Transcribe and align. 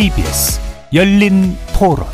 KBS 0.00 0.58
열린 0.94 1.54
토론 1.78 2.06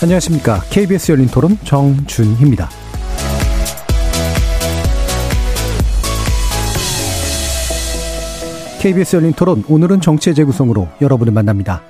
안녕하십니까. 0.00 0.60
KBS 0.70 1.10
열린 1.10 1.26
토론 1.26 1.58
정준희입니다. 1.64 2.68
KBS 8.80 9.16
열린 9.16 9.32
토론 9.32 9.64
오늘은 9.66 10.00
정치의 10.00 10.36
재구성으로 10.36 10.86
여러분을 11.00 11.32
만납니다. 11.32 11.82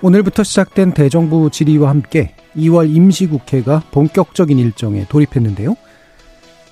오늘부터 0.00 0.44
시작된 0.44 0.92
대정부 0.92 1.50
질의와 1.50 1.90
함께 1.90 2.32
2월 2.56 2.88
임시국회가 2.88 3.82
본격적인 3.90 4.58
일정에 4.58 5.04
돌입했는데요. 5.10 5.76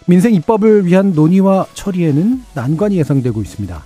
민생 0.07 0.35
입법을 0.35 0.85
위한 0.85 1.13
논의와 1.15 1.67
처리에는 1.73 2.43
난관이 2.55 2.97
예상되고 2.99 3.41
있습니다. 3.41 3.83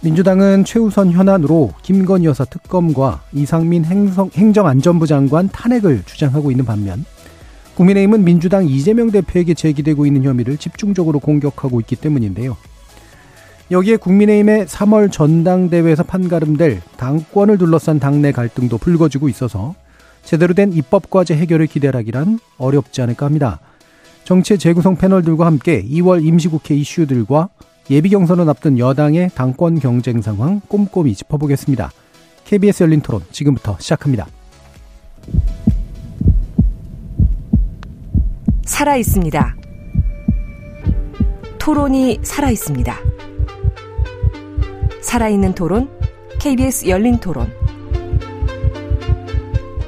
민주당은 0.00 0.64
최우선 0.64 1.12
현안으로 1.12 1.72
김건희 1.82 2.24
여사 2.24 2.46
특검과 2.46 3.20
이상민 3.34 3.84
행성, 3.84 4.30
행정안전부 4.32 5.06
장관 5.06 5.50
탄핵을 5.50 6.02
주장하고 6.06 6.50
있는 6.50 6.64
반면 6.64 7.04
국민의힘은 7.74 8.24
민주당 8.24 8.66
이재명 8.66 9.10
대표에게 9.10 9.52
제기되고 9.52 10.06
있는 10.06 10.24
혐의를 10.24 10.56
집중적으로 10.56 11.18
공격하고 11.18 11.80
있기 11.80 11.96
때문인데요. 11.96 12.56
여기에 13.70 13.96
국민의힘의 13.96 14.66
3월 14.66 15.12
전당대회에서 15.12 16.02
판가름될 16.04 16.80
당권을 16.96 17.58
둘러싼 17.58 18.00
당내 18.00 18.32
갈등도 18.32 18.78
불거지고 18.78 19.28
있어서 19.28 19.74
제대로 20.24 20.54
된 20.54 20.72
입법과제 20.72 21.36
해결을 21.36 21.66
기대하기란 21.66 22.38
어렵지 22.56 23.02
않을까 23.02 23.26
합니다. 23.26 23.60
정치의 24.30 24.58
재구성 24.58 24.94
패널들과 24.94 25.44
함께 25.44 25.82
2월 25.82 26.24
임시국회 26.24 26.76
이슈들과 26.76 27.48
예비 27.90 28.10
경선을 28.10 28.48
앞둔 28.48 28.78
여당의 28.78 29.30
당권 29.34 29.80
경쟁 29.80 30.22
상황 30.22 30.60
꼼꼼히 30.68 31.16
짚어보겠습니다. 31.16 31.90
KBS 32.44 32.84
열린 32.84 33.00
토론 33.00 33.22
지금부터 33.32 33.76
시작합니다. 33.80 34.28
살아 38.66 38.94
있습니다. 38.94 39.56
토론이 41.58 42.20
살아 42.22 42.50
있습니다. 42.50 42.96
살아있는 45.02 45.54
토론, 45.56 45.90
KBS 46.38 46.86
열린 46.86 47.18
토론. 47.18 47.52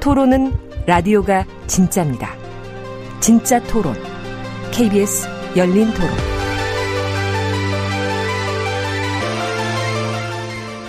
토론은 0.01 0.53
라디오가 0.87 1.47
진짜입니다. 1.69 2.34
진짜 3.21 3.62
토론, 3.62 3.95
KBS 4.73 5.28
열린 5.56 5.92
토론. 5.92 6.11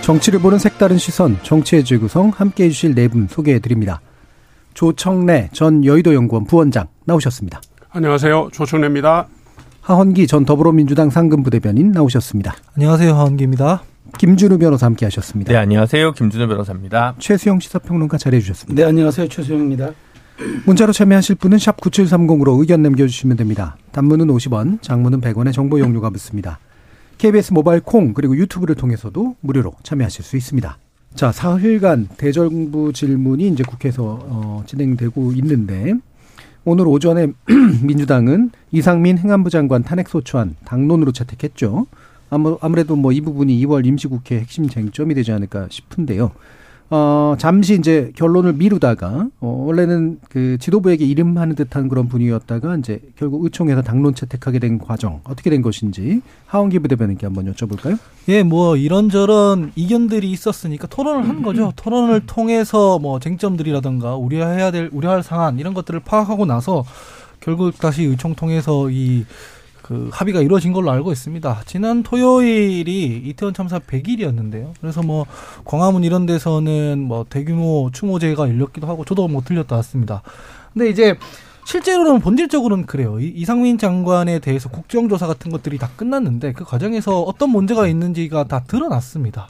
정치를 0.02 0.40
보는 0.40 0.58
색다른 0.60 0.98
시선, 0.98 1.38
정치의 1.44 1.84
재구성 1.86 2.32
함께 2.36 2.66
해주실 2.66 2.96
네 2.96 3.08
분 3.08 3.28
소개해 3.30 3.60
드립니다. 3.60 4.02
조청래 4.74 5.50
전 5.54 5.86
여의도 5.86 6.14
연구원 6.14 6.46
부원장 6.46 6.88
나오셨습니다. 7.06 7.62
안녕하세요. 7.92 8.50
조청래입니다. 8.52 9.28
하헌기 9.82 10.28
전 10.28 10.46
더불어민주당 10.46 11.10
상근부대변인 11.10 11.92
나오셨습니다. 11.92 12.56
안녕하세요. 12.76 13.14
하헌기입니다. 13.14 13.84
김준우 14.18 14.58
변호사 14.60 14.86
함께 14.86 15.06
하셨습니다. 15.06 15.52
네, 15.52 15.58
안녕하세요. 15.58 16.14
김준우 16.14 16.48
변호사입니다. 16.48 17.16
최수영 17.20 17.60
시사평론가 17.60 18.18
자리해 18.18 18.42
주셨습니다. 18.42 18.82
네, 18.82 18.88
안녕하세요. 18.88 19.28
최수영입니다. 19.28 19.92
문자로 20.66 20.94
참여하실 20.94 21.36
분은 21.36 21.58
샵 21.58 21.78
9730으로 21.78 22.60
의견 22.60 22.82
남겨주시면 22.82 23.38
됩니다. 23.38 23.78
단문은 23.92 24.28
50원, 24.28 24.82
장문은 24.82 25.22
100원의 25.22 25.54
정보 25.54 25.80
용료가 25.80 26.10
붙습니다. 26.10 26.60
KBS 27.18 27.54
모바일 27.54 27.82
콩 27.82 28.14
그리고 28.14 28.36
유튜브를 28.36 28.76
통해서도 28.76 29.36
무료로 29.42 29.74
참여하실 29.84 30.26
수 30.26 30.36
있습니다. 30.36 30.78
자, 31.16 31.32
사흘간 31.32 32.10
대정부 32.18 32.92
질문이 32.92 33.48
이제 33.50 33.64
국회에서 33.64 34.20
어, 34.24 34.64
진행되고 34.66 35.34
있는데 35.34 35.94
오늘 36.66 36.88
오전에 36.88 37.28
민주당은 37.84 38.50
이상민 38.72 39.20
행안부 39.20 39.50
장관 39.52 39.84
탄핵 39.84 40.10
소추안 40.10 40.56
당론으로 40.66 41.12
채택했죠. 41.12 41.86
아무, 42.32 42.58
아무래도 42.62 42.96
뭐 42.96 43.12
이 43.12 43.22
부분이 43.22 43.64
2월 43.66 43.86
임시국회 43.86 44.40
핵심 44.40 44.68
쟁점이 44.68 45.14
되지 45.14 45.32
않을까 45.32 45.68
싶은데요. 45.70 46.32
어, 46.96 47.36
잠시 47.40 47.74
이제 47.74 48.12
결론을 48.16 48.54
미루다가, 48.54 49.28
어, 49.40 49.64
원래는 49.66 50.20
그 50.30 50.60
지도부에게 50.60 51.04
이름하는 51.04 51.56
듯한 51.56 51.90
그런 51.90 52.08
분위기였다가 52.08 52.78
이제 52.78 53.02
결국 53.16 53.44
의총에서 53.46 53.82
당론 53.82 54.14
채택하게 54.14 54.60
된 54.60 54.78
과정, 54.78 55.20
어떻게 55.24 55.50
된 55.50 55.64
것인지 55.64 56.22
하원기 56.46 56.78
부대변인께 56.78 57.26
한번 57.26 57.52
여쭤볼까요? 57.52 57.98
예, 58.28 58.44
뭐 58.44 58.78
이런저런 58.78 59.72
이견들이 59.76 60.30
있었으니까 60.30 60.86
토론을 60.86 61.28
한 61.28 61.42
거죠. 61.42 61.74
토론을 61.76 62.28
통해서 62.28 63.00
뭐 63.00 63.20
쟁점들이라든가 63.20 64.16
우려해야 64.16 64.70
될, 64.70 64.92
우려할 64.94 65.24
상황 65.24 65.58
이런 65.58 65.74
것들을 65.74 66.00
파악하고 66.02 66.46
나서 66.46 66.86
결국 67.40 67.76
다시 67.80 68.04
의총 68.04 68.36
통해서 68.36 68.92
이 68.92 69.26
그 69.84 70.10
합의가 70.12 70.42
이루어진 70.42 70.74
걸로 70.74 70.90
알고 70.90 71.12
있습니다. 71.12 71.62
지난 71.66 72.02
토요일이 72.02 73.22
이태원 73.26 73.54
참사 73.54 73.80
100일이었는데요. 73.80 74.72
그래서 74.82 75.04
뭐 75.04 75.26
광화문 75.66 76.04
이런 76.04 76.26
데서는 76.26 77.00
뭐 77.00 77.26
대규모 77.30 77.92
추모제가 77.94 78.48
열렸기도 78.50 78.88
하고 78.88 79.06
저도 79.06 79.28
뭐 79.28 79.42
들렸다 79.42 79.76
왔습니다. 79.76 80.24
근데 80.74 80.90
이제 80.90 81.16
실제로는 81.66 82.22
본질적으로는 82.22 82.86
그래요. 82.86 83.20
이상민 83.20 83.78
장관에 83.78 84.40
대해서 84.40 84.70
국정조사 84.70 85.28
같은 85.28 85.52
것들이 85.52 85.78
다 85.78 85.90
끝났는데 85.96 86.54
그 86.54 86.64
과정에서 86.64 87.22
어떤 87.22 87.50
문제가 87.50 87.88
있는지가 87.88 88.46
다 88.46 88.64
드러났습니다. 88.68 89.50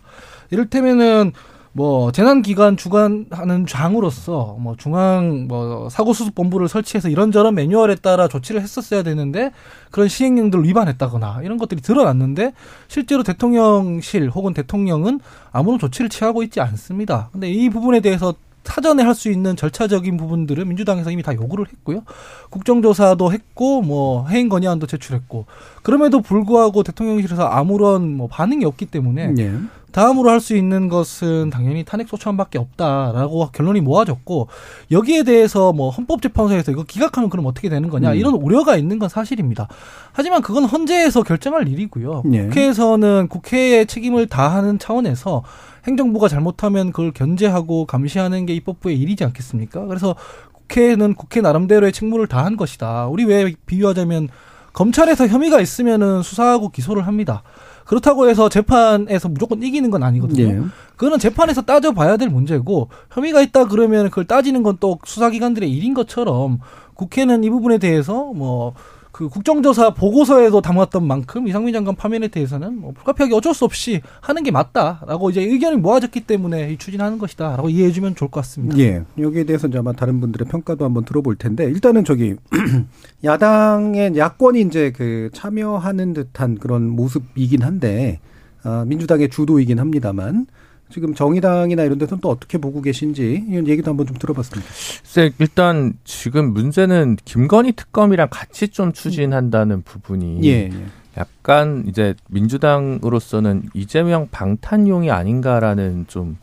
이를테면은 0.49 1.31
뭐 1.75 2.11
재난 2.11 2.43
기관 2.43 2.77
주관하는 2.77 3.65
장으로서 3.65 4.57
뭐 4.59 4.75
중앙 4.77 5.47
뭐 5.47 5.89
사고 5.89 6.13
수습 6.13 6.35
본부를 6.35 6.67
설치해서 6.67 7.09
이런저런 7.09 7.55
매뉴얼에 7.55 7.95
따라 7.95 8.27
조치를 8.27 8.61
했었어야 8.61 9.01
되는데 9.01 9.51
그런 9.89 10.07
시행령들을 10.07 10.63
위반했다거나 10.65 11.41
이런 11.43 11.57
것들이 11.57 11.81
드러났는데 11.81 12.53
실제로 12.87 13.23
대통령실 13.23 14.29
혹은 14.29 14.53
대통령은 14.53 15.19
아무런 15.51 15.79
조치를 15.79 16.09
취하고 16.09 16.43
있지 16.43 16.61
않습니다. 16.61 17.29
근데 17.31 17.49
이 17.51 17.69
부분에 17.69 17.99
대해서 18.01 18.35
사전에 18.63 19.03
할 19.03 19.13
수 19.13 19.29
있는 19.29 19.55
절차적인 19.55 20.17
부분들은 20.17 20.67
민주당에서 20.67 21.11
이미 21.11 21.21
다 21.21 21.33
요구를 21.33 21.67
했고요. 21.67 22.03
국정조사도 22.49 23.31
했고 23.31 23.81
뭐 23.81 24.27
해임 24.27 24.49
건의안도 24.49 24.87
제출했고 24.87 25.45
그럼에도 25.83 26.21
불구하고 26.21 26.83
대통령실에서 26.83 27.45
아무런 27.45 28.15
뭐 28.15 28.27
반응이 28.27 28.63
없기 28.65 28.85
때문에 28.85 29.27
네. 29.27 29.53
다음으로 29.93 30.29
할 30.29 30.43
수 30.43 30.57
있는 30.57 30.89
것은 30.89 31.49
당연히 31.51 31.85
탄핵 31.85 32.09
소추안밖에 32.09 32.57
없다라고 32.57 33.49
결론이 33.53 33.79
모아졌고 33.79 34.49
여기에 34.91 35.23
대해서 35.23 35.71
뭐 35.71 35.89
헌법재판소에서 35.89 36.73
이거 36.73 36.83
기각하면 36.83 37.29
그럼 37.29 37.45
어떻게 37.45 37.69
되는 37.69 37.87
거냐 37.87 38.11
음. 38.11 38.15
이런 38.17 38.33
우려가 38.33 38.75
있는 38.75 38.99
건 38.99 39.07
사실입니다. 39.07 39.69
하지만 40.11 40.41
그건 40.41 40.65
헌재에서 40.65 41.23
결정할 41.23 41.69
일이고요. 41.69 42.23
네. 42.25 42.43
국회에서는 42.43 43.29
국회의 43.29 43.85
책임을 43.85 44.27
다하는 44.27 44.79
차원에서 44.79 45.43
행정부가 45.87 46.27
잘못하면 46.27 46.91
그걸 46.91 47.13
견제하고 47.13 47.85
감시하는 47.85 48.45
게 48.45 48.53
입법부의 48.55 48.99
일이지 48.99 49.23
않겠습니까? 49.23 49.85
그래서 49.85 50.15
국회는 50.53 51.13
국회 51.13 51.39
나름대로의 51.39 51.93
책무를 51.93 52.27
다한 52.27 52.57
것이다. 52.57 53.07
우리 53.07 53.23
왜 53.23 53.53
비유하자면 53.65 54.27
검찰에서 54.73 55.27
혐의가 55.27 55.61
있으면은 55.61 56.23
수사하고 56.23 56.69
기소를 56.69 57.05
합니다. 57.07 57.43
그렇다고 57.85 58.29
해서 58.29 58.49
재판에서 58.49 59.29
무조건 59.29 59.63
이기는 59.63 59.89
건 59.89 60.03
아니거든요. 60.03 60.61
네. 60.61 60.67
그거는 60.95 61.19
재판에서 61.19 61.63
따져봐야 61.63 62.17
될 62.17 62.29
문제고 62.29 62.89
혐의가 63.11 63.41
있다 63.41 63.67
그러면 63.67 64.09
그걸 64.09 64.25
따지는 64.25 64.61
건 64.63 64.77
또 64.79 64.99
수사기관들의 65.05 65.71
일인 65.71 65.93
것처럼 65.93 66.59
국회는 66.95 67.43
이 67.43 67.49
부분에 67.49 67.77
대해서 67.77 68.33
뭐 68.33 68.73
그 69.13 69.29
국정조사 69.29 69.91
보고서에도 69.91 70.59
담았던 70.59 71.05
만큼 71.05 71.47
이상민 71.47 71.71
장관 71.71 71.95
파면에 71.95 72.29
대해서는 72.29 72.81
뭐 72.81 72.93
불가피하게 72.93 73.35
어쩔 73.35 73.53
수 73.53 73.63
없이 73.63 74.01
하는 74.19 74.41
게 74.41 74.49
맞다라고 74.49 75.29
이제 75.29 75.39
의견이 75.39 75.77
모아졌기 75.77 76.21
때문에 76.21 76.75
추진하는 76.79 77.19
것이다라고 77.19 77.69
이해해주면 77.69 78.15
좋을 78.15 78.31
것 78.31 78.39
같습니다. 78.41 78.75
예, 78.79 79.03
여기에 79.19 79.43
대해서 79.43 79.67
이제 79.67 79.77
아마 79.77 79.93
다른 79.93 80.19
분들의 80.19 80.47
평가도 80.47 80.83
한번 80.83 81.05
들어볼 81.05 81.35
텐데 81.35 81.65
일단은 81.65 82.03
저기 82.05 82.35
야당의 83.23 84.17
야권이 84.17 84.61
이제 84.61 84.91
그 84.91 85.29
참여하는 85.31 86.13
듯한 86.15 86.57
그런 86.57 86.89
모습이긴 86.89 87.61
한데 87.61 88.19
아, 88.63 88.83
민주당의 88.87 89.29
주도이긴 89.29 89.77
합니다만 89.77 90.47
지금 90.93 91.15
정의당이나 91.15 91.83
이런 91.83 91.97
데서는 91.97 92.21
또 92.21 92.29
어떻게 92.29 92.59
보고 92.59 92.81
계신지 92.81 93.43
이런 93.49 93.67
얘기도 93.67 93.89
한번 93.89 94.05
좀 94.05 94.15
들어봤습니다. 94.17 94.71
네, 95.15 95.31
일단 95.39 95.93
지금 96.03 96.53
문제는 96.53 97.17
김건희 97.25 97.71
특검이랑 97.71 98.27
같이 98.29 98.67
좀 98.67 98.93
추진한다는 98.93 99.81
부분이 99.81 100.41
예, 100.43 100.69
예. 100.71 100.85
약간 101.17 101.83
이제 101.87 102.13
민주당으로서는 102.29 103.63
이재명 103.73 104.27
방탄용이 104.31 105.09
아닌가라는 105.09 106.05
좀 106.07 106.37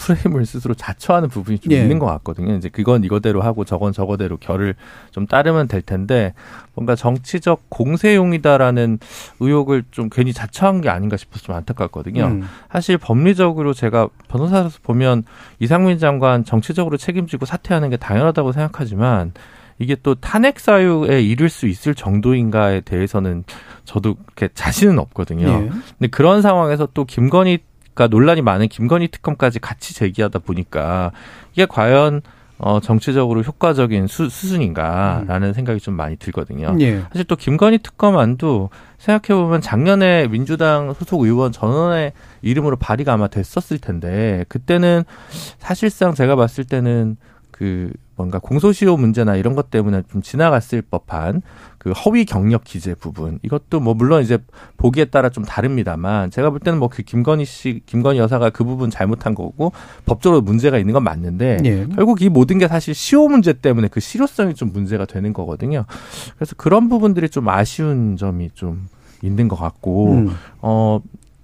프레임을 0.00 0.46
스스로 0.46 0.72
자처하는 0.74 1.28
부분이 1.28 1.58
좀 1.58 1.72
예. 1.72 1.82
있는 1.82 1.98
것 1.98 2.06
같거든요. 2.06 2.54
이제 2.56 2.70
그건 2.70 3.04
이거대로 3.04 3.42
하고 3.42 3.64
저건 3.64 3.92
저거대로 3.92 4.38
결을 4.38 4.74
좀 5.10 5.26
따르면 5.26 5.68
될 5.68 5.82
텐데 5.82 6.32
뭔가 6.74 6.96
정치적 6.96 7.68
공세용이다라는 7.68 8.98
의혹을 9.40 9.84
좀 9.90 10.08
괜히 10.10 10.32
자처한 10.32 10.80
게 10.80 10.88
아닌가 10.88 11.18
싶어서 11.18 11.44
좀 11.44 11.54
안타깝거든요. 11.54 12.24
음. 12.24 12.42
사실 12.72 12.96
법리적으로 12.96 13.74
제가 13.74 14.08
변호사로서 14.28 14.78
보면 14.82 15.24
이상민 15.58 15.98
장관 15.98 16.44
정치적으로 16.44 16.96
책임지고 16.96 17.44
사퇴하는 17.44 17.90
게 17.90 17.98
당연하다고 17.98 18.52
생각하지만 18.52 19.32
이게 19.78 19.96
또 20.02 20.14
탄핵 20.14 20.60
사유에 20.60 21.22
이를 21.22 21.48
수 21.48 21.66
있을 21.66 21.94
정도인가에 21.94 22.80
대해서는 22.80 23.44
저도 23.84 24.14
그렇게 24.14 24.52
자신은 24.54 24.98
없거든요. 24.98 25.48
예. 25.48 25.70
근데 25.98 26.08
그런 26.10 26.42
상황에서 26.42 26.88
또 26.92 27.04
김건희 27.04 27.58
가 27.94 28.06
논란이 28.06 28.42
많은 28.42 28.68
김건희 28.68 29.08
특검까지 29.08 29.58
같이 29.58 29.94
제기하다 29.94 30.40
보니까 30.40 31.12
이게 31.52 31.66
과연 31.66 32.22
어, 32.62 32.78
정치적으로 32.78 33.42
효과적인 33.42 34.06
수, 34.06 34.28
수순인가라는 34.28 35.48
음. 35.48 35.52
생각이 35.54 35.80
좀 35.80 35.94
많이 35.94 36.16
들거든요. 36.16 36.76
예. 36.80 37.00
사실 37.10 37.24
또 37.24 37.34
김건희 37.34 37.78
특검안도 37.78 38.68
생각해보면 38.98 39.62
작년에 39.62 40.28
민주당 40.28 40.92
소속 40.92 41.22
의원 41.22 41.52
전원의 41.52 42.12
이름으로 42.42 42.76
발의가 42.76 43.14
아마 43.14 43.28
됐었을 43.28 43.78
텐데, 43.78 44.44
그때는 44.48 45.04
사실상 45.58 46.12
제가 46.12 46.36
봤을 46.36 46.64
때는 46.64 47.16
그 47.50 47.90
뭔가 48.20 48.38
공소시효 48.38 48.98
문제나 48.98 49.36
이런 49.36 49.54
것 49.54 49.70
때문에 49.70 50.02
좀 50.12 50.20
지나갔을 50.20 50.82
법한 50.82 51.40
그 51.78 51.92
허위 51.92 52.26
경력 52.26 52.64
기재 52.64 52.94
부분 52.94 53.38
이것도 53.42 53.80
뭐 53.80 53.94
물론 53.94 54.22
이제 54.22 54.36
보기에 54.76 55.06
따라 55.06 55.30
좀 55.30 55.44
다릅니다만 55.44 56.30
제가 56.30 56.50
볼 56.50 56.60
때는 56.60 56.78
뭐 56.78 56.90
그 56.90 57.02
김건희 57.02 57.44
씨 57.44 57.80
김건희 57.86 58.18
여사가 58.18 58.50
그 58.50 58.64
부분 58.64 58.90
잘못한 58.90 59.34
거고 59.34 59.72
법적으로 60.04 60.42
문제가 60.42 60.76
있는 60.76 60.92
건 60.92 61.04
맞는데 61.04 61.58
예. 61.64 61.86
결국 61.94 62.20
이 62.20 62.28
모든 62.28 62.58
게 62.58 62.68
사실 62.68 62.94
시효 62.94 63.28
문제 63.28 63.54
때문에 63.54 63.88
그 63.88 64.00
실효성이 64.00 64.54
좀 64.54 64.72
문제가 64.72 65.06
되는 65.06 65.32
거거든요. 65.32 65.86
그래서 66.36 66.54
그런 66.56 66.88
부분들이 66.88 67.30
좀 67.30 67.48
아쉬운 67.48 68.16
점이 68.16 68.50
좀 68.54 68.88
있는 69.22 69.48
것 69.48 69.56
같고 69.56 70.12
음. 70.12 70.36
어 70.60 71.00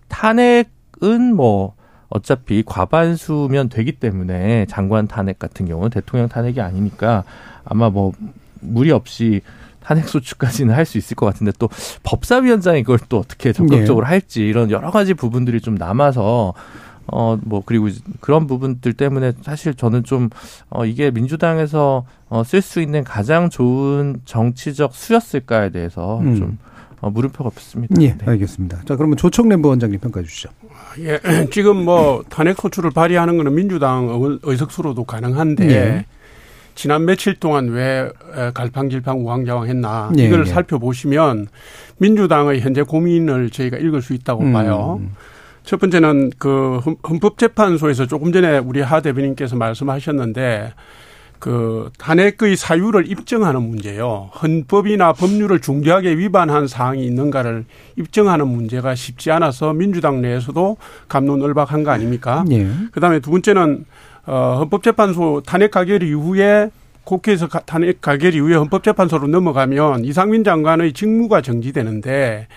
탄핵은 0.08 1.34
뭐 1.34 1.75
어차피 2.08 2.62
과반수면 2.64 3.69
되기 3.69 3.93
때문에 3.93 4.67
장관 4.67 5.08
탄핵 5.08 5.38
같은 5.38 5.67
경우는 5.67 5.91
대통령 5.91 6.29
탄핵이 6.29 6.61
아니니까 6.61 7.25
아마 7.64 7.91
뭐 7.91 8.12
무리 8.61 8.91
없이 8.91 9.41
탄핵 9.81 10.08
소추까지는 10.08 10.75
할 10.75 10.85
수 10.85 10.99
있을 10.99 11.14
것 11.14 11.26
같은데 11.26 11.53
또 11.58 11.69
법사위원장이 12.03 12.82
그걸 12.82 12.99
또 13.08 13.19
어떻게 13.19 13.53
적극적으로 13.53 14.05
네. 14.05 14.11
할지 14.11 14.41
이런 14.47 14.70
여러 14.70 14.91
가지 14.91 15.14
부분들이 15.14 15.61
좀 15.61 15.75
남아서 15.75 16.55
어, 17.08 17.38
뭐, 17.43 17.62
그리고 17.64 17.88
그런 18.20 18.47
부분들 18.47 18.93
때문에 18.94 19.32
사실 19.43 19.75
저는 19.75 20.03
좀, 20.05 20.29
어, 20.70 20.85
이게 20.85 21.11
민주당에서 21.11 22.05
어, 22.29 22.43
쓸 22.43 22.61
수 22.61 22.81
있는 22.81 23.05
가장 23.05 23.49
좋은 23.49 24.20
정치적 24.25 24.93
수였을까에 24.93 25.70
대해서 25.70 26.19
음. 26.19 26.37
좀 26.37 26.58
어, 27.00 27.10
물음표가 27.10 27.46
없습니다. 27.48 27.94
예, 28.00 28.16
네. 28.16 28.25
알겠습니다. 28.25 28.82
자, 28.87 28.96
그러면 28.96 29.16
조청래 29.16 29.56
부 29.56 29.69
원장님 29.69 30.00
평가해 30.00 30.25
주시죠. 30.25 30.48
예, 31.00 31.20
지금 31.50 31.84
뭐 31.84 32.25
탄핵 32.28 32.56
소추를 32.56 32.90
발의하는 32.90 33.37
거는 33.37 33.54
민주당 33.54 34.08
의석수로도 34.43 35.04
가능한데 35.04 35.70
예. 35.70 36.06
지난 36.75 37.06
며칠 37.06 37.34
동안 37.34 37.69
왜 37.69 38.10
갈팡질팡 38.54 39.25
우왕좌왕했나 39.25 40.12
예, 40.19 40.25
이걸 40.25 40.40
예. 40.40 40.44
살펴보시면 40.44 41.48
민주당의 41.98 42.60
현재 42.60 42.82
고민을 42.82 43.50
저희가 43.50 43.78
읽을 43.78 44.02
수 44.02 44.12
있다고 44.12 44.44
음. 44.44 44.52
봐요. 44.52 45.00
첫 45.64 45.81
번째는 45.81 46.31
그 46.38 46.78
헌법재판소에서 47.08 48.06
조금 48.06 48.32
전에 48.32 48.58
우리 48.58 48.81
하 48.81 49.00
대변인께서 49.00 49.56
말씀하셨는데 49.56 50.72
그 51.38 51.90
탄핵의 51.98 52.56
사유를 52.56 53.10
입증하는 53.10 53.62
문제요. 53.62 54.30
헌법이나 54.42 55.12
법률을 55.12 55.60
중대하게 55.60 56.16
위반한 56.16 56.66
사항이 56.66 57.04
있는가를 57.04 57.64
입증하는 57.96 58.48
문제가 58.48 58.94
쉽지 58.94 59.30
않아서 59.30 59.72
민주당 59.72 60.22
내에서도 60.22 60.76
감론을박한 61.08 61.84
거 61.84 61.90
아닙니까? 61.90 62.44
예. 62.50 62.66
그다음에 62.92 63.20
두 63.20 63.30
번째는 63.30 63.84
어 64.26 64.56
헌법재판소 64.58 65.42
탄핵 65.46 65.70
가결 65.70 66.02
이후에 66.02 66.70
국회에서 67.04 67.46
탄핵 67.46 68.00
가결 68.00 68.34
이후에 68.34 68.56
헌법재판소로 68.56 69.28
넘어가면 69.28 70.04
이상민 70.04 70.42
장관의 70.42 70.92
직무가 70.92 71.40
정지되는데 71.40 72.48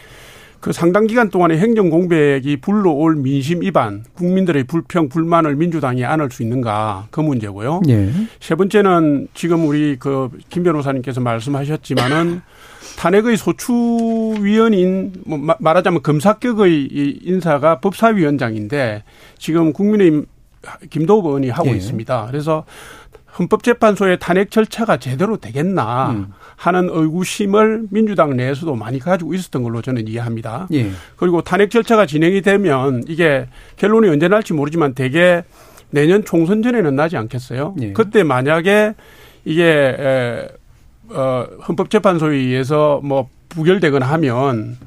그 0.60 0.74
상당 0.74 1.08
기간 1.08 1.30
동안에 1.30 1.58
행정 1.58 1.90
공백이 1.90 2.58
불러올 2.58 3.16
민심 3.16 3.62
위반, 3.62 4.04
국민들의 4.14 4.66
불평, 4.66 5.08
불만을 5.10 5.56
민주당이 5.56 6.04
안을 6.04 6.30
수 6.32 6.44
있는가 6.44 7.08
그 7.12 7.22
문제고요. 7.22 7.82
예. 7.90 8.12
세 8.40 8.56
번째는 8.56 9.30
지금 9.34 9.68
우리 9.68 9.96
그 9.98 10.30
김 10.50 10.64
변호사님께서 10.64 11.22
말씀하셨지만은 11.22 12.42
탄핵의 12.98 13.38
소추위원인 13.38 15.14
뭐 15.26 15.40
말하자면 15.60 16.02
검사격의 16.02 16.90
인사가 17.24 17.80
법사위원장인데 17.80 19.04
지금 19.38 19.72
국민의힘 19.72 20.26
김도우 20.90 21.26
의원이 21.26 21.50
하고 21.50 21.70
예. 21.70 21.74
있습니다. 21.74 22.28
그래서 22.28 22.66
헌법재판소의 23.40 24.20
탄핵 24.20 24.52
절차가 24.52 24.98
제대로 24.98 25.38
되겠나 25.38 26.12
음. 26.12 26.34
하는 26.56 26.90
의구심을 26.92 27.88
민주당 27.90 28.36
내에서도 28.36 28.76
많이 28.76 29.00
가지고 29.00 29.34
있었던 29.34 29.64
걸로 29.64 29.82
저는 29.82 30.08
이해합니다. 30.08 30.68
예. 30.74 30.92
그리고 31.16 31.42
탄핵 31.42 31.72
절차가 31.72 32.06
진행이 32.06 32.42
되면 32.42 33.04
이게 33.08 33.48
결론이 33.78 34.10
언제 34.10 34.28
날지 34.28 34.54
모르지만 34.54 34.94
대개 34.94 35.44
내년 35.90 36.24
총선 36.24 36.62
전에는 36.62 36.96
나지 36.96 37.18
않겠어요? 37.18 37.76
예. 37.82 37.94
그때 37.94 38.24
만약에 38.24 38.94
이게 39.46 39.64
에, 39.64 40.48
어, 41.10 41.46
헌법재판소에 41.68 42.36
의해서 42.36 43.00
뭐 43.04 43.30
부결되거나 43.48 44.06
하면 44.06 44.78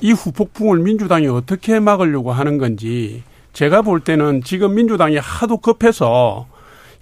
이 0.00 0.12
후폭풍을 0.12 0.78
민주당이 0.78 1.26
어떻게 1.26 1.80
막으려고 1.80 2.30
하는 2.32 2.58
건지 2.58 3.24
제가 3.52 3.82
볼 3.82 4.00
때는 4.00 4.42
지금 4.44 4.74
민주당이 4.74 5.16
하도 5.16 5.56
급해서 5.56 6.46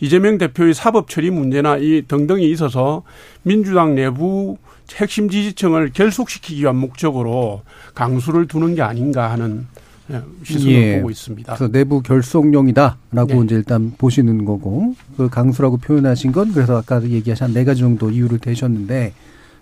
이재명 0.00 0.38
대표의 0.38 0.74
사법 0.74 1.08
처리 1.08 1.30
문제나 1.30 1.78
이 1.78 2.02
등등이 2.06 2.50
있어서 2.50 3.02
민주당 3.42 3.94
내부 3.94 4.58
핵심 4.94 5.28
지지층을 5.28 5.90
결속시키기 5.92 6.62
위한 6.62 6.76
목적으로 6.76 7.62
강수를 7.94 8.46
두는 8.46 8.74
게 8.74 8.82
아닌가 8.82 9.30
하는 9.30 9.66
예, 10.12 10.20
시선을 10.44 10.72
예. 10.72 10.96
보고 10.98 11.10
있습니다. 11.10 11.54
그래서 11.56 11.72
내부 11.72 12.00
결속용이다라고 12.00 13.26
네. 13.26 13.40
이제 13.44 13.54
일단 13.56 13.92
보시는 13.98 14.44
거고 14.44 14.94
그 15.16 15.28
강수라고 15.28 15.78
표현하신 15.78 16.30
건 16.30 16.52
그래서 16.52 16.76
아까 16.76 17.02
얘기하신 17.02 17.52
네 17.52 17.64
가지 17.64 17.80
정도 17.80 18.10
이유를 18.10 18.38
대셨는데 18.38 19.14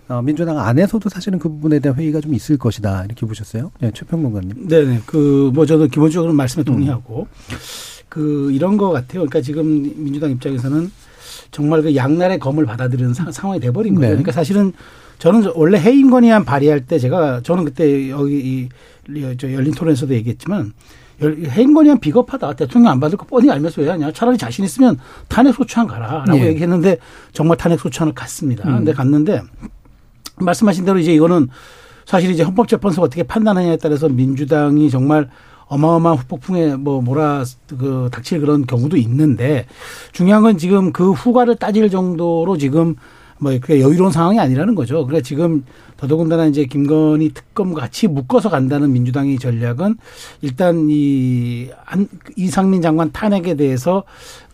어, 0.07 0.21
민주당 0.21 0.59
안에서도 0.59 1.09
사실은 1.09 1.39
그 1.39 1.49
부분에 1.49 1.79
대한 1.79 1.97
회의가 1.97 2.21
좀 2.21 2.35
있을 2.35 2.57
것이다 2.57 3.05
이렇게 3.05 3.25
보셨어요? 3.25 3.71
네, 3.79 3.89
최평론가님. 3.91 4.67
네네. 4.67 5.01
그 5.07 5.49
뭐 5.51 5.65
저도 5.65 5.87
기본적으로 5.87 6.31
말씀에 6.33 6.63
동의하고. 6.63 7.27
음. 7.31 7.55
그 8.15 8.49
이런 8.53 8.77
것 8.77 8.91
같아요. 8.91 9.21
그러니까 9.25 9.41
지금 9.41 9.91
민주당 9.97 10.31
입장에서는 10.31 10.89
정말 11.51 11.81
그 11.81 11.95
양날의 11.95 12.39
검을 12.39 12.65
받아들이는 12.65 13.13
사, 13.13 13.29
상황이 13.29 13.59
돼버린 13.59 13.95
거예요. 13.95 14.11
네. 14.11 14.15
그러니까 14.15 14.31
사실은 14.31 14.71
저는 15.19 15.51
원래 15.53 15.77
해임 15.77 16.09
건의안 16.09 16.45
발의할 16.45 16.85
때 16.85 16.97
제가 16.97 17.41
저는 17.43 17.65
그때 17.65 18.09
여기 18.09 18.37
이 18.37 18.69
저 19.37 19.51
열린 19.53 19.73
토론에서도 19.73 20.13
얘기했지만 20.15 20.73
해임 21.21 21.73
건의안 21.73 21.99
비겁하다. 21.99 22.53
대통령 22.53 22.91
안 22.91 22.99
받을 22.99 23.17
거 23.17 23.25
뻔히 23.25 23.51
알면서 23.51 23.81
왜 23.81 23.89
하냐. 23.89 24.11
차라리 24.11 24.37
자신 24.37 24.65
있으면 24.65 24.97
탄핵 25.27 25.53
소추안 25.53 25.87
가라라고 25.87 26.31
네. 26.31 26.47
얘기했는데 26.47 26.97
정말 27.31 27.57
탄핵 27.57 27.79
소추안을 27.79 28.13
갔습니다. 28.13 28.67
음. 28.67 28.77
근데 28.77 28.93
갔는데 28.93 29.41
말씀하신 30.37 30.85
대로 30.85 30.97
이제 30.99 31.13
이거는 31.13 31.49
사실 32.05 32.31
이제 32.31 32.43
헌법재판소가 32.43 33.05
어떻게 33.05 33.23
판단하냐에 33.23 33.77
따라서 33.77 34.09
민주당이 34.09 34.89
정말 34.89 35.29
어마어마한 35.67 36.19
후폭풍에 36.19 36.75
뭐 36.75 37.01
몰아 37.01 37.43
그 37.77 38.09
닥칠 38.11 38.39
그런 38.39 38.65
경우도 38.65 38.97
있는데 38.97 39.65
중요한 40.11 40.43
건 40.43 40.57
지금 40.57 40.91
그 40.91 41.11
후과를 41.11 41.55
따질 41.55 41.89
정도로 41.89 42.57
지금 42.57 42.95
뭐 43.37 43.51
그게 43.59 43.81
여유로운 43.81 44.11
상황이 44.11 44.39
아니라는 44.39 44.75
거죠. 44.75 45.05
그래 45.05 45.21
지금 45.21 45.65
더더군다나 45.97 46.45
이제 46.45 46.65
김건희 46.65 47.33
특검 47.33 47.73
같이 47.73 48.07
묶어서 48.07 48.49
간다는 48.49 48.93
민주당의 48.93 49.39
전략은 49.39 49.97
일단 50.41 50.87
이 50.89 51.69
이상민 52.37 52.81
장관 52.81 53.11
탄핵에 53.11 53.55
대해서 53.55 54.03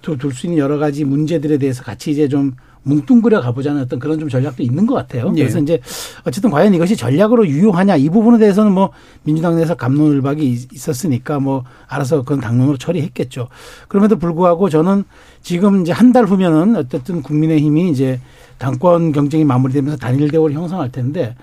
둘 0.02 0.34
수 0.34 0.48
있는 0.48 0.58
여러 0.58 0.78
가지 0.78 1.04
문제들에 1.06 1.58
대해서 1.58 1.84
같이 1.84 2.12
이제 2.12 2.28
좀 2.28 2.54
뭉뚱그려 2.84 3.42
가보자는 3.42 3.82
어떤 3.82 4.00
그런 4.00 4.20
좀 4.20 4.28
전략도 4.30 4.64
있는 4.64 4.86
것 4.88 4.96
같아요. 4.96 5.32
예. 5.36 5.42
그래서 5.42 5.60
이제 5.60 5.80
어쨌든 6.26 6.50
과연 6.50 6.74
이것이 6.74 6.96
전략으로 6.96 7.48
유효하냐 7.48 7.96
이 7.98 8.10
부분에 8.10 8.38
대해서는 8.40 8.72
뭐 8.72 8.92
민주당 9.24 9.56
내에서 9.56 9.76
감론을박이 9.76 10.68
있었으니까 10.74 11.40
뭐 11.40 11.64
알아서 11.88 12.22
그건 12.24 12.40
당론으로 12.42 12.78
처리했겠죠. 12.78 13.50
그럼에도 13.88 14.18
불구하고 14.18 14.70
저는 14.70 15.04
지금 15.42 15.82
이제 15.82 15.92
한 15.92 16.12
달 16.12 16.26
후면은 16.26 16.76
어쨌든 16.76 17.22
국민의힘이 17.22 17.90
이제 17.90 18.20
당권 18.58 19.12
경쟁이 19.14 19.46
마무리되면서 19.46 19.98
단일 19.98 20.30
대우를 20.30 20.54
형성할 20.56 20.92
텐데 20.92 21.36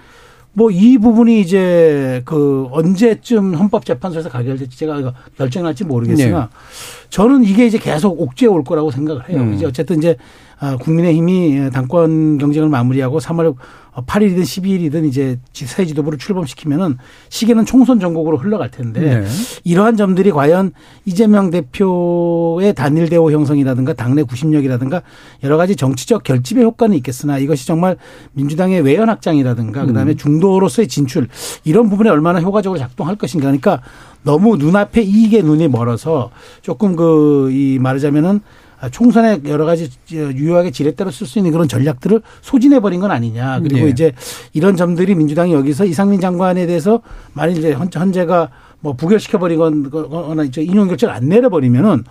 뭐 0.53 0.71
이 0.73 0.99
부분이 0.99 1.41
이제 1.41 2.21
그 2.25 2.67
언제쯤 2.73 3.55
헌법재판소에서 3.55 4.29
가결될지 4.29 4.77
제가 4.77 5.15
결정할지 5.37 5.85
모르겠으나 5.85 6.41
네. 6.41 7.09
저는 7.11 7.45
이게 7.45 7.65
이제 7.67 7.79
계속 7.79 8.21
옥죄어 8.21 8.51
올 8.51 8.65
거라고 8.65 8.91
생각을 8.91 9.29
해요. 9.31 9.41
음. 9.41 9.55
이제 9.55 9.65
어쨌든 9.67 9.99
이제 9.99 10.11
아, 10.11 10.48
국민의힘이 10.81 11.71
당권 11.73 12.39
경쟁을 12.39 12.69
마무리하고 12.69 13.21
3월 13.21 13.55
8일이든 14.07 14.43
12일이든 14.43 15.07
이제 15.07 15.39
새 15.53 15.85
지도부를 15.85 16.19
출범시키면은 16.19 16.99
시계는 17.31 17.65
총선 17.65 17.99
전국으로 17.99 18.37
흘러갈 18.37 18.71
텐데 18.71 19.01
네. 19.01 19.27
이러한 19.65 19.97
점들이 19.97 20.31
과연 20.31 20.73
이재명 21.05 21.51
대표의 21.51 22.75
단일 22.75 23.09
대우 23.09 23.33
형성이라든가 23.33 23.95
당내 23.95 24.23
구심력이라든가 24.23 25.03
여러 25.43 25.57
가지 25.57 25.75
정치적 25.75 26.23
결집의 26.23 26.65
효과는 26.65 26.97
있겠으나 26.99 27.39
이것이 27.39 27.67
정말 27.67 27.97
민주당의 28.33 28.83
외연 28.83 29.09
확장이라든가 29.09 29.87
그다음에 29.87 30.13
음. 30.13 30.17
중도로서의 30.17 30.87
진출 30.87 31.29
이런 31.65 31.89
부분에 31.89 32.09
얼마나 32.09 32.41
효과적으로 32.41 32.79
작동할 32.79 33.17
것인가 33.17 33.47
그러니까 33.47 33.83
너무 34.23 34.57
눈앞에 34.57 35.03
이익에 35.03 35.43
눈이 35.43 35.69
멀어서 35.69 36.31
조금 36.63 36.95
그 36.95 37.49
이 37.51 37.79
말하자면은 37.81 38.37
아, 38.37 38.41
총선에 38.91 39.41
여러 39.47 39.65
가지 39.65 39.91
유효하게 40.11 40.71
지렛대로 40.71 41.11
쓸 41.11 41.27
수 41.27 41.39
있는 41.39 41.51
그런 41.51 41.67
전략들을 41.67 42.23
소진해 42.43 42.81
버린 42.81 43.01
건 43.01 43.11
아니냐. 43.11 43.61
그리고 43.61 43.87
네. 43.87 43.91
이제 43.91 44.13
이런 44.53 44.77
점들이 44.77 45.15
민주당이 45.15 45.53
여기서 45.53 45.85
이상민 45.85 46.21
장관에 46.21 46.67
대해서 46.67 47.03
만일 47.33 47.59
이제 47.59 47.73
현재가 47.73 48.51
뭐 48.81 48.93
부결시켜 48.93 49.39
버리거나 49.39 50.45
이제 50.45 50.63
인용 50.63 50.89
결정을 50.89 51.15
안 51.15 51.29
내려 51.29 51.49
버리면은 51.49 52.05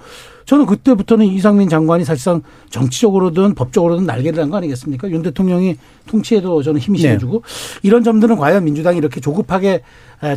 저는 0.45 0.65
그때부터는 0.65 1.25
이상민 1.25 1.67
장관이 1.67 2.05
사실상 2.05 2.41
정치적으로든 2.69 3.53
법적으로든 3.53 4.05
날개를 4.05 4.41
한거 4.41 4.55
아니겠습니까? 4.57 5.09
윤 5.09 5.21
대통령이 5.21 5.77
통치에도 6.07 6.63
저는 6.63 6.79
힘이 6.79 7.00
네. 7.00 7.09
실어주고 7.09 7.41
네. 7.41 7.79
이런 7.83 8.03
점들은 8.03 8.38
과연 8.38 8.63
민주당이 8.63 8.97
이렇게 8.97 9.19
조급하게 9.19 9.81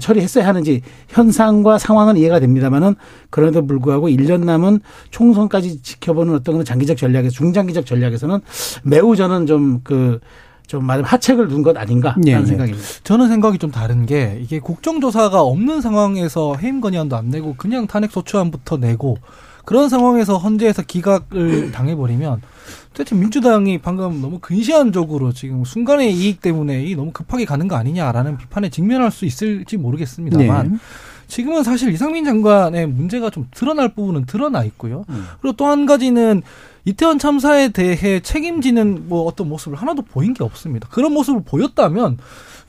처리했어야 0.01 0.47
하는지 0.47 0.83
현상과 1.09 1.79
상황은 1.79 2.17
이해가 2.17 2.41
됩니다만은 2.41 2.97
그럼에도 3.31 3.65
불구하고 3.65 4.09
1년 4.09 4.45
남은 4.45 4.81
총선까지 5.11 5.83
지켜보는 5.83 6.35
어떤 6.35 6.65
장기적 6.65 6.97
전략에서 6.97 7.31
중장기적 7.31 7.87
전략에서는 7.87 8.41
매우 8.83 9.15
저는 9.15 9.47
좀그 9.47 10.19
좀 10.71 10.85
말하면 10.87 11.05
하책을 11.05 11.49
둔 11.49 11.63
것 11.65 11.77
아닌가라는 11.77 12.23
네, 12.23 12.47
생각입니다. 12.47 12.85
저는 13.03 13.27
생각이 13.27 13.59
좀 13.59 13.73
다른 13.73 14.07
게 14.07 14.39
이게 14.41 14.61
국정조사가 14.61 15.43
없는 15.43 15.81
상황에서 15.81 16.55
해임 16.55 16.81
건의안도 16.81 17.17
안 17.17 17.29
내고 17.29 17.57
그냥 17.57 17.89
탄핵 17.89 18.13
소추안부터 18.13 18.77
내고 18.77 19.19
그런 19.65 19.89
상황에서 19.89 20.39
헌재에서 20.39 20.83
기각을 20.83 21.73
당해버리면 21.75 22.41
도대체 22.93 23.17
민주당이 23.17 23.79
방금 23.79 24.21
너무 24.23 24.39
근시안적으로 24.39 25.33
지금 25.33 25.65
순간의 25.65 26.15
이익 26.15 26.41
때문에 26.41 26.85
이 26.85 26.95
너무 26.95 27.11
급하게 27.11 27.45
가는 27.47 27.67
거 27.67 27.75
아니냐라는 27.75 28.39
비판에 28.39 28.69
직면할 28.69 29.11
수 29.11 29.25
있을지 29.25 29.77
모르겠습니다만 29.77 30.71
네. 30.71 30.79
지금은 31.27 31.65
사실 31.65 31.93
이상민 31.93 32.25
장관의 32.25 32.87
문제가 32.87 33.31
좀 33.31 33.49
드러날 33.51 33.89
부분은 33.93 34.27
드러나 34.27 34.63
있고요. 34.65 35.05
음. 35.09 35.25
그리고 35.41 35.57
또 35.57 35.67
한 35.67 35.87
가지는 35.87 36.43
이태원 36.85 37.19
참사에 37.19 37.69
대해 37.69 38.21
책임지는 38.21 39.09
뭐 39.09 39.23
어떤 39.27 39.49
모습을 39.49 39.79
하나도 39.79 40.03
보인 40.03 40.35
게 40.35 40.45
없습니다. 40.45 40.89
그런 40.91 41.13
모습을 41.13 41.43
보였다면 41.45 42.19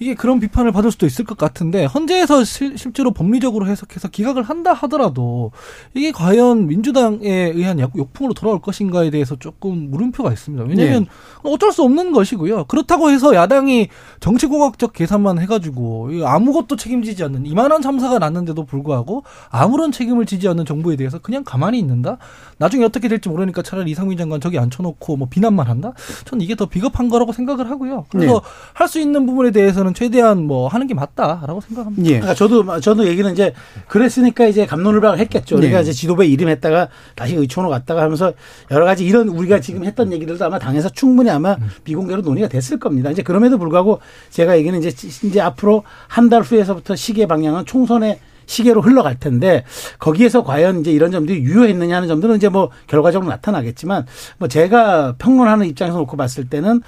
이게 0.02 0.16
그런 0.16 0.40
비판을 0.40 0.72
받을 0.72 0.90
수도 0.90 1.06
있을 1.06 1.26
것 1.26 1.38
같은데 1.38 1.86
헌재에서 1.86 2.44
실, 2.44 2.76
실제로 2.76 3.12
법리적으로 3.12 3.68
해석해서 3.68 4.08
기각을 4.08 4.42
한다 4.42 4.74
하더라도 4.74 5.52
이게 5.94 6.12
과연 6.12 6.66
민주당에 6.66 7.30
의한 7.30 7.80
욕풍으로 7.80 8.34
돌아올 8.34 8.62
것인가에 8.62 9.12
대해서 9.12 9.36
조금 9.36 9.92
물음표가 9.92 10.34
있습니다. 10.34 10.66
왜냐하면 10.68 11.04
네. 11.04 11.10
어쩔 11.44 11.72
수 11.72 11.84
없는 11.84 12.14
것이고요. 12.14 12.64
그렇다고 12.64 13.12
해서 13.12 13.36
야당이 13.36 13.90
정치공학적 14.22 14.94
계산만 14.94 15.38
해가지고 15.38 16.10
아무것도 16.26 16.78
책임지지 16.78 17.24
않는 17.26 17.46
이만한 17.46 17.84
참사가 17.84 18.18
났는데도 18.18 18.66
불구하고 18.66 19.24
아무런 19.50 19.92
책임을 19.92 20.26
지지 20.26 20.48
않는 20.48 20.66
정부에 20.66 20.96
대해서 20.96 21.20
그냥 21.20 21.44
가만히 21.44 21.78
있는다. 21.78 22.18
나중에 22.58 22.84
어떻게 22.86 23.08
될지 23.08 23.30
모르니까 23.30 23.62
차라리 23.62 23.92
이상민 23.92 24.18
장관 24.18 24.42
저기 24.42 24.58
앉혀놓고 24.58 25.18
뭐 25.18 25.28
비난만 25.30 25.68
한다. 25.68 25.94
저는 26.26 26.44
이게 26.44 26.56
더 26.56 26.66
비겁한 26.66 27.08
거라고 27.08 27.34
생각을 27.34 27.70
하고요. 27.70 28.08
그래서 28.10 28.34
네. 28.34 28.40
할수 28.74 29.00
있는 29.00 29.28
부분에 29.28 29.52
대해서는 29.52 29.91
저는 29.92 29.94
최대한 29.94 30.44
뭐 30.48 30.68
하는 30.68 30.88
게 30.88 30.94
맞다라고 30.94 31.62
생각합니다. 31.62 32.04
예. 32.10 32.20
그러니까 32.20 32.34
저도 32.34 32.80
저도 32.80 33.08
얘기는 33.08 33.32
이제 33.32 33.54
그랬으니까 33.88 34.48
이제 34.48 34.66
감론을박을 34.66 35.20
했겠죠. 35.20 35.58
우리가 35.58 35.78
네. 35.78 35.82
이제 35.84 35.92
지도부에 35.94 36.28
이름했다가 36.28 36.90
다시 37.16 37.36
의총으로 37.36 37.70
갔다가 37.70 38.02
하면서 38.02 38.34
여러 38.72 38.86
가지 38.86 39.06
이런 39.06 39.28
우리가 39.28 39.60
지금 39.60 39.84
했던 39.84 40.12
얘기들도 40.12 40.44
아마 40.44 40.58
당에서 40.60 40.90
충분히 40.90 41.30
아마 41.30 41.58
비공개로 41.84 42.22
논의가 42.22 42.48
됐을 42.48 42.80
겁니다. 42.80 43.12
이제 43.12 43.22
그럼에도 43.22 43.58
불구하고 43.58 44.00
제가 44.30 44.58
얘기는 44.58 44.78
이제 44.80 44.90
이제 45.28 45.40
앞으로 45.42 45.84
한 46.08 46.32
달 46.32 46.44
후에서부터 46.44 46.96
시계 46.96 47.26
방향은 47.26 47.66
총선에 47.66 48.22
시계로 48.52 48.82
흘러갈 48.82 49.18
텐데 49.18 49.64
거기에서 49.98 50.44
과연 50.44 50.82
이제 50.82 50.92
이런 50.92 51.12
점들이 51.12 51.42
유효했느냐 51.42 51.96
하는 51.96 52.08
점들은 52.10 52.36
이제 52.36 52.50
뭐 52.50 52.70
결과적으로 52.88 53.30
나타나겠지만 53.30 54.06
뭐 54.38 54.48
제가 54.50 55.16
평론하는 55.18 55.68
입장에서 55.68 55.98
놓고 56.00 56.18
봤을 56.18 56.50
때는 56.50 56.82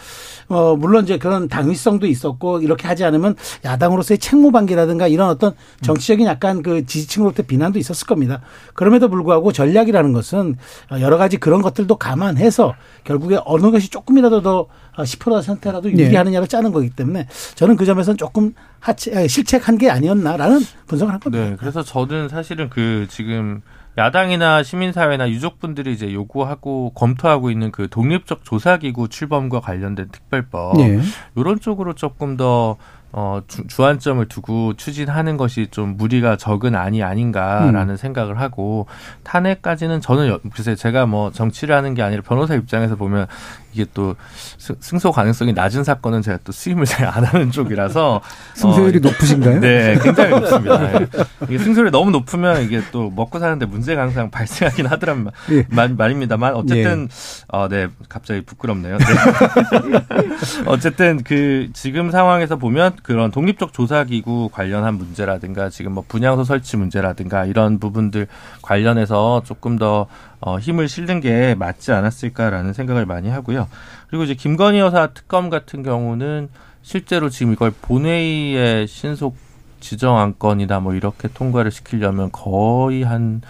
어 0.49 0.75
물론 0.75 1.05
이제 1.05 1.17
그런 1.17 1.47
당위성도 1.47 2.05
있었고 2.05 2.59
이렇게 2.59 2.87
하지 2.87 3.05
않으면 3.05 3.35
야당으로서의 3.63 4.17
책무방기라든가 4.17 5.07
이런 5.07 5.29
어떤 5.29 5.53
정치적인 5.81 6.27
약간 6.27 6.61
그 6.61 6.85
지지층으로부터 6.85 7.43
비난도 7.43 7.79
있었을 7.79 8.07
겁니다. 8.07 8.41
그럼에도 8.73 9.09
불구하고 9.09 9.53
전략이라는 9.53 10.11
것은 10.11 10.57
여러 10.99 11.17
가지 11.17 11.37
그런 11.37 11.61
것들도 11.61 11.95
감안해서 11.95 12.75
결국에 13.05 13.39
어느 13.45 13.71
것이 13.71 13.89
조금이라도 13.89 14.41
더 14.41 14.67
10%라도 14.95 15.91
유리하느냐를 15.91 16.47
짜는 16.47 16.71
거기 16.71 16.89
때문에 16.89 17.27
저는 17.55 17.75
그 17.75 17.85
점에서는 17.85 18.17
조금 18.17 18.53
하체, 18.79 19.27
실책한 19.27 19.77
게 19.77 19.89
아니었나라는 19.89 20.59
분석을 20.87 21.13
한 21.13 21.19
겁니다. 21.19 21.49
네, 21.49 21.55
그래서 21.59 21.83
저는 21.83 22.29
사실은 22.29 22.69
그 22.69 23.07
지금 23.09 23.61
야당이나 23.97 24.63
시민사회나 24.63 25.29
유족분들이 25.29 25.93
이제 25.93 26.13
요구하고 26.13 26.91
검토하고 26.95 27.51
있는 27.51 27.71
그 27.71 27.87
독립적 27.89 28.43
조사기구 28.43 29.07
출범과 29.09 29.59
관련된 29.59 30.09
특별법 30.11 30.77
네. 30.77 30.99
이런 31.35 31.59
쪽으로 31.59 31.93
조금 31.93 32.35
더 32.35 32.77
어, 33.15 33.41
주, 33.47 33.67
주안점을 33.67 34.27
두고 34.27 34.73
추진하는 34.73 35.37
것이 35.37 35.67
좀 35.69 35.97
무리가 35.97 36.35
적은 36.35 36.75
아니 36.75 37.03
아닌가라는 37.03 37.89
음. 37.91 37.95
생각을 37.95 38.39
하고 38.39 38.87
탄핵까지는 39.23 40.01
저는 40.01 40.39
글쎄 40.51 40.73
제가 40.73 41.05
뭐 41.05 41.31
정치를 41.31 41.75
하는 41.75 41.93
게 41.93 42.01
아니라 42.01 42.23
변호사 42.23 42.55
입장에서 42.55 42.95
보면 42.95 43.27
이게 43.73 43.85
또 43.93 44.15
승소 44.57 45.11
가능성이 45.11 45.53
낮은 45.53 45.83
사건은 45.83 46.21
제가 46.21 46.39
또 46.43 46.51
수임을 46.51 46.85
잘 46.85 47.03
안 47.13 47.23
하는 47.23 47.51
쪽이라서 47.51 48.21
승소율이 48.55 48.97
어, 48.97 49.01
높으신가요? 49.01 49.59
네, 49.59 49.97
굉장히 50.01 50.31
높습니다. 50.31 50.77
네. 50.77 51.07
이게 51.47 51.57
승소율이 51.57 51.91
너무 51.91 52.11
높으면 52.11 52.63
이게 52.63 52.81
또 52.91 53.11
먹고 53.11 53.39
사는데 53.39 53.65
문제가 53.65 54.01
항상 54.01 54.31
발생하긴 54.31 54.87
하더란 54.87 55.29
예. 55.51 55.65
말, 55.69 55.89
말입니다만 55.89 56.55
어쨌든 56.55 57.07
예. 57.09 57.45
어, 57.49 57.67
네, 57.67 57.87
갑자기 58.09 58.41
부끄럽네요. 58.41 58.97
네. 58.97 59.05
어쨌든 60.65 61.23
그 61.23 61.69
지금 61.73 62.11
상황에서 62.11 62.57
보면 62.57 62.93
그런 63.03 63.31
독립적 63.31 63.73
조사기구 63.73 64.49
관련한 64.51 64.95
문제라든가 64.95 65.69
지금 65.69 65.93
뭐 65.93 66.03
분양소 66.07 66.43
설치 66.43 66.77
문제라든가 66.77 67.45
이런 67.45 67.79
부분들 67.79 68.27
관련해서 68.61 69.43
조금 69.45 69.77
더 69.77 70.07
어, 70.45 70.59
힘을 70.59 70.89
실는 70.89 71.21
게 71.21 71.55
맞지 71.55 71.93
않았을까라는 71.93 72.73
생각을 72.73 73.05
많이 73.05 73.29
하고요. 73.29 73.67
그리고 74.09 74.25
이제 74.25 74.33
김건희 74.33 74.79
여사 74.79 75.07
특검 75.07 75.49
같은 75.49 75.83
경우는 75.83 76.49
실제로 76.81 77.29
지금 77.29 77.53
이걸 77.53 77.71
본회의에 77.71 78.85
신속 78.85 79.37
지정 79.79 80.17
안건이다 80.17 80.81
뭐 80.81 80.95
이렇게 80.95 81.29
통과를 81.33 81.71
시키려면 81.71 82.29
거의 82.31 83.03
한 83.03 83.41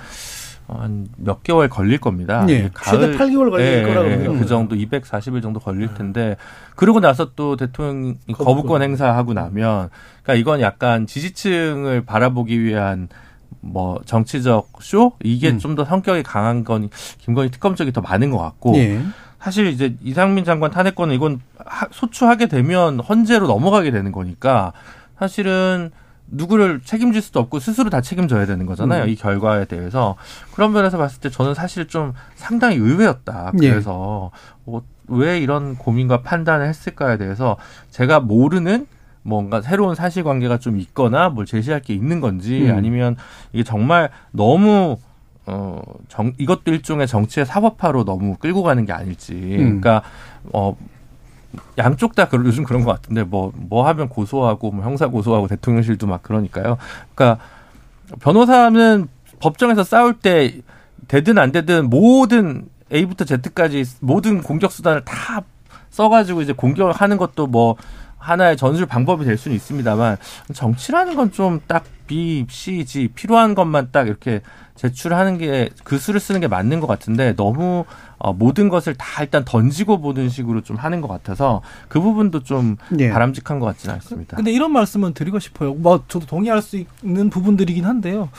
한몇 0.67 1.43
개월 1.43 1.67
걸릴 1.67 1.99
겁니다. 1.99 2.45
네, 2.45 2.69
가을, 2.73 3.01
최대 3.01 3.17
8개월 3.17 3.49
걸릴 3.49 3.83
네, 3.83 3.87
거라고 3.87 4.09
네, 4.09 4.39
그 4.39 4.45
정도 4.45 4.75
240일 4.75 5.41
정도 5.41 5.59
걸릴 5.59 5.93
텐데 5.95 6.37
그러고 6.75 6.99
나서 6.99 7.31
또 7.35 7.55
대통령이 7.55 8.17
거부권 8.33 8.81
행사하고 8.81 9.33
나면 9.33 9.89
그러니까 10.21 10.39
이건 10.39 10.61
약간 10.61 11.05
지지층을 11.07 12.05
바라보기 12.05 12.63
위한 12.63 13.09
뭐 13.61 13.99
정치적 14.05 14.69
쇼 14.81 15.13
이게 15.23 15.49
음. 15.49 15.59
좀더 15.59 15.85
성격이 15.85 16.23
강한 16.23 16.63
건 16.63 16.89
김건희 17.19 17.51
특검 17.51 17.75
쪽이 17.75 17.91
더 17.91 18.01
많은 18.01 18.31
것 18.31 18.37
같고 18.37 18.75
예. 18.77 19.01
사실 19.39 19.67
이제 19.67 19.95
이상민 20.01 20.45
장관 20.45 20.71
탄핵권은 20.71 21.15
이건 21.15 21.41
소추하게 21.91 22.47
되면 22.47 22.99
헌재로 22.99 23.47
넘어가게 23.47 23.91
되는 23.91 24.11
거니까 24.11 24.73
사실은 25.17 25.91
누구를 26.27 26.81
책임질 26.83 27.21
수도 27.21 27.39
없고 27.41 27.59
스스로 27.59 27.89
다 27.89 28.01
책임져야 28.01 28.45
되는 28.45 28.65
거잖아요. 28.65 29.03
음. 29.03 29.09
이 29.09 29.15
결과에 29.15 29.65
대해서 29.65 30.15
그런 30.53 30.71
면에서 30.71 30.97
봤을 30.97 31.19
때 31.19 31.29
저는 31.29 31.53
사실 31.53 31.87
좀 31.87 32.13
상당히 32.35 32.77
의외였다. 32.77 33.51
예. 33.61 33.69
그래서 33.69 34.31
예. 34.33 34.71
뭐 34.71 34.83
왜 35.07 35.39
이런 35.39 35.75
고민과 35.75 36.21
판단을 36.21 36.67
했을까에 36.67 37.17
대해서 37.17 37.57
제가 37.91 38.19
모르는 38.19 38.87
뭔가 39.23 39.61
새로운 39.61 39.95
사실관계가 39.95 40.59
좀 40.59 40.79
있거나 40.79 41.29
뭘 41.29 41.45
제시할 41.45 41.81
게 41.81 41.93
있는 41.93 42.19
건지 42.19 42.69
음. 42.69 42.75
아니면 42.75 43.15
이게 43.53 43.63
정말 43.63 44.09
너무 44.31 44.97
어, 45.45 45.81
정, 46.07 46.33
이것도 46.37 46.71
일종의 46.71 47.07
정치의 47.07 47.45
사법화로 47.45 48.05
너무 48.05 48.37
끌고 48.37 48.63
가는 48.63 48.85
게 48.85 48.93
아닐지. 48.93 49.33
음. 49.33 49.81
그러니까, 49.81 50.03
어, 50.53 50.77
양쪽 51.77 52.15
다 52.15 52.27
요즘 52.33 52.63
그런 52.63 52.83
것 52.83 52.91
같은데 52.91 53.23
뭐뭐 53.23 53.53
뭐 53.55 53.87
하면 53.87 54.09
고소하고 54.09 54.71
뭐 54.71 54.83
형사 54.83 55.07
고소하고 55.07 55.47
대통령실도 55.47 56.07
막 56.07 56.23
그러니까요. 56.23 56.77
그러니까 57.13 57.43
변호사는 58.21 59.07
법정에서 59.39 59.83
싸울 59.83 60.13
때 60.15 60.61
되든 61.07 61.37
안 61.37 61.51
되든 61.51 61.89
모든 61.89 62.65
A부터 62.91 63.25
Z까지 63.25 63.83
모든 63.99 64.41
공격 64.41 64.71
수단을 64.71 65.03
다 65.05 65.43
써가지고 65.91 66.41
이제 66.41 66.53
공격을 66.53 66.93
하는 66.93 67.17
것도 67.17 67.45
뭐 67.47 67.75
하나의 68.23 68.57
전술 68.57 68.85
방법이 68.85 69.25
될 69.25 69.37
수는 69.37 69.55
있습니다만 69.57 70.17
정치라는 70.53 71.15
건 71.15 71.31
좀 71.31 71.59
딱 71.67 71.83
B, 72.05 72.45
C, 72.49 72.85
G 72.85 73.07
필요한 73.07 73.55
것만 73.55 73.89
딱 73.91 74.07
이렇게 74.07 74.41
제출하는 74.75 75.37
게 75.37 75.69
그 75.83 75.97
수를 75.97 76.19
쓰는 76.19 76.41
게 76.41 76.47
맞는 76.47 76.79
것 76.79 76.87
같은데 76.87 77.33
너무 77.35 77.85
어, 78.17 78.33
모든 78.33 78.67
것을 78.69 78.93
다 78.95 79.23
일단 79.23 79.43
던지고 79.45 79.99
보는 80.01 80.29
식으로 80.29 80.61
좀 80.61 80.75
하는 80.77 80.99
것 81.01 81.07
같아서 81.07 81.61
그 81.87 81.99
부분도 82.01 82.43
좀 82.43 82.75
예. 82.99 83.09
바람직한 83.09 83.59
것 83.59 83.65
같지는 83.67 83.95
않습니다. 83.95 84.35
근데 84.35 84.51
이런 84.51 84.71
말씀은 84.71 85.13
드리고 85.13 85.39
싶어요. 85.39 85.73
뭐 85.75 86.03
저도 86.07 86.25
동의할 86.25 86.61
수 86.61 86.83
있는 87.03 87.29
부분들이긴 87.29 87.85
한데요. 87.85 88.29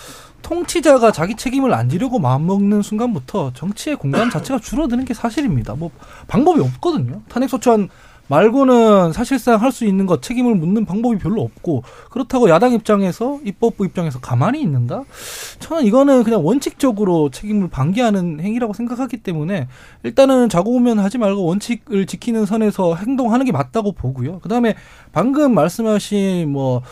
통치자가 0.42 1.10
자기 1.10 1.34
책임을 1.36 1.72
안 1.72 1.88
지려고 1.88 2.18
마음먹는 2.18 2.82
순간부터 2.82 3.52
정치의 3.54 3.96
공간 3.96 4.28
자체가 4.30 4.60
줄어드는 4.60 5.04
게 5.06 5.14
사실입니다. 5.14 5.74
뭐 5.74 5.90
방법이 6.28 6.60
없거든요. 6.60 7.22
탄핵소추안 7.28 7.88
말고는 8.28 9.12
사실상 9.12 9.60
할 9.60 9.74
수 9.74 9.84
있는 9.84 10.06
것 10.06 10.22
책임을 10.22 10.54
묻는 10.54 10.84
방법이 10.84 11.18
별로 11.18 11.42
없고 11.42 11.82
그렇다고 12.10 12.48
야당 12.48 12.72
입장에서 12.72 13.40
입법부 13.44 13.84
입장에서 13.84 14.20
가만히 14.20 14.62
있는다? 14.62 15.02
저는 15.58 15.84
이거는 15.84 16.22
그냥 16.22 16.46
원칙적으로 16.46 17.30
책임을 17.30 17.68
방기하는 17.68 18.38
행위라고 18.40 18.72
생각하기 18.72 19.16
때문에 19.18 19.66
일단은 20.04 20.48
자고 20.48 20.70
오면 20.76 21.00
하지 21.00 21.18
말고 21.18 21.44
원칙을 21.44 22.06
지키는 22.06 22.46
선에서 22.46 22.94
행동하는 22.94 23.44
게 23.46 23.50
맞다고 23.50 23.92
보고요. 23.92 24.38
그다음에 24.38 24.76
방금 25.10 25.52
말씀하신 25.54 26.52
뭐 26.52 26.82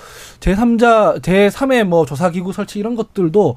제3자 0.41 1.21
제3의 1.23 1.85
뭐 1.85 2.05
조사기구 2.05 2.53
설치 2.53 2.81
이런 2.81 2.97
것들도 2.97 3.55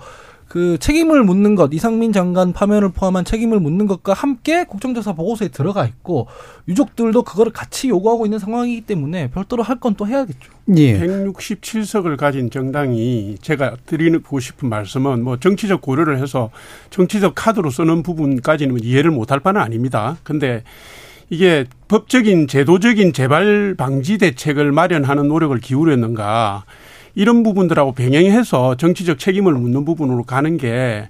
그 0.55 0.77
책임을 0.79 1.25
묻는 1.25 1.55
것, 1.55 1.73
이상민 1.73 2.13
장관 2.13 2.53
파면을 2.53 2.93
포함한 2.93 3.25
책임을 3.25 3.59
묻는 3.59 3.87
것과 3.87 4.13
함께 4.13 4.63
국정조사 4.63 5.11
보고서에 5.11 5.49
들어가 5.49 5.85
있고 5.85 6.27
유족들도 6.69 7.23
그거를 7.23 7.51
같이 7.51 7.89
요구하고 7.89 8.25
있는 8.25 8.39
상황이기 8.39 8.79
때문에 8.85 9.31
별도로 9.31 9.63
할 9.63 9.81
건 9.81 9.95
또 9.95 10.07
해야겠죠. 10.07 10.53
예. 10.77 10.97
167석을 10.97 12.15
가진 12.15 12.49
정당이 12.49 13.35
제가 13.41 13.75
드리고 13.85 14.39
싶은 14.39 14.69
말씀은 14.69 15.25
뭐 15.25 15.37
정치적 15.37 15.81
고려를 15.81 16.21
해서 16.21 16.51
정치적 16.89 17.33
카드로 17.35 17.69
쓰는 17.69 18.01
부분까지는 18.01 18.81
이해를 18.81 19.11
못할 19.11 19.41
바는 19.41 19.59
아닙니다. 19.59 20.15
근데 20.23 20.63
이게 21.29 21.65
법적인 21.89 22.47
제도적인 22.47 23.11
재발 23.11 23.75
방지 23.77 24.17
대책을 24.17 24.71
마련하는 24.71 25.27
노력을 25.27 25.57
기울였는가 25.59 26.63
이런 27.15 27.43
부분들하고 27.43 27.93
병행해서 27.93 28.75
정치적 28.75 29.19
책임을 29.19 29.53
묻는 29.53 29.85
부분으로 29.85 30.23
가는 30.23 30.57
게 30.57 31.07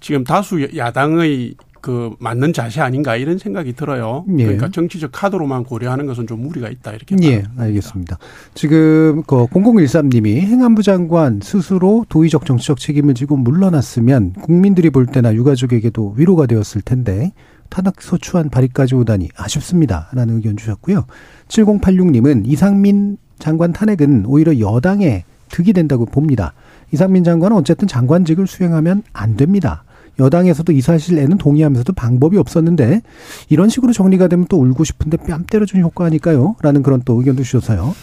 지금 0.00 0.24
다수 0.24 0.66
야당의 0.76 1.54
그 1.82 2.14
맞는 2.20 2.52
자세 2.52 2.80
아닌가 2.80 3.16
이런 3.16 3.38
생각이 3.38 3.72
들어요. 3.74 4.24
예. 4.38 4.44
그러니까 4.44 4.70
정치적 4.70 5.10
카드로만 5.12 5.64
고려하는 5.64 6.06
것은 6.06 6.28
좀 6.28 6.40
무리가 6.42 6.68
있다 6.68 6.92
이렇게. 6.92 7.16
예, 7.24 7.42
알겠습니다. 7.58 8.18
지금 8.54 9.24
그 9.26 9.46
0013님이 9.46 10.40
행안부 10.42 10.84
장관 10.84 11.40
스스로 11.42 12.06
도의적 12.08 12.46
정치적 12.46 12.78
책임을 12.78 13.14
지고 13.14 13.36
물러났으면 13.36 14.34
국민들이 14.34 14.90
볼 14.90 15.06
때나 15.06 15.34
유가족에게도 15.34 16.14
위로가 16.16 16.46
되었을 16.46 16.82
텐데 16.82 17.32
탄핵 17.68 18.00
소추안 18.00 18.48
발의까지 18.48 18.94
오다니 18.94 19.30
아쉽습니다라는 19.36 20.36
의견 20.36 20.56
주셨고요. 20.56 21.04
7086님은 21.48 22.46
이상민 22.46 23.16
장관 23.40 23.72
탄핵은 23.72 24.24
오히려 24.26 24.60
여당의 24.60 25.24
득이 25.52 25.72
된다고 25.72 26.04
봅니다. 26.06 26.54
이상민 26.90 27.22
장관은 27.22 27.56
어쨌든 27.56 27.86
장관직을 27.86 28.48
수행하면 28.48 29.04
안 29.12 29.36
됩니다. 29.36 29.84
여당에서도 30.18 30.72
이 30.72 30.80
사실에는 30.80 31.38
동의하면서도 31.38 31.92
방법이 31.92 32.36
없었는데 32.36 33.02
이런 33.48 33.68
식으로 33.68 33.92
정리가 33.92 34.28
되면 34.28 34.46
또 34.48 34.58
울고 34.58 34.84
싶은데 34.84 35.16
뺨 35.18 35.44
때려주는 35.44 35.82
효과 35.84 36.06
아닐까요? 36.06 36.56
라는 36.60 36.82
그런 36.82 37.02
또 37.04 37.14
의견도 37.14 37.44
주셔서요. 37.44 37.94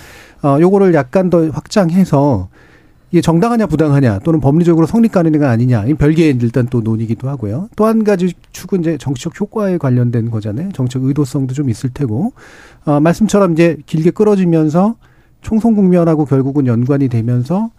어, 0.44 0.58
요거를 0.60 0.94
약간 0.94 1.30
더 1.30 1.50
확장해서 1.50 2.48
이게 3.12 3.22
정당하냐 3.22 3.66
부당하냐 3.66 4.20
또는 4.20 4.40
법리적으로 4.40 4.86
성립 4.86 5.12
가능가 5.12 5.50
아니냐 5.50 5.86
이 5.86 5.96
별개의 5.96 6.38
일단 6.42 6.68
또 6.70 6.82
논의기도 6.82 7.28
하고요. 7.28 7.70
또 7.76 7.86
한 7.86 8.04
가지 8.04 8.34
축은 8.52 8.82
이제 8.82 8.98
정치적 8.98 9.40
효과에 9.40 9.78
관련된 9.78 10.30
거잖아요. 10.30 10.72
정치적 10.74 11.04
의도성도 11.04 11.54
좀 11.54 11.70
있을 11.70 11.90
테고 11.92 12.34
어, 12.86 13.00
말씀처럼 13.00 13.54
이제 13.54 13.78
길게 13.86 14.12
끌어지면서 14.12 14.96
총선 15.42 15.76
국면하고 15.76 16.26
결국은 16.26 16.68
연관이 16.68 17.08
되면서 17.08 17.70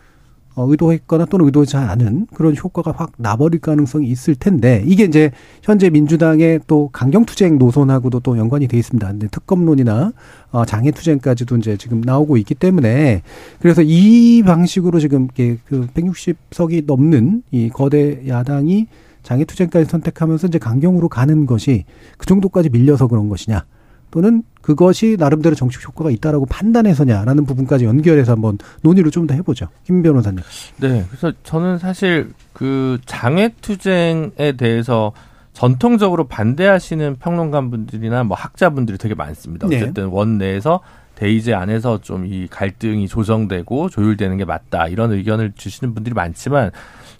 어, 0.57 0.66
의도했거나 0.68 1.27
또는 1.27 1.46
의도하지 1.46 1.77
않은 1.77 2.27
그런 2.35 2.57
효과가 2.57 2.92
확 2.96 3.12
나버릴 3.16 3.61
가능성이 3.61 4.09
있을 4.09 4.35
텐데 4.35 4.83
이게 4.85 5.05
이제 5.05 5.31
현재 5.62 5.90
민주당의 5.90 6.61
또 6.66 6.90
강경투쟁 6.92 7.59
노선하고도 7.59 8.20
또 8.20 8.37
연관이 8.37 8.66
돼 8.66 8.77
있습니다. 8.77 9.07
근데 9.07 9.29
특검론이나 9.29 10.12
어, 10.51 10.64
장애투쟁까지도 10.64 11.57
이제 11.57 11.77
지금 11.77 12.01
나오고 12.01 12.37
있기 12.38 12.57
때문에 12.57 13.23
그래서 13.61 13.83
이 13.83 14.42
방식으로 14.44 14.99
지금 14.99 15.29
그 15.29 15.59
160석이 15.68 16.85
넘는 16.87 17.42
이 17.53 17.68
거대 17.68 18.27
야당이 18.27 18.88
장애투쟁까지 19.23 19.88
선택하면서 19.88 20.49
이제 20.49 20.59
강경으로 20.59 21.09
가는 21.09 21.46
것이 21.46 21.85
그 22.18 22.27
정도까지 22.27 22.70
밀려서 22.70 23.07
그런 23.07 23.29
것이냐. 23.29 23.64
또는 24.11 24.42
그것이 24.62 25.16
나름대로 25.18 25.55
정책 25.55 25.87
효과가 25.87 26.11
있다라고 26.11 26.46
판단해서냐라는 26.46 27.44
부분까지 27.46 27.85
연결해서 27.85 28.33
한번 28.33 28.59
논의를 28.83 29.11
좀 29.11 29.27
더 29.27 29.35
해보죠. 29.35 29.68
김 29.85 30.03
변호사님. 30.03 30.40
네. 30.79 31.05
그래서 31.09 31.33
저는 31.44 31.79
사실 31.79 32.33
그 32.53 32.99
장애투쟁에 33.07 34.53
대해서 34.57 35.12
전통적으로 35.53 36.25
반대하시는 36.27 37.16
평론가분들이나 37.20 38.25
뭐 38.25 38.37
학자분들이 38.37 38.99
되게 38.99 39.14
많습니다. 39.14 39.66
네. 39.68 39.77
어쨌든 39.77 40.05
네. 40.05 40.11
원 40.11 40.38
내에서 40.38 40.81
대의제 41.16 41.53
안에서 41.53 42.01
좀 42.01 42.25
이 42.27 42.46
갈등이 42.51 43.09
조정되고 43.09 43.90
조율되는 43.90 44.37
게 44.38 44.44
맞다 44.44 44.88
이런 44.88 45.12
의견을 45.12 45.53
주시는 45.55 45.94
분들이 45.94 46.14
많지만 46.14 46.70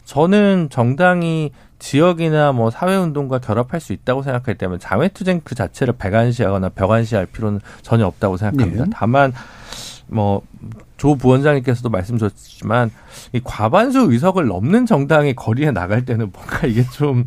저는 0.05 0.69
정당이 0.71 1.51
지역이나 1.81 2.53
뭐 2.53 2.71
사회운동과 2.71 3.41
결합할 3.41 3.81
수 3.81 3.93
있다고 3.93 4.23
생각할 4.23 4.55
때면 4.55 4.79
자회투쟁 4.79 5.41
그 5.43 5.57
자체를 5.57 5.95
배관시하거나 5.99 6.69
벽관시할 6.71 7.27
필요는 7.27 7.61
전혀 7.83 8.07
없다고 8.07 8.37
생각합니다. 8.37 8.85
네. 8.85 8.91
다만 8.95 9.33
뭐 10.07 10.43
조 11.01 11.15
부원장님께서도 11.15 11.89
말씀 11.89 12.19
주셨지만 12.19 12.91
이 13.33 13.41
과반수 13.43 14.13
의석을 14.13 14.47
넘는 14.49 14.85
정당이 14.85 15.35
거리에 15.35 15.71
나갈 15.71 16.05
때는 16.05 16.31
뭔가 16.31 16.67
이게 16.67 16.85
좀 16.91 17.25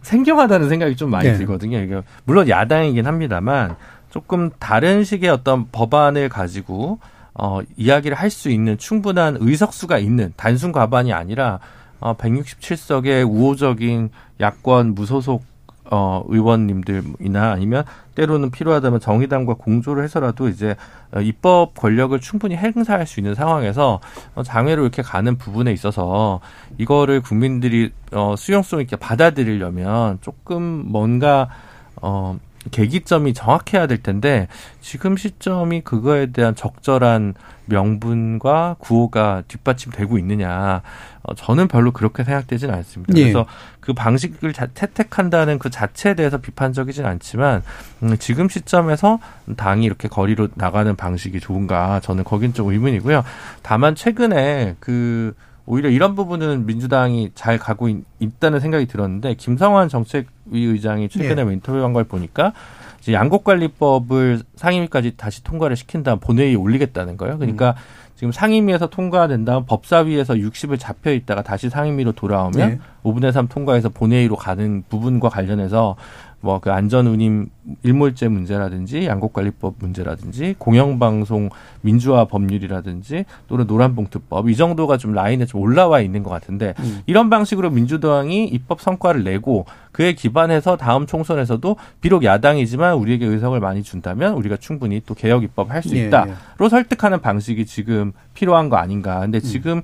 생경하다는 0.00 0.70
생각이 0.70 0.96
좀 0.96 1.10
많이 1.10 1.28
네. 1.28 1.36
들거든요. 1.36 1.80
이게 1.80 2.00
물론 2.24 2.48
야당이긴 2.48 3.06
합니다만 3.06 3.76
조금 4.08 4.48
다른 4.58 5.04
식의 5.04 5.28
어떤 5.28 5.66
법안을 5.70 6.30
가지고 6.30 6.98
어 7.34 7.60
이야기를 7.76 8.16
할 8.16 8.30
수 8.30 8.48
있는 8.48 8.78
충분한 8.78 9.36
의석수가 9.38 9.98
있는 9.98 10.32
단순 10.38 10.72
과반이 10.72 11.12
아니라 11.12 11.58
어, 12.00 12.16
167석의 12.16 13.28
우호적인 13.28 14.10
야권 14.40 14.94
무소속 14.94 15.44
어, 15.92 16.22
의원님들이나 16.28 17.50
아니면 17.50 17.84
때로는 18.14 18.50
필요하다면 18.50 19.00
정의당과 19.00 19.54
공조를 19.54 20.04
해서라도 20.04 20.48
이제 20.48 20.76
어, 21.12 21.20
입법 21.20 21.74
권력을 21.74 22.18
충분히 22.20 22.56
행사할 22.56 23.06
수 23.06 23.18
있는 23.18 23.34
상황에서 23.34 24.00
어, 24.36 24.42
장외로 24.44 24.82
이렇게 24.82 25.02
가는 25.02 25.36
부분에 25.36 25.72
있어서 25.72 26.40
이거를 26.78 27.20
국민들이 27.22 27.92
어, 28.12 28.34
수용성 28.36 28.80
있게 28.82 28.96
받아들이려면 28.96 30.18
조금 30.20 30.84
뭔가 30.86 31.48
어, 31.96 32.38
계기점이 32.70 33.32
정확해야 33.32 33.86
될 33.86 34.02
텐데 34.02 34.46
지금 34.80 35.16
시점이 35.16 35.80
그거에 35.80 36.26
대한 36.26 36.54
적절한 36.54 37.34
명분과 37.66 38.76
구호가 38.78 39.44
뒷받침되고 39.48 40.18
있느냐 40.18 40.82
어, 41.22 41.34
저는 41.34 41.68
별로 41.68 41.92
그렇게 41.92 42.24
생각되지는 42.24 42.74
않습니다. 42.74 43.16
예. 43.16 43.22
그래서 43.22 43.46
그 43.80 43.92
방식을 43.94 44.52
자, 44.52 44.66
채택한다는 44.74 45.58
그 45.58 45.70
자체에 45.70 46.14
대해서 46.14 46.38
비판적이진 46.38 47.06
않지만 47.06 47.62
음, 48.02 48.16
지금 48.18 48.48
시점에서 48.48 49.20
당이 49.56 49.84
이렇게 49.84 50.08
거리로 50.08 50.48
나가는 50.54 50.94
방식이 50.94 51.40
좋은가 51.40 52.00
저는 52.00 52.24
거긴 52.24 52.52
좀 52.52 52.70
의문이고요. 52.70 53.24
다만 53.62 53.94
최근에 53.94 54.76
그 54.80 55.34
오히려 55.66 55.88
이런 55.88 56.14
부분은 56.14 56.66
민주당이 56.66 57.30
잘 57.34 57.58
가고 57.58 57.88
있, 57.88 58.04
다는 58.38 58.60
생각이 58.60 58.86
들었는데 58.86 59.34
김성환 59.34 59.88
정책위 59.88 60.30
의장이 60.52 61.08
최근에 61.08 61.42
예. 61.46 61.52
인터뷰한 61.52 61.92
걸 61.92 62.04
보니까 62.04 62.52
이제 63.00 63.12
양곡관리법을 63.12 64.40
상임위까지 64.56 65.16
다시 65.16 65.42
통과를 65.42 65.76
시킨 65.76 66.02
다음 66.02 66.18
본회의에 66.20 66.54
올리겠다는 66.54 67.16
거예요. 67.16 67.38
그러니까 67.38 67.70
음. 67.70 68.10
지금 68.14 68.32
상임위에서 68.32 68.88
통과된 68.88 69.46
다음 69.46 69.64
법사위에서 69.64 70.34
60을 70.34 70.78
잡혀 70.78 71.10
있다가 71.12 71.42
다시 71.42 71.70
상임위로 71.70 72.12
돌아오면 72.12 72.68
네. 72.68 72.78
5분의 73.02 73.32
3 73.32 73.48
통과해서 73.48 73.88
본회의로 73.88 74.36
가는 74.36 74.84
부분과 74.90 75.30
관련해서 75.30 75.96
뭐 76.40 76.58
그 76.60 76.70
안전 76.72 77.06
운임 77.06 77.48
일몰제 77.82 78.28
문제라든지 78.28 79.06
양곡관리법 79.06 79.74
문제라든지 79.78 80.54
공영방송 80.58 81.50
민주화 81.80 82.24
법률이라든지 82.26 83.24
또는 83.48 83.66
노란봉투법 83.66 84.48
이 84.48 84.56
정도가 84.56 84.96
좀 84.96 85.12
라인에 85.12 85.46
좀 85.46 85.60
올라와 85.60 86.00
있는 86.00 86.22
것 86.22 86.30
같은데 86.30 86.74
음. 86.78 87.00
이런 87.06 87.30
방식으로 87.30 87.70
민주당이 87.70 88.46
입법 88.46 88.80
성과를 88.80 89.24
내고 89.24 89.66
그에 89.92 90.12
기반해서 90.12 90.76
다음 90.76 91.06
총선에서도 91.06 91.76
비록 92.00 92.24
야당이지만 92.24 92.94
우리에게 92.94 93.26
의석을 93.26 93.60
많이 93.60 93.82
준다면 93.82 94.34
우리가 94.34 94.56
충분히 94.56 95.00
또 95.04 95.14
개혁 95.14 95.42
입법 95.42 95.70
할 95.70 95.80
수 95.80 95.96
있다로 95.96 96.30
예, 96.30 96.34
예. 96.62 96.68
설득하는 96.68 97.20
방식이 97.22 97.64
지금 97.64 98.12
필요한 98.34 98.68
거 98.68 98.76
아닌가. 98.76 99.20
근데 99.20 99.38
음. 99.38 99.40
지금 99.40 99.72
음. 99.78 99.82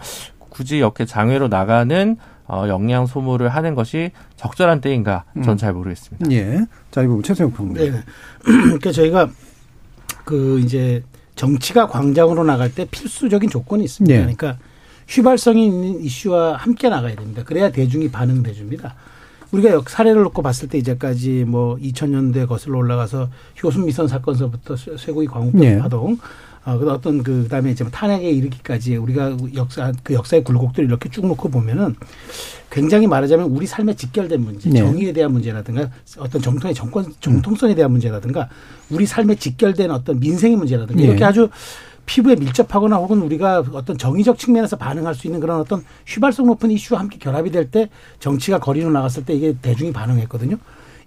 굳이 0.50 0.78
이렇게 0.78 1.04
장외로 1.06 1.48
나가는 1.48 2.16
어, 2.48 2.66
역량 2.68 3.06
소모를 3.06 3.48
하는 3.48 3.74
것이 3.74 4.10
적절한 4.36 4.80
때인가 4.80 5.24
전잘 5.44 5.70
음. 5.72 5.78
모르겠습니다. 5.78 6.30
예. 6.32 6.66
자, 6.90 7.02
이 7.02 7.06
부분 7.06 7.22
최소영 7.22 7.52
평론. 7.52 7.74
네. 7.74 7.90
그러니까 8.42 8.92
저희가 8.92 9.28
그 10.24 10.60
이제 10.60 11.02
정치가 11.34 11.86
광장으로 11.86 12.44
나갈 12.44 12.74
때 12.74 12.86
필수적인 12.90 13.50
조건이 13.50 13.84
있습니다. 13.84 14.14
예. 14.14 14.20
그러니까 14.20 14.58
휘발성이 15.08 15.66
있는 15.66 16.00
이슈와 16.02 16.56
함께 16.56 16.88
나가야 16.88 17.16
됩니다. 17.16 17.42
그래야 17.44 17.70
대중이 17.70 18.10
반응돼 18.10 18.52
줍니다. 18.52 18.94
우리가 19.52 19.70
역 19.70 19.88
사례를 19.88 20.22
놓고 20.24 20.42
봤을 20.42 20.68
때 20.68 20.78
이제까지 20.78 21.44
뭐 21.44 21.76
2000년대 21.76 22.48
거슬러 22.48 22.78
올라가서 22.78 23.28
효순 23.62 23.86
미선 23.86 24.08
사건서부터 24.08 24.76
쇠고기 24.76 25.26
광우병 25.28 25.64
예. 25.64 25.78
파동 25.78 26.18
어, 26.66 26.76
그 26.78 26.90
어떤 26.90 27.22
그 27.22 27.44
그다음에 27.44 27.70
이제 27.70 27.84
뭐 27.84 27.90
탄핵에 27.92 28.28
이르기까지 28.28 28.96
우리가 28.96 29.36
역사 29.54 29.92
그 30.02 30.14
역사의 30.14 30.42
굴곡들을 30.42 30.88
이렇게 30.88 31.08
쭉 31.08 31.24
놓고 31.24 31.48
보면은 31.48 31.94
굉장히 32.70 33.06
말하자면 33.06 33.50
우리 33.50 33.66
삶에 33.66 33.94
직결된 33.94 34.40
문제, 34.40 34.68
네. 34.68 34.80
정의에 34.80 35.12
대한 35.12 35.32
문제라든가 35.32 35.88
어떤 36.18 36.42
정통의 36.42 36.74
정권 36.74 37.14
정통성에 37.20 37.76
대한 37.76 37.92
문제라든가 37.92 38.48
우리 38.90 39.06
삶에 39.06 39.36
직결된 39.36 39.92
어떤 39.92 40.18
민생의 40.18 40.56
문제라든가 40.56 41.00
네. 41.00 41.06
이렇게 41.06 41.24
아주 41.24 41.48
피부에 42.04 42.34
밀접하거나 42.34 42.96
혹은 42.96 43.22
우리가 43.22 43.64
어떤 43.72 43.96
정의적 43.96 44.36
측면에서 44.36 44.76
반응할 44.76 45.14
수 45.14 45.28
있는 45.28 45.38
그런 45.38 45.60
어떤 45.60 45.84
휘발성 46.06 46.46
높은 46.46 46.72
이슈와 46.72 46.98
함께 46.98 47.18
결합이 47.18 47.50
될 47.52 47.70
때 47.70 47.88
정치가 48.18 48.58
거리로 48.58 48.90
나갔을 48.90 49.24
때 49.24 49.34
이게 49.34 49.54
대중이 49.62 49.92
반응했거든요. 49.92 50.56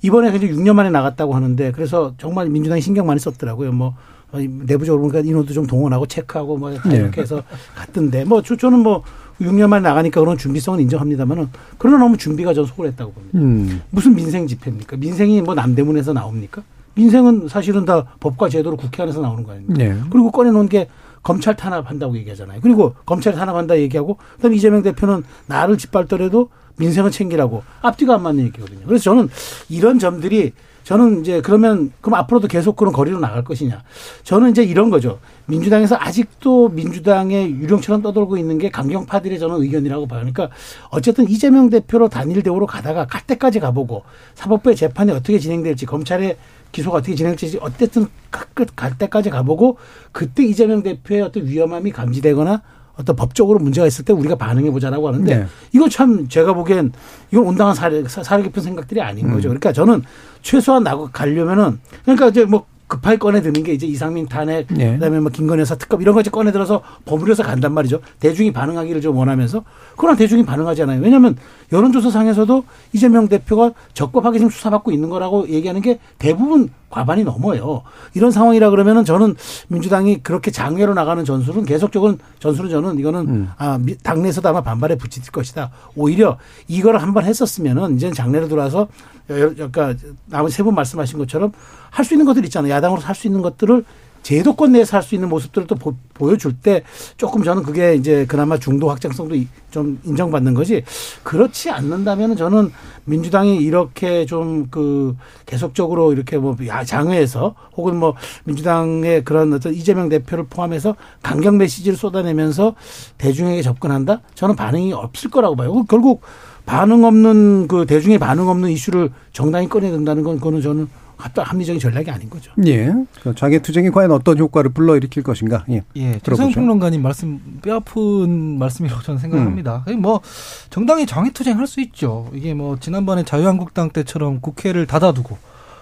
이번에 0.01 0.33
이제 0.35 0.47
6년 0.47 0.73
만에 0.73 0.89
나갔다고 0.89 1.35
하는데 1.35 1.71
그래서 1.73 2.13
정말 2.17 2.47
민주당이 2.47 2.79
신경 2.81 3.05
많이 3.05 3.19
썼더라고요. 3.19 3.73
뭐 3.73 3.95
내부적으로 4.37 5.01
보니까 5.01 5.19
인원도 5.19 5.53
좀 5.53 5.65
동원하고 5.65 6.05
체크하고 6.05 6.57
뭐 6.57 6.69
네. 6.69 6.95
이렇게 6.97 7.21
해서 7.21 7.41
갔던데 7.75 8.25
뭐 8.25 8.41
저, 8.41 8.55
저는 8.55 8.79
뭐 8.79 9.03
6년 9.41 9.67
만에 9.67 9.81
나가니까 9.81 10.19
그런 10.19 10.37
준비성은 10.37 10.79
인정합니다만은 10.81 11.49
그러나 11.77 11.97
너무 11.97 12.17
준비가 12.17 12.53
전 12.53 12.65
소홀했다고 12.65 13.11
봅니다. 13.11 13.39
음. 13.39 13.81
무슨 13.89 14.15
민생 14.15 14.45
집회입니까? 14.45 14.97
민생이 14.97 15.41
뭐 15.41 15.55
남대문에서 15.55 16.13
나옵니까? 16.13 16.61
민생은 16.95 17.47
사실은 17.47 17.85
다 17.85 18.05
법과 18.19 18.49
제도로 18.49 18.75
국회 18.75 19.01
안에서 19.01 19.21
나오는 19.21 19.43
거 19.43 19.53
아닙니까? 19.53 19.73
네. 19.77 19.97
그리고 20.09 20.31
꺼내놓은 20.31 20.67
게 20.67 20.89
검찰 21.29 21.55
탄압한다고 21.55 22.17
얘기하잖아요. 22.17 22.59
그리고 22.59 22.95
검찰 23.05 23.33
탄압한다 23.33 23.77
얘기하고 23.77 24.17
그다음에 24.37 24.55
이재명 24.55 24.81
대표는 24.81 25.23
나를 25.45 25.77
짓밟더라도 25.77 26.49
민생은 26.77 27.11
챙기라고 27.11 27.61
앞뒤가 27.81 28.15
안 28.15 28.23
맞는 28.23 28.45
얘기거든요. 28.45 28.79
그래서 28.87 29.03
저는 29.03 29.29
이런 29.69 29.99
점들이 29.99 30.53
저는 30.85 31.21
이제 31.21 31.39
그러면 31.41 31.91
그럼 32.01 32.19
앞으로도 32.19 32.47
계속 32.47 32.75
그런 32.75 32.91
거리로 32.91 33.19
나갈 33.19 33.43
것이냐. 33.43 33.83
저는 34.23 34.49
이제 34.49 34.63
이런 34.63 34.89
거죠. 34.89 35.19
민주당에서 35.45 35.95
아직도 35.99 36.69
민주당의 36.69 37.51
유령처럼 37.51 38.01
떠돌고 38.01 38.37
있는 38.37 38.57
게 38.57 38.71
강경파들의 38.71 39.37
저는 39.37 39.61
의견이라고 39.61 40.07
봐요. 40.07 40.21
그러니까 40.21 40.49
어쨌든 40.89 41.29
이재명 41.29 41.69
대표로 41.69 42.09
단일 42.09 42.41
대우로 42.41 42.65
가다가 42.65 43.05
갈 43.05 43.21
때까지 43.21 43.59
가보고 43.59 44.01
사법부의 44.33 44.75
재판이 44.75 45.11
어떻게 45.11 45.37
진행될지 45.37 45.85
검찰의 45.85 46.37
기소가 46.71 46.97
어떻게 46.97 47.15
진행될지 47.15 47.57
어쨌든 47.61 48.07
끝 48.53 48.75
갈 48.75 48.97
때까지 48.97 49.29
가보고 49.29 49.77
그때 50.11 50.43
이재명 50.43 50.83
대표의 50.83 51.21
어떤 51.21 51.45
위험함이 51.45 51.91
감지되거나 51.91 52.61
어떤 52.95 53.15
법적으로 53.15 53.59
문제가 53.59 53.87
있을 53.87 54.03
때 54.03 54.11
우리가 54.11 54.35
반응해 54.35 54.71
보자라고 54.71 55.07
하는데 55.07 55.37
네. 55.37 55.45
이거 55.71 55.87
참 55.87 56.27
제가 56.27 56.53
보기엔 56.53 56.91
이건 57.31 57.45
온당한 57.45 57.73
사례 57.73 58.03
사례 58.07 58.43
깊은 58.43 58.61
생각들이 58.61 59.01
아닌 59.01 59.31
거죠. 59.31 59.47
음. 59.49 59.57
그러니까 59.57 59.71
저는 59.71 60.03
최소한 60.41 60.83
나고 60.83 61.09
가려면은 61.11 61.79
그러니까 62.03 62.27
이제 62.27 62.43
뭐 62.43 62.65
급하게 62.89 63.17
꺼내 63.17 63.41
드는 63.41 63.61
게 63.63 63.71
이제 63.73 63.85
이상민 63.85 64.27
탄핵 64.27 64.65
네. 64.73 64.93
그다음에 64.95 65.19
뭐 65.19 65.29
김건희 65.31 65.61
여사 65.61 65.75
특검 65.75 66.01
이런 66.01 66.15
거지 66.15 66.31
꺼내 66.31 66.51
들어서 66.51 66.81
버무려서 67.05 67.43
간단 67.43 67.71
말이죠. 67.73 68.01
대중이 68.19 68.51
반응하기를 68.51 68.99
좀 68.99 69.15
원하면서 69.15 69.63
그러나 69.95 70.17
대중이 70.17 70.43
반응하지 70.43 70.81
않아요. 70.83 70.99
왜냐하면 70.99 71.37
여론조사 71.71 72.09
상에서도 72.09 72.63
이재명 72.91 73.27
대표가 73.27 73.71
적법하게 73.93 74.39
지금 74.39 74.49
수사받고 74.49 74.91
있는 74.91 75.09
거라고 75.09 75.47
얘기하는 75.47 75.81
게 75.81 75.99
대부분 76.17 76.71
과반이 76.89 77.23
넘어요. 77.23 77.83
이런 78.15 78.31
상황이라 78.31 78.71
그러면은 78.71 79.05
저는 79.05 79.35
민주당이 79.67 80.23
그렇게 80.23 80.49
장외로 80.49 80.95
나가는 80.95 81.23
전술은 81.23 81.65
계속적으로 81.65 82.17
전술은 82.39 82.71
저는 82.71 82.97
이거는 82.97 83.19
음. 83.29 83.49
아 83.59 83.77
당내에서도 84.01 84.49
아마 84.49 84.61
반발에 84.61 84.95
붙일 84.95 85.21
것이다. 85.31 85.69
오히려 85.95 86.39
이거를 86.67 86.99
한번 87.03 87.25
했었으면은 87.25 87.97
이제는 87.97 88.15
장내로 88.15 88.47
들어와서 88.47 88.87
그러니까 89.27 89.93
나머지 90.25 90.55
세 90.55 90.63
분 90.63 90.73
말씀하신 90.73 91.19
것처럼 91.19 91.51
할 91.91 92.05
수 92.05 92.13
있는 92.13 92.25
것들 92.25 92.43
있잖아요. 92.45 92.73
야당으로 92.73 93.01
할수 93.01 93.27
있는 93.27 93.41
것들을 93.41 93.83
제도권 94.21 94.73
내에서 94.73 94.97
할 94.97 95.03
수 95.03 95.15
있는 95.15 95.29
모습들을 95.29 95.65
또 95.67 95.75
보, 95.75 95.95
보여줄 96.13 96.53
때 96.61 96.83
조금 97.15 97.41
저는 97.41 97.63
그게 97.63 97.95
이제 97.95 98.25
그나마 98.27 98.57
중도 98.57 98.89
확장성도 98.89 99.35
좀 99.71 99.97
인정받는 100.03 100.53
거지 100.53 100.83
그렇지 101.23 101.69
않는다면 101.69 102.35
저는 102.35 102.71
민주당이 103.05 103.57
이렇게 103.57 104.25
좀 104.25 104.67
그 104.71 105.15
계속적으로 105.45 106.11
이렇게 106.11 106.37
뭐 106.37 106.55
장외에서 106.85 107.55
혹은 107.77 107.95
뭐 107.95 108.13
민주당의 108.43 109.23
그런 109.23 109.53
어떤 109.53 109.73
이재명 109.73 110.09
대표를 110.09 110.47
포함해서 110.49 110.95
강경 111.23 111.57
메시지를 111.57 111.97
쏟아내면서 111.97 112.75
대중에게 113.17 113.61
접근한다 113.61 114.21
저는 114.35 114.55
반응이 114.55 114.91
없을 114.93 115.31
거라고 115.31 115.55
봐요. 115.55 115.83
결국 115.87 116.21
반응 116.65 117.03
없는 117.05 117.67
그 117.67 117.85
대중의 117.85 118.19
반응 118.19 118.47
없는 118.49 118.69
이슈를 118.69 119.11
정당이 119.31 119.69
꺼내든다는 119.69 120.23
건 120.23 120.35
그거는 120.37 120.61
저는 120.61 120.87
합리적인 121.19 121.79
전략이 121.79 122.09
아닌 122.09 122.29
거죠. 122.29 122.51
예. 122.65 122.93
그 123.21 123.35
장애 123.35 123.59
투쟁이 123.59 123.91
과연 123.91 124.11
어떤 124.11 124.37
효과를 124.37 124.71
불러일으킬 124.71 125.21
것인가. 125.21 125.65
예. 125.69 125.83
예. 125.97 126.19
최성 126.23 126.51
평론가님 126.51 127.01
말씀 127.01 127.59
뼈아픈 127.61 128.57
말씀이라고 128.57 129.01
저는 129.01 129.19
생각합니다. 129.19 129.83
음. 129.89 130.01
뭐 130.01 130.21
정당이 130.69 131.05
장애 131.05 131.29
투쟁 131.31 131.57
할 131.57 131.67
수 131.67 131.81
있죠. 131.81 132.29
이게 132.33 132.53
뭐 132.55 132.79
지난번에 132.79 133.23
자유한국당 133.23 133.91
때처럼 133.91 134.39
국회를 134.41 134.87
닫아두고 134.87 135.37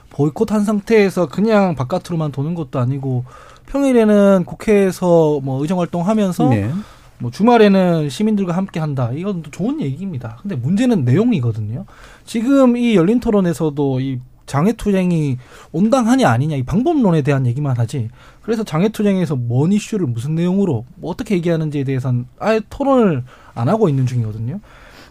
보이콧한 0.09 0.65
상태에서 0.65 1.27
그냥 1.27 1.75
바깥으로만 1.75 2.31
도는 2.33 2.55
것도 2.55 2.79
아니고 2.79 3.23
평일에는 3.67 4.43
국회에서 4.45 5.39
뭐 5.43 5.61
의정 5.61 5.79
활동하면서 5.79 6.49
네. 6.49 6.69
뭐 7.19 7.31
주말에는 7.31 8.09
시민들과 8.09 8.53
함께 8.53 8.79
한다. 8.79 9.11
이건 9.13 9.43
좋은 9.51 9.79
얘기입니다. 9.81 10.37
근데 10.41 10.55
문제는 10.55 11.05
내용이거든요. 11.05 11.85
지금 12.25 12.75
이 12.75 12.95
열린 12.95 13.19
토론에서도 13.19 13.99
이 14.01 14.19
장애투쟁이 14.47 15.37
온당하냐 15.71 16.27
아니냐 16.27 16.55
이 16.55 16.63
방법론에 16.63 17.21
대한 17.21 17.45
얘기만 17.45 17.77
하지. 17.77 18.09
그래서 18.41 18.63
장애투쟁에서 18.63 19.35
뭔 19.35 19.71
이슈를 19.71 20.07
무슨 20.07 20.33
내용으로 20.33 20.85
뭐 20.95 21.11
어떻게 21.11 21.35
얘기하는지에 21.35 21.83
대해서는 21.83 22.25
아예 22.39 22.61
토론을 22.69 23.23
안 23.53 23.69
하고 23.69 23.89
있는 23.89 24.07
중이거든요. 24.07 24.59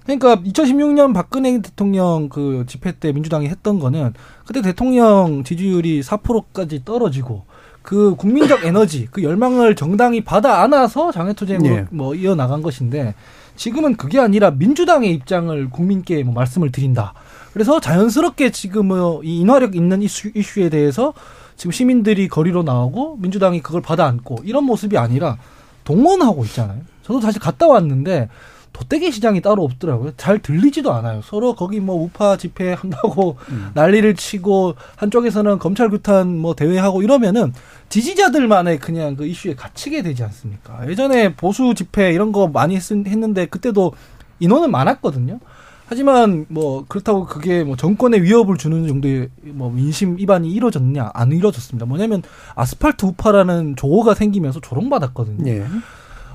그러니까 0.05 0.37
2016년 0.37 1.13
박근혜 1.13 1.61
대통령 1.61 2.29
그 2.29 2.65
집회 2.67 2.93
때 2.93 3.13
민주당이 3.13 3.49
했던 3.49 3.79
거는 3.79 4.15
그때 4.47 4.63
대통령 4.63 5.43
지지율이 5.45 6.01
4%까지 6.03 6.85
떨어지고 6.85 7.45
그 7.83 8.15
국민적 8.17 8.65
에너지, 8.67 9.09
그 9.11 9.23
열망을 9.23 9.75
정당이 9.75 10.23
받아 10.25 10.63
안아서 10.63 11.13
장애투쟁으로 11.13 11.75
네. 11.77 11.85
뭐 11.91 12.15
이어나간 12.15 12.63
것인데 12.63 13.15
지금은 13.57 13.97
그게 13.97 14.21
아니라 14.21 14.51
민주당의 14.51 15.13
입장을 15.15 15.71
국민께 15.71 16.23
뭐 16.23 16.35
말씀을 16.35 16.71
드린다. 16.71 17.15
그래서 17.57 17.81
자연스럽게 17.81 18.51
지금 18.51 18.89
뭐이 18.89 19.39
인화력 19.39 19.77
있는 19.77 20.03
이슈, 20.03 20.31
이슈에 20.35 20.69
대해서 20.69 21.15
지금 21.57 21.73
시민들이 21.73 22.29
거리로 22.29 22.63
나오고 22.63 23.17
민주당이 23.17 23.63
그걸 23.63 23.81
받아 23.81 24.05
안고 24.05 24.41
이런 24.45 24.65
모습이 24.65 24.99
아니라 24.99 25.39
동원하고 25.85 26.45
있잖아요. 26.45 26.83
저도 27.03 27.23
사실 27.23 27.41
갔다 27.41 27.67
왔는데 27.67 28.29
도떼기 28.75 29.11
시장이 29.11 29.41
따로 29.41 29.65
없더라고요. 29.65 30.13
잘 30.19 30.39
들리지도 30.39 30.93
않아요. 30.93 31.23
서로 31.25 31.55
거기 31.55 31.81
뭐 31.81 31.97
우파 31.97 32.37
집회 32.37 32.75
한다고 32.75 33.39
음. 33.49 33.71
난리를 33.73 34.17
치고 34.17 34.75
한쪽에서는 34.97 35.59
검찰 35.59 35.89
규탄 35.89 36.37
뭐 36.37 36.55
대회하고 36.55 37.01
이러면은 37.01 37.55
지지자들만의 37.89 38.81
그냥 38.81 39.17
그 39.17 39.25
이슈에 39.25 39.55
갇히게 39.55 40.03
되지 40.03 40.25
않습니까? 40.25 40.87
예전에 40.91 41.35
보수 41.35 41.73
집회 41.75 42.13
이런 42.13 42.33
거 42.33 42.49
많이 42.49 42.77
했, 42.77 42.83
했는데 42.91 43.47
그때도 43.47 43.95
인원은 44.41 44.71
많았거든요. 44.71 45.41
하지만 45.89 46.47
뭐 46.49 46.85
그렇다고 46.89 47.27
그게 47.27 47.63
뭐 47.63 47.77
정권에 47.77 48.21
위협을 48.21 48.57
주는 48.57 48.87
정도의 48.89 49.29
뭐 49.43 49.71
민심 49.71 50.17
위반이 50.17 50.51
이루어졌냐 50.51 51.11
안 51.15 51.33
이루어졌습니다. 51.33 51.87
뭐냐면 51.87 52.23
아스팔트 52.57 53.07
우파라는 53.07 53.77
조어가 53.77 54.15
생기면서 54.15 54.61
조롱받았거든요. 54.61 55.51
예. 55.51 55.65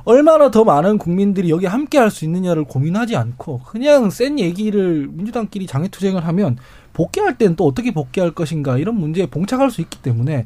얼마나 0.04 0.50
더 0.50 0.64
많은 0.64 0.98
국민들이 0.98 1.50
여기 1.52 1.66
함께 1.68 1.98
할 2.00 2.10
수 2.10 2.26
있느냐를 2.26 2.64
고민하지 2.64 3.16
않고 3.16 3.60
그냥 3.66 4.10
센 4.10 4.40
얘기를 4.40 5.08
민주당끼리 5.12 5.68
장애투쟁을 5.68 6.26
하면 6.28 6.58
복귀할 6.94 7.38
때는 7.38 7.56
또 7.56 7.68
어떻게 7.68 7.92
복귀할 7.94 8.32
것인가 8.32 8.78
이런 8.78 8.96
문제에 8.96 9.28
봉착할 9.28 9.70
수 9.70 9.82
있기 9.82 10.00
때문에 10.00 10.46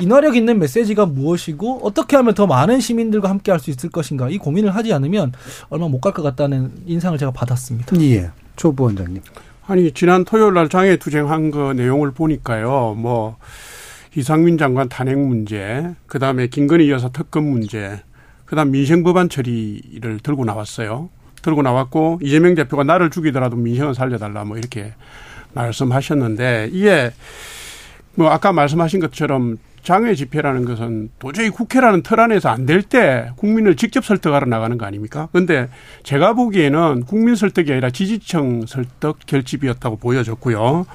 인화력 0.00 0.36
있는 0.36 0.58
메시지가 0.58 1.06
무엇이고 1.06 1.80
어떻게 1.82 2.16
하면 2.16 2.34
더 2.34 2.46
많은 2.46 2.80
시민들과 2.80 3.28
함께 3.28 3.50
할 3.50 3.60
수 3.60 3.70
있을 3.70 3.90
것인가 3.90 4.28
이 4.30 4.38
고민을 4.38 4.74
하지 4.74 4.92
않으면 4.92 5.32
얼마 5.68 5.88
못 5.88 6.00
갈 6.00 6.12
것 6.12 6.22
같다는 6.22 6.72
인상을 6.86 7.16
제가 7.18 7.32
받았습니다. 7.32 8.00
예. 8.02 8.30
조 8.56 8.72
부원장님. 8.72 9.22
아니 9.66 9.92
지난 9.92 10.24
토요일 10.24 10.54
날 10.54 10.68
장애 10.68 10.96
투쟁한 10.96 11.50
거 11.50 11.72
내용을 11.72 12.12
보니까요. 12.12 12.94
뭐 12.98 13.36
이상민 14.14 14.58
장관 14.58 14.88
탄핵 14.88 15.18
문제, 15.18 15.94
그다음에 16.06 16.46
김건희 16.48 16.90
여사 16.90 17.08
특검 17.08 17.44
문제, 17.44 18.02
그다음 18.44 18.70
민생 18.70 19.02
법안 19.02 19.28
처리를 19.28 20.20
들고 20.22 20.44
나왔어요. 20.44 21.08
들고 21.40 21.62
나왔고 21.62 22.20
이재명 22.22 22.54
대표가 22.54 22.84
나를 22.84 23.10
죽이더라도 23.10 23.56
민생은 23.56 23.94
살려달라 23.94 24.44
뭐 24.44 24.58
이렇게 24.58 24.92
말씀하셨는데 25.54 26.70
이게 26.72 27.10
뭐 28.14 28.30
아까 28.30 28.52
말씀하신 28.52 29.00
것처럼 29.00 29.58
장외 29.82 30.14
집회라는 30.14 30.64
것은 30.64 31.10
도저히 31.18 31.50
국회라는 31.50 32.02
틀 32.02 32.20
안에서 32.20 32.48
안 32.50 32.66
될 32.66 32.82
때 32.82 33.30
국민을 33.36 33.74
직접 33.76 34.04
설득하러 34.04 34.46
나가는 34.46 34.78
거 34.78 34.86
아닙니까? 34.86 35.28
그런데 35.32 35.68
제가 36.04 36.34
보기에는 36.34 37.04
국민 37.04 37.34
설득이 37.34 37.72
아니라 37.72 37.90
지지층 37.90 38.66
설득 38.66 39.18
결집이었다고 39.26 39.96
보여졌고요. 39.96 40.86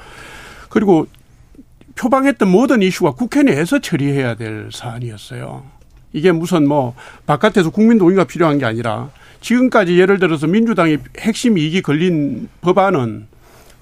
그리고 0.69 1.08
표방했던 1.95 2.47
모든 2.50 2.82
이슈가 2.82 3.12
국회 3.12 3.43
내에서 3.43 3.80
처리해야 3.80 4.36
될 4.36 4.69
사안이었어요. 4.71 5.63
이게 6.13 6.32
무슨 6.32 6.67
뭐 6.67 6.95
바깥에서 7.26 7.71
국민 7.71 7.97
동의가 7.97 8.23
필요한 8.23 8.58
게 8.58 8.65
아니라 8.65 9.10
지금까지 9.41 10.00
예를 10.00 10.19
들어서 10.19 10.47
민주당이 10.47 10.97
핵심 11.19 11.58
이익이 11.58 11.82
걸린 11.82 12.47
법안은 12.62 13.28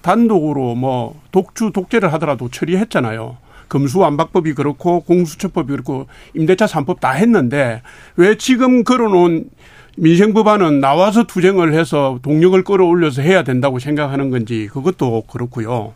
단독으로 0.02 0.74
뭐 0.74 1.20
독주 1.30 1.70
독재를 1.72 2.12
하더라도 2.14 2.48
처리했잖아요. 2.50 3.36
금수완박법이 3.68 4.54
그렇고 4.54 5.00
공수처법이 5.00 5.70
그렇고 5.70 6.06
임대차 6.34 6.66
3법 6.66 7.00
다 7.00 7.12
했는데 7.12 7.82
왜 8.16 8.36
지금 8.36 8.84
걸어놓은 8.84 9.50
민생법안은 9.98 10.80
나와서 10.80 11.24
투쟁을 11.24 11.72
해서 11.74 12.18
동력을 12.22 12.62
끌어올려서 12.64 13.22
해야 13.22 13.42
된다고 13.42 13.78
생각하는 13.78 14.30
건지 14.30 14.68
그것도 14.72 15.22
그렇고요. 15.22 15.94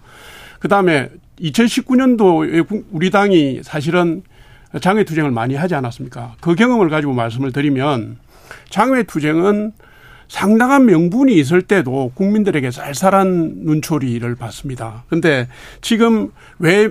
그 0.59 0.69
다음에 0.69 1.11
2019년도 1.41 2.85
우리 2.91 3.11
당이 3.11 3.61
사실은 3.63 4.23
장외 4.81 5.05
투쟁을 5.05 5.31
많이 5.31 5.55
하지 5.55 5.75
않았습니까? 5.75 6.37
그 6.41 6.55
경험을 6.55 6.89
가지고 6.89 7.13
말씀을 7.13 7.53
드리면 7.53 8.19
장외 8.69 9.03
투쟁은 9.03 9.73
상당한 10.29 10.87
명분이 10.87 11.35
있을 11.35 11.63
때도 11.63 12.13
국민들에게 12.15 12.71
쌀쌀한 12.71 13.65
눈초리를 13.65 14.33
받습니다. 14.37 15.05
근데 15.09 15.49
지금 15.81 16.31
왜 16.59 16.91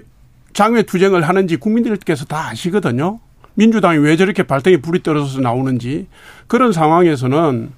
장외 0.60 0.84
투쟁을 0.84 1.22
하는지 1.22 1.56
국민들께서 1.56 2.26
다 2.26 2.50
아시거든요. 2.50 3.22
민주당이 3.54 4.00
왜 4.00 4.18
저렇게 4.18 4.44
발등에 4.44 4.82
불이 4.82 5.04
떨어져서 5.04 5.40
나오는지 5.40 6.08
그런 6.48 6.74
상황에서는 6.74 7.70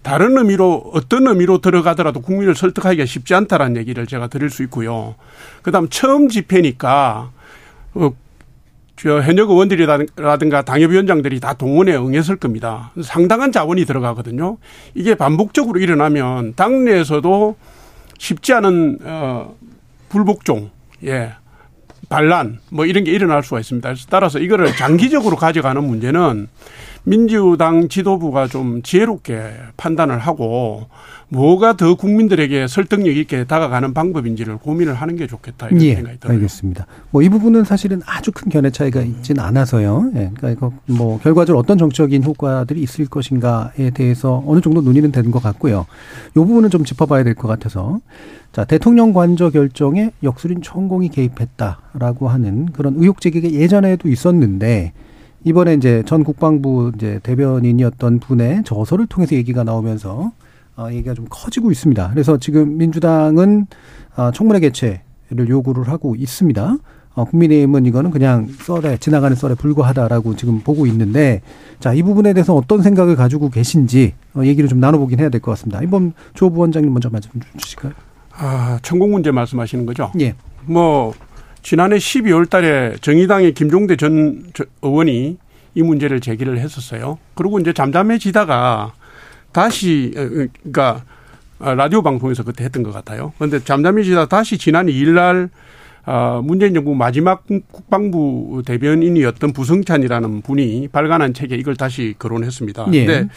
다른 0.00 0.38
의미로 0.38 0.92
어떤 0.94 1.26
의미로 1.26 1.58
들어가더라도 1.58 2.22
국민을 2.22 2.54
설득하기가 2.54 3.04
쉽지 3.04 3.34
않다라는 3.34 3.76
얘기를 3.76 4.06
제가 4.06 4.28
드릴 4.28 4.48
수 4.48 4.62
있고요. 4.62 5.14
그다음 5.60 5.90
처음 5.90 6.28
집회니까 6.28 7.32
어, 7.92 8.12
저 8.96 9.20
현역 9.20 9.50
의원들이라든가 9.50 10.62
당협위원장들이 10.62 11.38
다 11.38 11.52
동원에 11.52 11.94
응했을 11.94 12.36
겁니다. 12.36 12.92
상당한 13.02 13.52
자원이 13.52 13.84
들어가거든요. 13.84 14.56
이게 14.94 15.14
반복적으로 15.16 15.78
일어나면 15.78 16.54
당내에서도 16.56 17.56
쉽지 18.16 18.54
않은 18.54 19.00
어 19.02 19.54
불복종, 20.08 20.70
예, 21.04 21.34
반란 22.08 22.58
뭐 22.70 22.86
이런 22.86 23.04
게 23.04 23.12
일어날 23.12 23.42
수가 23.42 23.60
있습니다. 23.60 23.94
따라서 24.10 24.38
이거를 24.38 24.74
장기적으로 24.76 25.36
가져가는 25.36 25.82
문제는 25.82 26.48
민주당 27.04 27.88
지도부가 27.88 28.46
좀 28.46 28.82
지혜롭게 28.82 29.52
판단을 29.76 30.18
하고 30.18 30.86
뭐가 31.30 31.76
더 31.76 31.94
국민들에게 31.94 32.66
설득력 32.68 33.16
있게 33.16 33.44
다가가는 33.44 33.94
방법인지를 33.94 34.58
고민을 34.58 34.94
하는 34.94 35.16
게 35.16 35.26
좋겠다 35.26 35.68
이런 35.68 35.82
예, 35.82 35.94
생각이 35.96 36.20
들어요. 36.20 36.36
알겠습니다. 36.36 36.86
뭐 37.10 37.22
이 37.22 37.28
부분은 37.28 37.64
사실은 37.64 38.02
아주 38.04 38.30
큰 38.32 38.50
견해 38.50 38.70
차이가 38.70 39.00
있지는 39.00 39.42
않아서요. 39.42 40.10
예, 40.14 40.30
그러니까 40.36 40.50
이거 40.50 40.72
뭐 40.86 41.18
결과적으로 41.20 41.58
어떤 41.58 41.78
정적인 41.78 42.22
효과들이 42.24 42.82
있을 42.82 43.06
것인가에 43.06 43.90
대해서 43.94 44.42
어느 44.46 44.60
정도 44.60 44.80
논의는 44.82 45.10
되는 45.10 45.30
것 45.30 45.42
같고요. 45.42 45.86
이 46.30 46.34
부분은 46.34 46.70
좀 46.70 46.84
짚어봐야 46.84 47.24
될 47.24 47.34
것 47.34 47.48
같아서 47.48 48.00
자 48.52 48.64
대통령 48.64 49.14
관저 49.14 49.48
결정에 49.50 50.10
역술인 50.22 50.60
천공이 50.62 51.08
개입했다라고 51.08 52.28
하는 52.28 52.66
그런 52.72 52.94
의혹 52.98 53.20
제기가 53.22 53.50
예전에도 53.50 54.08
있었는데 54.10 54.92
이번에 55.44 55.74
이제 55.74 56.02
전 56.06 56.22
국방부 56.24 56.92
이제 56.94 57.18
대변인이었던 57.22 58.20
분의 58.20 58.62
저서를 58.64 59.06
통해서 59.06 59.34
얘기가 59.34 59.64
나오면서 59.64 60.32
어, 60.76 60.88
얘기가 60.90 61.14
좀 61.14 61.26
커지고 61.28 61.70
있습니다. 61.70 62.10
그래서 62.10 62.38
지금 62.38 62.76
민주당은 62.78 63.66
어, 64.16 64.30
청문회 64.32 64.60
개최를 64.60 65.48
요구를 65.48 65.88
하고 65.88 66.14
있습니다. 66.16 66.76
어, 67.14 67.24
국민의힘은 67.24 67.84
이거는 67.86 68.10
그냥 68.10 68.48
썰에 68.48 68.96
지나가는 68.98 69.36
썰에 69.36 69.54
불과하다라고 69.54 70.34
지금 70.36 70.60
보고 70.60 70.86
있는데 70.86 71.42
자 71.78 71.92
이 71.92 72.02
부분에 72.02 72.32
대해서 72.32 72.54
어떤 72.54 72.80
생각을 72.82 73.16
가지고 73.16 73.50
계신지 73.50 74.14
어, 74.34 74.42
얘기를 74.44 74.68
좀 74.68 74.80
나눠보긴 74.80 75.18
해야 75.20 75.28
될 75.28 75.40
것 75.40 75.50
같습니다. 75.52 75.82
이번 75.82 76.12
조 76.34 76.48
부원장님 76.50 76.90
먼저 76.92 77.10
말씀 77.10 77.30
좀 77.32 77.42
주실까요? 77.58 77.92
아 78.34 78.78
천공 78.82 79.10
문제 79.10 79.30
말씀하시는 79.30 79.84
거죠? 79.84 80.10
예. 80.20 80.34
뭐 80.64 81.12
지난해 81.62 81.96
12월 81.96 82.48
달에 82.50 82.96
정의당의 83.00 83.54
김종대 83.54 83.96
전 83.96 84.44
의원이 84.82 85.38
이 85.74 85.82
문제를 85.82 86.20
제기를 86.20 86.58
했었어요. 86.58 87.18
그리고 87.34 87.58
이제 87.58 87.72
잠잠해지다가 87.72 88.92
다시 89.52 90.12
어, 90.16 90.28
그러니까 90.28 91.04
라디오 91.58 92.02
방송에서 92.02 92.42
그때 92.42 92.64
했던 92.64 92.82
것 92.82 92.92
같아요. 92.92 93.32
그런데 93.38 93.62
잠잠해지다 93.62 94.26
다시 94.26 94.58
지난 94.58 94.86
2일날 94.86 95.48
어, 96.04 96.40
문재인 96.42 96.74
정부 96.74 96.94
마지막 96.94 97.44
국방부 97.70 98.62
대변인이었던 98.66 99.52
부성찬이라는 99.52 100.42
분이 100.42 100.88
발간한 100.88 101.32
책에 101.32 101.54
이걸 101.54 101.76
다시 101.76 102.14
거론했습니다. 102.18 102.86
예. 102.92 103.06
근데 103.06 103.28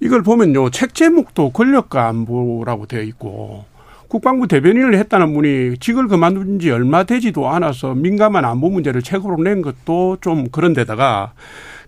이걸 0.00 0.22
보면요. 0.22 0.70
책 0.70 0.94
제목도 0.94 1.50
권력과 1.50 2.06
안보라고 2.08 2.86
되어 2.86 3.02
있고 3.02 3.64
국방부 4.12 4.46
대변인을 4.46 4.94
했다는 4.94 5.32
분이 5.32 5.78
직을 5.78 6.06
그만둔 6.06 6.58
지 6.58 6.70
얼마 6.70 7.04
되지도 7.04 7.48
않아서 7.48 7.94
민감한 7.94 8.44
안보 8.44 8.68
문제를 8.68 9.00
책으로 9.00 9.42
낸 9.42 9.62
것도 9.62 10.18
좀 10.20 10.50
그런데다가 10.50 11.32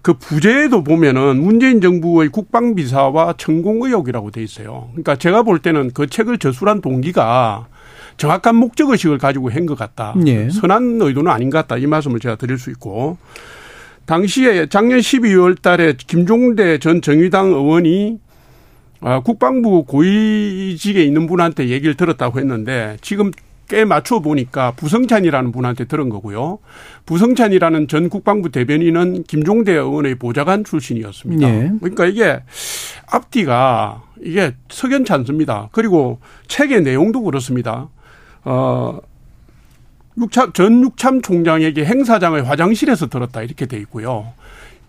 그 0.01 0.15
부제에도 0.15 0.83
보면은 0.83 1.39
문재인 1.39 1.83
정부의 1.83 2.31
국방비사와 2.31 3.35
천공 3.37 3.85
의혹이라고 3.85 4.31
돼 4.31 4.43
있어요. 4.43 4.89
그러니까 4.93 5.17
제가 5.17 5.43
볼 5.43 5.59
때는 5.59 5.91
그 5.93 6.07
책을 6.07 6.39
저술한 6.39 6.81
동기가 6.81 7.67
정확한 8.17 8.57
목적 8.57 8.89
의식을 8.89 9.19
가지고 9.19 9.51
한 9.51 9.67
것 9.67 9.77
같다. 9.77 10.15
예. 10.27 10.49
선한 10.49 11.01
의도는 11.03 11.31
아닌 11.31 11.51
것 11.51 11.59
같다. 11.59 11.77
이 11.77 11.87
말씀을 11.87 12.21
제가 12.21 12.37
드릴 12.37 12.57
수 12.57 12.71
있고 12.71 13.19
당시에 14.07 14.69
작년 14.71 14.99
12월 14.99 15.61
달에 15.61 15.93
김종대 15.99 16.79
전 16.79 17.03
정의당 17.03 17.49
의원이 17.49 18.24
아, 19.07 19.21
국방부 19.21 19.85
고위직에 19.85 21.05
있는 21.05 21.27
분한테 21.27 21.69
얘기를 21.69 21.95
들었다고 21.95 22.41
했는데 22.41 22.97
지금 23.03 23.31
꽤 23.69 23.85
맞춰 23.85 24.21
보니까 24.21 24.73
부성찬이라는 24.73 25.53
분한테 25.53 25.85
들은 25.85 26.09
거고요. 26.09 26.59
부성찬이라는 27.05 27.89
전 27.89 28.09
국방부 28.09 28.51
대변인은 28.51 29.25
김종대 29.25 29.73
의원의 29.73 30.15
보좌관 30.15 30.65
출신이었습니다. 30.65 31.47
네. 31.47 31.73
그러니까 31.81 32.07
이게 32.07 32.41
앞뒤가 33.07 34.05
이게 34.23 34.55
석연치 34.71 35.13
않습니다. 35.13 35.69
그리고 35.73 36.19
책의 36.49 36.83
내용도 36.83 37.23
그렇습니다. 37.23 37.89
어, 38.45 39.01
육참, 40.17 40.53
전 40.55 40.83
육참 40.83 41.21
총장에게 41.21 41.85
행사장의 41.85 42.43
화장실에서 42.43 43.09
들었다 43.09 43.43
이렇게 43.43 43.67
돼 43.67 43.77
있고요. 43.81 44.33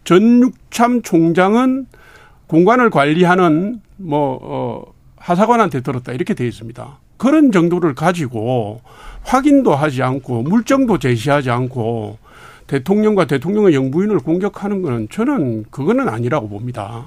전 0.06 0.42
육참 0.42 1.02
총장은 1.02 1.88
공간을 2.48 2.90
관리하는 2.92 3.82
뭐, 3.98 4.40
어, 4.42 4.94
하사관한테 5.18 5.82
들었다 5.82 6.12
이렇게 6.14 6.34
돼 6.34 6.48
있습니다. 6.48 7.00
그런 7.18 7.52
정도를 7.52 7.96
가지고 7.96 8.82
확인도 9.24 9.74
하지 9.74 10.04
않고 10.04 10.44
물정도 10.44 11.00
제시하지 11.00 11.50
않고 11.50 12.18
대통령과 12.68 13.26
대통령의 13.26 13.74
영부인을 13.74 14.20
공격하는 14.20 14.82
거는 14.82 15.08
저는 15.12 15.66
그거는 15.70 16.10
아니라고 16.10 16.50
봅니다. 16.50 17.06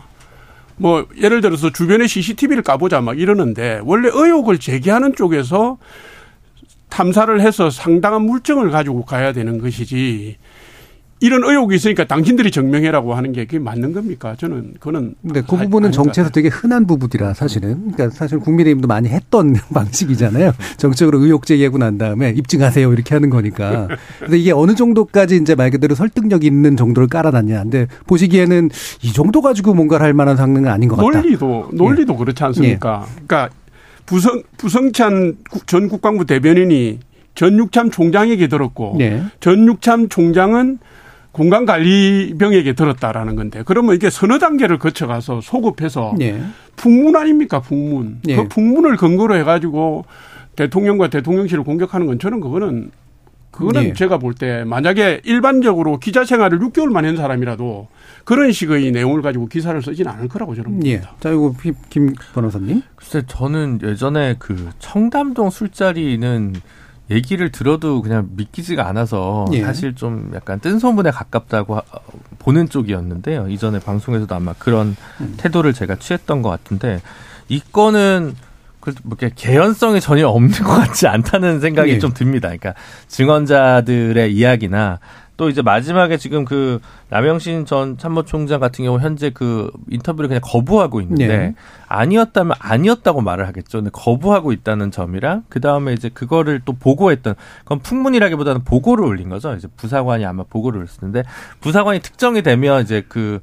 뭐 0.76 1.06
예를 1.20 1.40
들어서 1.40 1.70
주변에 1.70 2.06
CCTV를 2.06 2.62
까보자 2.62 3.00
막 3.00 3.18
이러는데 3.18 3.80
원래 3.84 4.08
의혹을 4.12 4.58
제기하는 4.58 5.14
쪽에서 5.14 5.78
탐사를 6.88 7.40
해서 7.40 7.70
상당한 7.70 8.22
물증을 8.22 8.70
가지고 8.70 9.04
가야 9.04 9.32
되는 9.32 9.58
것이지 9.58 10.36
이런 11.20 11.42
의혹이 11.42 11.74
있으니까 11.74 12.04
당신들이 12.04 12.50
증명해라고 12.50 13.14
하는 13.14 13.32
게 13.32 13.44
그게 13.44 13.58
맞는 13.58 13.92
겁니까? 13.92 14.36
저는 14.38 14.74
그거는. 14.78 15.14
근데 15.22 15.40
그 15.40 15.56
부분은 15.56 15.90
정치에서 15.90 16.30
되게 16.30 16.48
흔한 16.48 16.86
부분이라 16.86 17.34
사실은. 17.34 17.92
그러니까 17.92 18.10
사실 18.10 18.38
국민의힘도 18.38 18.86
많이 18.86 19.08
했던 19.08 19.54
방식이잖아요. 19.74 20.52
정적으로 20.76 21.18
의혹 21.18 21.46
제기하고 21.46 21.78
난 21.78 21.98
다음에 21.98 22.30
입증하세요 22.30 22.92
이렇게 22.92 23.14
하는 23.14 23.30
거니까. 23.30 23.88
근데 24.20 24.38
이게 24.38 24.52
어느 24.52 24.74
정도까지 24.74 25.36
이제 25.36 25.54
말 25.54 25.70
그대로 25.70 25.94
설득력 25.94 26.44
있는 26.44 26.76
정도를 26.76 27.08
깔아놨냐. 27.08 27.62
근데 27.62 27.86
보시기에는 28.06 28.70
이 29.02 29.12
정도 29.12 29.42
가지고 29.42 29.74
뭔가를 29.74 30.06
할 30.06 30.12
만한 30.14 30.36
상황은 30.36 30.68
아닌 30.68 30.88
것 30.88 30.96
같다. 30.96 31.20
논리도 31.20 31.70
논리도 31.72 32.12
예. 32.12 32.16
그렇지 32.16 32.44
않습니까? 32.44 33.06
예. 33.08 33.14
그러니까 33.26 33.50
부성 34.06 34.42
부성찬 34.56 35.36
전 35.66 35.88
국방부 35.88 36.24
대변인이 36.24 37.00
전육참 37.34 37.90
총장에게 37.90 38.48
들었고 38.48 38.96
네. 38.98 39.22
전육참 39.40 40.08
총장은 40.08 40.78
공간관리병에게 41.38 42.72
들었다라는 42.72 43.36
건데 43.36 43.62
그러면 43.64 43.94
이게 43.94 44.10
서너 44.10 44.38
단계를 44.38 44.78
거쳐가서 44.78 45.40
소급해서 45.40 46.14
네. 46.18 46.42
풍문 46.74 47.14
아닙니까 47.14 47.60
풍문 47.60 48.18
네. 48.24 48.34
그 48.36 48.48
풍문을 48.48 48.96
근거로 48.96 49.36
해가지고 49.36 50.04
대통령과 50.56 51.08
대통령실을 51.08 51.62
공격하는 51.62 52.06
건 52.08 52.18
저는 52.18 52.40
그거는 52.40 52.90
그거는 53.52 53.82
네. 53.82 53.92
제가 53.92 54.18
볼 54.18 54.34
때 54.34 54.64
만약에 54.64 55.20
일반적으로 55.24 55.98
기자 55.98 56.24
생활을 56.24 56.58
6개월만 56.58 57.02
한 57.02 57.16
사람이라도 57.16 57.88
그런 58.24 58.52
식의 58.52 58.90
내용을 58.90 59.22
가지고 59.22 59.46
기사를 59.46 59.80
쓰지는 59.80 60.12
않을 60.12 60.28
거라고 60.28 60.54
저는 60.54 60.70
봅니다. 60.70 60.88
예. 60.90 61.20
자, 61.20 61.30
이거 61.30 61.54
김 61.88 62.12
변호사님. 62.34 62.82
글쎄, 62.94 63.22
저는 63.26 63.80
예전에 63.82 64.36
그 64.38 64.68
청담동 64.78 65.50
술자리는 65.50 66.54
얘기를 67.10 67.50
들어도 67.50 68.02
그냥 68.02 68.28
믿기지가 68.36 68.86
않아서 68.88 69.46
예. 69.52 69.62
사실 69.62 69.94
좀 69.94 70.30
약간 70.34 70.60
뜬 70.60 70.78
소문에 70.78 71.10
가깝다고 71.10 71.80
보는 72.38 72.68
쪽이었는데요. 72.68 73.48
이전에 73.48 73.80
방송에서도 73.80 74.34
아마 74.34 74.52
그런 74.58 74.94
음. 75.20 75.34
태도를 75.38 75.72
제가 75.72 75.96
취했던 75.96 76.42
것 76.42 76.50
같은데 76.50 77.00
이 77.48 77.60
건은 77.72 78.34
뭐 79.02 79.16
개연성이 79.34 80.00
전혀 80.00 80.28
없는 80.28 80.50
것 80.62 80.72
같지 80.72 81.06
않다는 81.08 81.60
생각이 81.60 81.92
예. 81.92 81.98
좀 81.98 82.12
듭니다. 82.14 82.48
그러니까 82.48 82.74
증언자들의 83.08 84.32
이야기나 84.32 84.98
또 85.38 85.48
이제 85.48 85.62
마지막에 85.62 86.18
지금 86.18 86.44
그 86.44 86.80
남영신 87.10 87.64
전 87.64 87.96
참모총장 87.96 88.58
같은 88.58 88.84
경우 88.84 88.98
현재 88.98 89.30
그 89.30 89.70
인터뷰를 89.88 90.28
그냥 90.28 90.40
거부하고 90.44 91.00
있는데 91.00 91.26
네. 91.28 91.54
아니었다면 91.86 92.56
아니었다고 92.58 93.20
말을 93.22 93.46
하겠죠. 93.46 93.78
근데 93.78 93.90
거부하고 93.92 94.52
있다는 94.52 94.90
점이랑 94.90 95.44
그 95.48 95.60
다음에 95.60 95.92
이제 95.92 96.08
그거를 96.08 96.60
또 96.64 96.72
보고했던 96.72 97.36
그건 97.60 97.78
풍문이라기보다는 97.78 98.64
보고를 98.64 99.04
올린 99.04 99.28
거죠. 99.28 99.54
이제 99.54 99.68
부사관이 99.76 100.26
아마 100.26 100.42
보고를 100.42 100.82
했었는데 100.82 101.22
부사관이 101.60 102.00
특정이 102.00 102.42
되면 102.42 102.82
이제 102.82 103.04
그 103.08 103.38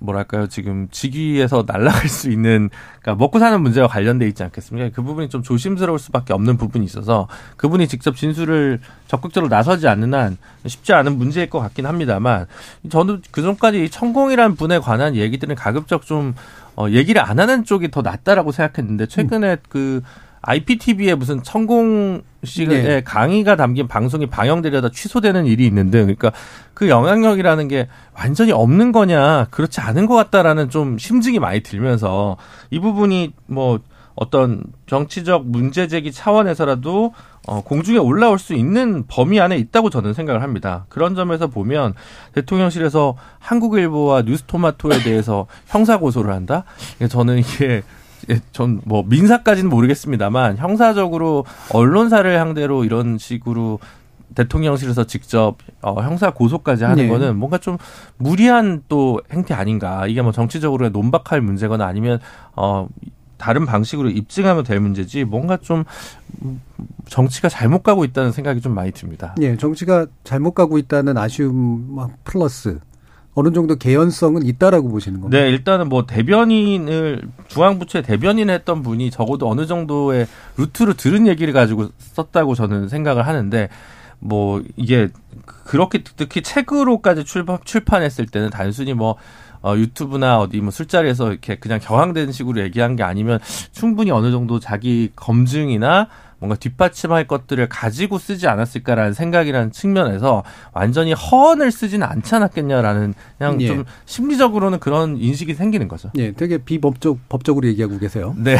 뭐랄까요 0.00 0.46
지금 0.46 0.88
직위에서 0.90 1.64
날아갈 1.66 2.08
수 2.08 2.30
있는 2.30 2.70
그러니까 3.00 3.14
먹고 3.14 3.38
사는 3.38 3.60
문제와 3.60 3.88
관련돼 3.88 4.26
있지 4.28 4.42
않겠습니까? 4.42 4.90
그 4.94 5.02
부분이 5.02 5.28
좀 5.28 5.42
조심스러울 5.42 5.98
수밖에 5.98 6.32
없는 6.32 6.56
부분이 6.56 6.84
있어서 6.84 7.28
그분이 7.56 7.88
직접 7.88 8.16
진술을 8.16 8.80
적극적으로 9.08 9.48
나서지 9.48 9.88
않는 9.88 10.14
한 10.14 10.36
쉽지 10.66 10.92
않은 10.92 11.16
문제일 11.16 11.48
것 11.48 11.60
같긴 11.60 11.86
합니다만 11.86 12.46
저는 12.90 13.22
그 13.30 13.42
전까지 13.42 13.90
청공이라는 13.90 14.56
분에 14.56 14.78
관한 14.78 15.16
얘기들은 15.16 15.54
가급적 15.54 16.02
좀 16.02 16.34
어, 16.76 16.88
얘기를 16.90 17.22
안 17.22 17.40
하는 17.40 17.64
쪽이 17.64 17.90
더 17.90 18.02
낫다라고 18.02 18.52
생각했는데 18.52 19.06
최근에 19.06 19.52
음. 19.52 19.56
그 19.68 20.02
IPTV에 20.46 21.16
무슨 21.16 21.42
천공 21.42 22.22
씨의 22.44 22.68
네. 22.68 23.00
강의가 23.02 23.56
담긴 23.56 23.88
방송이 23.88 24.26
방영되려다 24.26 24.90
취소되는 24.90 25.44
일이 25.46 25.66
있는데 25.66 26.00
그러니까 26.02 26.30
그 26.72 26.88
영향력이라는 26.88 27.66
게 27.66 27.88
완전히 28.14 28.52
없는 28.52 28.92
거냐 28.92 29.48
그렇지 29.50 29.80
않은 29.80 30.06
것 30.06 30.14
같다라는 30.14 30.70
좀 30.70 30.98
심증이 30.98 31.40
많이 31.40 31.60
들면서 31.60 32.36
이 32.70 32.78
부분이 32.78 33.32
뭐 33.46 33.80
어떤 34.14 34.62
정치적 34.86 35.46
문제 35.46 35.88
제기 35.88 36.10
차원에서라도 36.10 37.12
어, 37.46 37.60
공중에 37.62 37.98
올라올 37.98 38.38
수 38.38 38.54
있는 38.54 39.04
범위 39.06 39.40
안에 39.40 39.56
있다고 39.58 39.90
저는 39.90 40.14
생각을 40.14 40.42
합니다. 40.42 40.86
그런 40.88 41.14
점에서 41.14 41.48
보면 41.48 41.94
대통령실에서 42.32 43.16
한국일보와 43.38 44.22
뉴스토마토에 44.22 45.00
대해서 45.00 45.46
형사 45.66 45.98
고소를 45.98 46.32
한다? 46.32 46.64
저는 47.10 47.38
이게 47.38 47.66
예, 47.66 47.82
전 48.52 48.80
뭐 48.84 49.02
민사까지는 49.06 49.70
모르겠습니다만 49.70 50.56
형사적으로 50.58 51.44
언론사를 51.72 52.36
상대로 52.36 52.84
이런 52.84 53.18
식으로 53.18 53.78
대통령실에서 54.34 55.04
직접 55.04 55.56
어, 55.80 56.00
형사 56.02 56.30
고소까지 56.30 56.84
하는 56.84 57.04
네. 57.04 57.08
거는 57.08 57.36
뭔가 57.36 57.58
좀 57.58 57.78
무리한 58.18 58.82
또 58.88 59.20
행태 59.32 59.54
아닌가. 59.54 60.06
이게 60.06 60.20
뭐 60.22 60.32
정치적으로 60.32 60.88
논박할 60.90 61.40
문제거나 61.40 61.86
아니면 61.86 62.18
어 62.54 62.88
다른 63.38 63.64
방식으로 63.66 64.10
입증하면 64.10 64.64
될 64.64 64.80
문제지 64.80 65.24
뭔가 65.24 65.56
좀 65.58 65.84
정치가 67.08 67.48
잘못 67.48 67.82
가고 67.82 68.04
있다는 68.04 68.32
생각이 68.32 68.60
좀 68.60 68.74
많이 68.74 68.92
듭니다. 68.92 69.34
예, 69.40 69.56
정치가 69.56 70.06
잘못 70.24 70.52
가고 70.52 70.78
있다는 70.78 71.16
아쉬움 71.16 71.96
플러스 72.24 72.78
어느 73.36 73.52
정도 73.52 73.76
개연성은 73.76 74.46
있다라고 74.46 74.88
보시는 74.88 75.20
겁니다. 75.20 75.38
네, 75.38 75.50
일단은 75.50 75.90
뭐 75.90 76.06
대변인을 76.06 77.22
중앙부처의 77.48 78.02
대변인 78.02 78.48
했던 78.48 78.82
분이 78.82 79.10
적어도 79.10 79.48
어느 79.48 79.66
정도의 79.66 80.26
루트로 80.56 80.94
들은 80.94 81.26
얘기를 81.26 81.52
가지고 81.52 81.90
썼다고 81.98 82.54
저는 82.54 82.88
생각을 82.88 83.26
하는데 83.26 83.68
뭐 84.18 84.62
이게 84.76 85.08
그렇게 85.44 86.02
특히 86.02 86.42
책으로까지 86.42 87.24
출판, 87.24 87.58
출판했을 87.62 88.24
때는 88.24 88.48
단순히 88.48 88.94
뭐 88.94 89.16
어, 89.62 89.76
유튜브나 89.76 90.40
어디 90.40 90.62
뭐 90.62 90.70
술자리에서 90.70 91.30
이렇게 91.30 91.56
그냥 91.56 91.78
경황된 91.78 92.32
식으로 92.32 92.62
얘기한 92.62 92.96
게 92.96 93.02
아니면 93.02 93.38
충분히 93.70 94.12
어느 94.12 94.30
정도 94.30 94.60
자기 94.60 95.10
검증이나 95.14 96.08
뭔가 96.38 96.56
뒷받침할 96.56 97.26
것들을 97.26 97.68
가지고 97.68 98.18
쓰지 98.18 98.46
않았을까라는 98.46 99.14
생각이라는 99.14 99.72
측면에서 99.72 100.44
완전히 100.72 101.12
허언을 101.14 101.72
쓰지는 101.72 102.06
않지 102.06 102.34
않았겠냐라는 102.34 103.14
그냥 103.38 103.60
예. 103.62 103.68
좀 103.68 103.84
심리적으로는 104.04 104.78
그런 104.78 105.16
인식이 105.16 105.54
생기는 105.54 105.88
거죠. 105.88 106.10
예, 106.16 106.32
되게 106.32 106.58
비법적 106.58 107.28
법적으로 107.28 107.66
얘기하고 107.68 107.98
계세요. 107.98 108.34
네. 108.36 108.56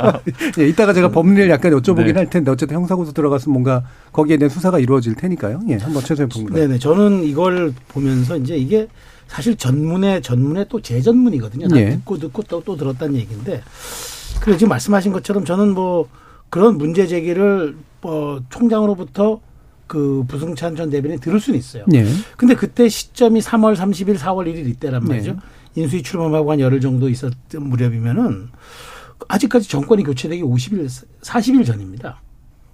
예, 0.58 0.68
이따가 0.68 0.92
제가 0.92 1.10
법리를 1.10 1.48
약간 1.48 1.72
여쭤보긴 1.72 2.12
네. 2.12 2.12
할 2.12 2.28
텐데 2.28 2.50
어쨌든 2.50 2.76
형사고소 2.76 3.12
들어가서 3.12 3.50
뭔가 3.50 3.84
거기에 4.12 4.36
대한 4.36 4.50
수사가 4.50 4.78
이루어질 4.78 5.14
테니까요. 5.14 5.60
예, 5.68 5.76
한번 5.76 6.02
최소한 6.02 6.28
봅니다. 6.28 6.54
네네. 6.54 6.78
저는 6.78 7.24
이걸 7.24 7.72
보면서 7.88 8.36
이제 8.36 8.56
이게 8.56 8.86
사실 9.28 9.56
전문의 9.56 10.20
전문의 10.20 10.66
또 10.68 10.80
재전문이거든요. 10.80 11.68
다 11.68 11.76
예. 11.78 11.90
듣고 11.90 12.18
듣고 12.18 12.42
또, 12.42 12.62
또 12.62 12.76
들었다는 12.76 13.16
얘기인데. 13.16 13.62
그래 14.40 14.56
지금 14.56 14.68
말씀하신 14.68 15.12
것처럼 15.12 15.44
저는 15.44 15.72
뭐 15.72 16.08
그런 16.54 16.78
문제 16.78 17.08
제기를 17.08 17.74
어, 18.02 18.38
총장으로부터 18.48 19.40
그 19.88 20.24
부승찬 20.28 20.76
전 20.76 20.88
대변인이 20.88 21.20
들을 21.20 21.40
수는 21.40 21.58
있어요. 21.58 21.84
네. 21.88 22.06
근데 22.36 22.54
그때 22.54 22.88
시점이 22.88 23.40
3월 23.40 23.74
30일, 23.74 24.16
4월 24.16 24.46
1일 24.46 24.68
이때란 24.68 25.02
말이죠. 25.02 25.32
네. 25.32 25.82
인수위 25.82 26.04
출범하고 26.04 26.52
한 26.52 26.60
열흘 26.60 26.80
정도 26.80 27.08
있었던 27.08 27.60
무렵이면은 27.68 28.50
아직까지 29.26 29.68
정권이 29.68 30.04
교체되기 30.04 30.44
50일, 30.44 30.88
40일 31.22 31.66
전입니다. 31.66 32.20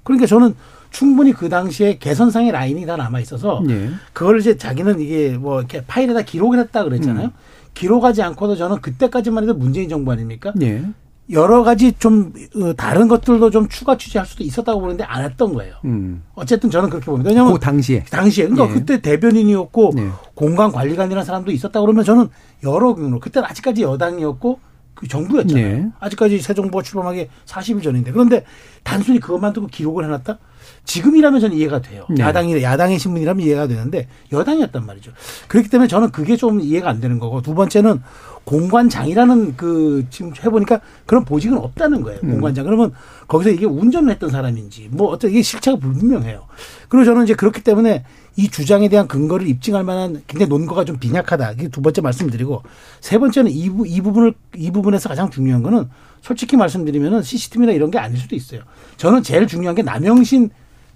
그러니까 0.02 0.26
저는 0.26 0.54
충분히 0.90 1.32
그 1.32 1.48
당시에 1.48 1.96
개선상의 1.96 2.52
라인이 2.52 2.84
다 2.84 2.98
남아 2.98 3.20
있어서 3.20 3.62
네. 3.66 3.88
그걸 4.12 4.40
이제 4.40 4.58
자기는 4.58 5.00
이게 5.00 5.38
뭐 5.38 5.58
이렇게 5.58 5.82
파일에다 5.86 6.20
기록을 6.20 6.58
했다 6.58 6.84
그랬잖아요. 6.84 7.28
음. 7.28 7.32
기록하지 7.72 8.20
않고도 8.24 8.56
저는 8.56 8.82
그때까지만 8.82 9.44
해도 9.44 9.54
문재인 9.54 9.88
정부 9.88 10.12
아닙니까? 10.12 10.52
네. 10.54 10.84
여러 11.32 11.62
가지 11.62 11.92
좀 11.92 12.32
어, 12.56 12.72
다른 12.74 13.08
것들도 13.08 13.50
좀 13.50 13.68
추가 13.68 13.96
취재할 13.96 14.26
수도 14.26 14.42
있었다고 14.42 14.80
보는데 14.80 15.04
안 15.04 15.24
했던 15.24 15.54
거예요. 15.54 15.74
음. 15.84 16.24
어쨌든 16.34 16.70
저는 16.70 16.90
그렇게 16.90 17.06
봅니다. 17.06 17.30
왜냐하면 17.30 17.54
그 17.54 17.60
당시에 17.60 18.04
당시에 18.10 18.48
그러니까 18.48 18.68
네. 18.68 18.74
그때 18.74 19.00
대변인이었고 19.00 19.92
네. 19.94 20.08
공간 20.34 20.72
관리관이라는 20.72 21.24
사람도 21.24 21.50
있었다 21.52 21.80
그러면 21.80 22.04
저는 22.04 22.28
여러 22.64 22.94
경우로 22.94 23.20
그때는 23.20 23.48
아직까지 23.48 23.82
여당이었고 23.82 24.60
그 24.94 25.08
정부였잖아요. 25.08 25.76
네. 25.78 25.88
아직까지 25.98 26.40
새 26.40 26.52
정부가 26.52 26.82
출범하기 26.82 27.28
40일 27.46 27.82
전인데 27.82 28.12
그런데 28.12 28.44
단순히 28.82 29.18
그것만 29.18 29.52
두고 29.52 29.68
기록을 29.68 30.04
해놨다? 30.04 30.38
지금이라면 30.84 31.40
저는 31.40 31.56
이해가 31.56 31.80
돼요. 31.80 32.06
네. 32.10 32.22
야당이 32.22 32.62
야당의 32.62 32.98
신문이라면 32.98 33.46
이해가 33.46 33.66
되는데 33.66 34.08
여당이었단 34.32 34.84
말이죠. 34.84 35.12
그렇기 35.48 35.70
때문에 35.70 35.88
저는 35.88 36.10
그게 36.10 36.36
좀 36.36 36.60
이해가 36.60 36.90
안 36.90 37.00
되는 37.00 37.18
거고 37.18 37.40
두 37.40 37.54
번째는 37.54 38.02
공관장이라는 38.44 39.56
그 39.56 40.06
지금 40.10 40.32
해보니까 40.44 40.80
그런 41.06 41.24
보직은 41.24 41.56
없다는 41.58 42.02
거예요. 42.02 42.20
음. 42.24 42.32
공관장. 42.32 42.64
그러면 42.64 42.92
거기서 43.28 43.50
이게 43.50 43.66
운전을 43.66 44.10
했던 44.10 44.30
사람인지 44.30 44.88
뭐 44.90 45.08
어떤 45.08 45.30
이게 45.30 45.42
실체가 45.42 45.76
불분명해요. 45.78 46.46
그리고 46.88 47.04
저는 47.04 47.24
이제 47.24 47.34
그렇기 47.34 47.62
때문에 47.62 48.04
이 48.36 48.48
주장에 48.48 48.88
대한 48.88 49.06
근거를 49.06 49.46
입증할 49.46 49.84
만한 49.84 50.22
굉장히 50.26 50.48
논거가 50.48 50.84
좀 50.84 50.98
빈약하다. 50.98 51.52
이게 51.52 51.68
두 51.68 51.82
번째 51.82 52.00
말씀드리고 52.00 52.62
세 53.00 53.18
번째는 53.18 53.50
이, 53.50 53.68
부, 53.68 53.86
이 53.86 54.00
부분을 54.00 54.34
이 54.56 54.70
부분에서 54.70 55.08
가장 55.08 55.30
중요한 55.30 55.62
거는 55.62 55.88
솔직히 56.22 56.56
말씀드리면은 56.56 57.22
CCTV나 57.22 57.72
이런 57.72 57.90
게 57.90 57.98
아닐 57.98 58.18
수도 58.18 58.34
있어요. 58.34 58.62
저는 58.96 59.22
제일 59.22 59.46
중요한 59.46 59.74
게 59.74 59.82
남영신 59.82 60.50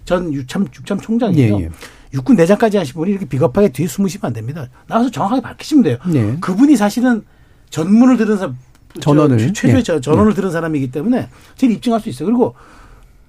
전 0.04 0.32
유참 0.32 0.66
유참 0.78 1.00
총장이에요. 1.00 1.60
예, 1.60 1.64
예. 1.64 1.68
육군 2.12 2.36
내장까지 2.36 2.76
하신 2.76 2.94
분이 2.94 3.10
이렇게 3.10 3.26
비겁하게 3.26 3.70
뒤에 3.70 3.86
숨으시면 3.86 4.28
안 4.28 4.32
됩니다. 4.32 4.68
나와서 4.86 5.10
정확하게 5.10 5.42
밝히시면 5.42 5.84
돼요. 5.84 5.98
네. 6.06 6.36
그분이 6.40 6.76
사실은 6.76 7.24
전문을 7.78 8.16
들은 8.16 8.36
사람, 8.36 8.56
전원을 9.00 9.52
최초의 9.52 9.82
예. 9.88 10.00
전원을 10.00 10.34
들은 10.34 10.52
사람이기 10.52 10.92
때문에 10.92 11.28
제일 11.56 11.72
입증할 11.72 12.00
수 12.00 12.08
있어요. 12.08 12.26
그리고 12.26 12.54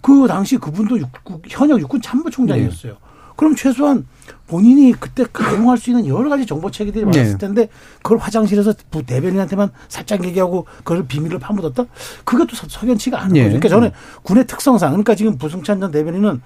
그 0.02 0.28
당시 0.28 0.58
그분도 0.58 1.00
육군, 1.00 1.42
현역 1.50 1.80
육군 1.80 2.00
참모총장이었어요. 2.00 2.92
네. 2.94 3.00
그럼 3.36 3.56
최소한 3.56 4.06
본인이 4.46 4.94
그때 4.94 5.26
가용할 5.34 5.80
수 5.80 5.90
있는 5.90 6.06
여러 6.06 6.30
가지 6.30 6.46
정보 6.46 6.70
체계들이 6.70 7.06
많았을 7.06 7.32
네. 7.32 7.38
텐데 7.40 7.70
그걸 8.04 8.20
화장실에서 8.20 8.74
부 8.92 9.04
대변인한테만 9.04 9.72
살짝 9.88 10.24
얘기하고 10.24 10.68
그걸 10.84 11.08
비밀을 11.08 11.40
파묻었다? 11.40 11.86
그것도 12.24 12.56
서- 12.56 12.68
석연치가 12.70 13.20
않은 13.22 13.34
네. 13.34 13.40
거죠. 13.40 13.60
그러니까 13.60 13.70
저는 13.70 13.92
군의 14.22 14.46
특성상 14.46 14.92
그러니까 14.92 15.16
지금 15.16 15.40
부승찬 15.40 15.80
전 15.80 15.90
대변인은 15.90 16.40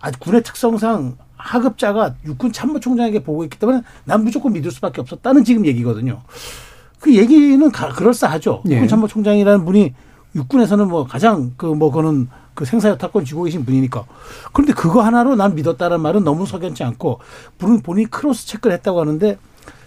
아, 0.00 0.10
군의 0.18 0.42
특성상 0.42 1.16
하급자가 1.36 2.14
육군 2.24 2.50
참모총장에게 2.52 3.22
보고했기 3.22 3.58
때문에 3.58 3.82
난 4.04 4.24
무조건 4.24 4.54
믿을 4.54 4.70
수밖에 4.70 5.02
없었다는 5.02 5.44
지금 5.44 5.66
얘기거든요. 5.66 6.22
그 7.02 7.14
얘기는 7.16 7.70
가- 7.72 7.88
그럴싸하죠. 7.88 8.62
예. 8.68 8.74
육군 8.74 8.88
참모총장이라는 8.88 9.64
분이 9.64 9.92
육군에서는 10.36 10.88
뭐 10.88 11.04
가장 11.04 11.52
그 11.56 11.66
뭐 11.66 11.90
그는 11.90 12.28
그 12.54 12.64
생사여탈권 12.64 13.24
쥐고 13.24 13.42
계신 13.44 13.64
분이니까. 13.64 14.04
그런데 14.52 14.72
그거 14.72 15.02
하나로 15.02 15.34
난 15.34 15.54
믿었다는 15.56 16.00
말은 16.00 16.22
너무 16.22 16.46
석연치 16.46 16.84
않고 16.84 17.18
본인 17.58 17.80
본인이 17.82 18.06
cross 18.08 18.46
check를 18.46 18.74
했다고 18.76 19.00
하는데 19.00 19.36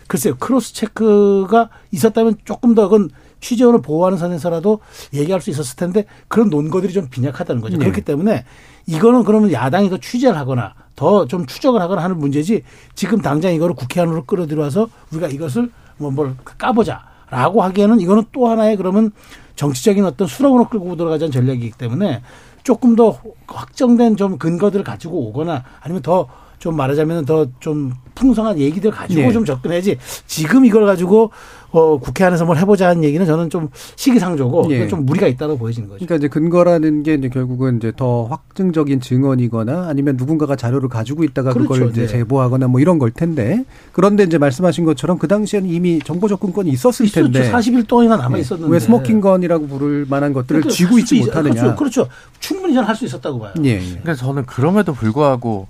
글쎄요 0.07 0.35
cross 0.37 0.73
check가 0.73 1.69
있었다면 1.91 2.35
조금 2.43 2.75
더 2.75 2.83
그건 2.89 3.09
취재원을 3.39 3.81
보호하는 3.81 4.17
선에서라도 4.17 4.79
얘기할 5.13 5.39
수 5.41 5.49
있었을 5.51 5.77
텐데 5.77 6.05
그런 6.27 6.49
논거들이 6.49 6.91
좀 6.91 7.07
빈약하다는 7.09 7.61
거죠. 7.61 7.77
네. 7.77 7.85
그렇기 7.85 8.01
때문에 8.01 8.43
이거는 8.87 9.23
그러면 9.23 9.51
야당이 9.53 9.89
더 9.89 9.97
취재를 9.99 10.37
하거나 10.37 10.73
더 10.97 11.25
좀 11.27 11.45
추적을 11.45 11.79
하거나 11.81 12.03
하는 12.03 12.17
문제지 12.19 12.63
지금 12.93 13.21
당장 13.21 13.53
이거를 13.53 13.73
국회 13.75 14.01
안으로 14.01 14.25
끌어들여와서 14.25 14.89
우리가 15.11 15.27
이것을 15.27 15.71
뭐 15.97 16.11
뭘 16.11 16.35
까보자라고 16.57 17.63
하기에는 17.63 17.99
이거는 17.99 18.23
또 18.31 18.47
하나의 18.47 18.77
그러면 18.77 19.11
정치적인 19.55 20.03
어떤 20.05 20.27
수렁으로 20.27 20.67
끌고 20.69 20.95
들어가자는 20.95 21.31
전략이기 21.31 21.71
때문에 21.77 22.21
조금 22.63 22.95
더 22.95 23.17
확정된 23.47 24.17
좀 24.17 24.37
근거들을 24.37 24.83
가지고 24.83 25.27
오거나 25.29 25.63
아니면 25.81 26.01
더 26.01 26.27
좀 26.57 26.77
말하자면 26.77 27.25
더 27.25 27.45
좀 27.59 27.93
풍성한 28.15 28.57
얘기들 28.57 28.89
가지고 28.89 29.21
네. 29.21 29.31
좀 29.33 29.43
접근해야지 29.45 29.97
지금 30.25 30.65
이걸 30.65 30.85
가지고 30.85 31.31
어 31.75 31.99
국회 31.99 32.23
안에서 32.23 32.45
뭘 32.45 32.57
해보자는 32.57 33.03
얘기는 33.03 33.25
저는 33.25 33.49
좀 33.49 33.67
시기상조고 33.97 34.67
예. 34.71 34.87
좀 34.87 35.05
무리가 35.05 35.27
있다고 35.27 35.57
보여지는 35.57 35.89
거죠. 35.89 35.97
그러니까 36.05 36.15
이제 36.15 36.27
근거라는 36.29 37.03
게 37.03 37.15
이제 37.15 37.27
결국은 37.27 37.77
이제 37.77 37.91
더 37.95 38.23
확증적인 38.25 39.01
증언이거나 39.01 39.87
아니면 39.89 40.15
누군가가 40.17 40.55
자료를 40.55 40.87
가지고 40.87 41.23
있다가 41.25 41.51
그걸 41.53 41.79
그렇죠. 41.79 41.91
이제 41.91 42.01
네. 42.01 42.07
제보하거나 42.07 42.67
뭐 42.67 42.79
이런 42.79 42.97
걸 42.97 43.11
텐데 43.11 43.65
그런데 43.91 44.23
이제 44.23 44.37
말씀하신 44.37 44.85
것처럼 44.85 45.17
그 45.17 45.27
당시에는 45.27 45.69
이미 45.69 45.99
정보 45.99 46.27
접근권이 46.29 46.69
있었을 46.69 47.05
있었죠. 47.07 47.31
텐데 47.31 47.51
40일 47.51 47.87
동안이나 47.87 48.15
남아 48.17 48.37
있었는데 48.37 48.71
왜 48.71 48.79
smoking 48.79 49.19
gun이라고 49.19 49.67
부를 49.67 50.05
만한 50.09 50.31
것들을 50.31 50.61
그러니까 50.61 50.73
쥐고 50.75 50.91
할 50.93 50.99
있지 51.01 51.17
있- 51.17 51.25
못하느냐. 51.25 51.53
그렇죠. 51.75 51.75
그렇죠. 51.75 52.07
충분히 52.39 52.73
저는 52.73 52.87
할 52.87 52.95
수 52.95 53.03
있었다고 53.05 53.39
봐요. 53.39 53.51
예, 53.65 53.71
예. 53.71 53.79
그러니까 53.79 54.13
저는 54.15 54.45
그럼에도 54.45 54.93
불구하고 54.93 55.67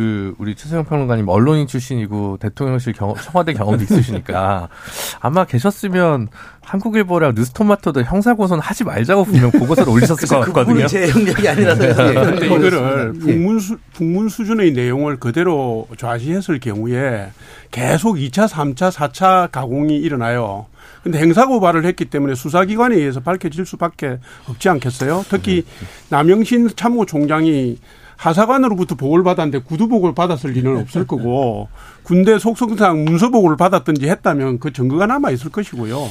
그 0.00 0.34
우리 0.38 0.54
최수영 0.54 0.86
평론가님 0.86 1.28
언론인 1.28 1.66
출신이고 1.66 2.38
대통령실 2.38 2.94
경험, 2.94 3.16
청와대 3.18 3.52
경험도 3.52 3.84
있으시니까 3.84 4.70
아마 5.20 5.44
계셨으면 5.44 6.28
한국일보랑 6.62 7.34
뉴스토마토도 7.36 8.04
형사 8.04 8.32
고소는 8.32 8.62
하지 8.62 8.82
말자고 8.84 9.24
분명 9.24 9.50
보고서를 9.50 9.92
올리셨을 9.92 10.26
것 10.26 10.40
같거든요. 10.46 10.86
제 10.86 11.10
영역이 11.10 11.46
아니라서 11.46 11.94
그런데 11.94 12.46
이거를 12.46 13.12
예. 13.14 13.18
북문, 13.18 13.58
수, 13.60 13.76
북문 13.92 14.30
수준의 14.30 14.72
내용을 14.72 15.18
그대로 15.18 15.86
좌시했을 15.98 16.60
경우에 16.60 17.30
계속 17.70 18.16
2차, 18.16 18.48
3차, 18.48 18.90
4차 18.90 19.50
가공이 19.52 19.98
일어나요. 19.98 20.64
근데 21.02 21.18
행사고발을 21.18 21.84
했기 21.84 22.06
때문에 22.06 22.34
수사기관에 22.34 22.96
의해서 22.96 23.20
밝혀질 23.20 23.66
수밖에 23.66 24.18
없지 24.48 24.70
않겠어요? 24.70 25.26
특히 25.28 25.66
남영신 26.08 26.70
참모총장이 26.74 27.76
하사관으로부터 28.20 28.96
보고를 28.96 29.24
받았는데 29.24 29.60
구두보고를 29.60 30.14
받았을 30.14 30.50
리는 30.50 30.76
없을 30.78 31.06
거고 31.06 31.68
군대 32.02 32.38
속성상 32.38 33.06
문서보고를 33.06 33.56
받았든지 33.56 34.10
했다면 34.10 34.58
그 34.58 34.74
증거가 34.74 35.06
남아 35.06 35.30
있을 35.30 35.50
것이고요. 35.50 36.06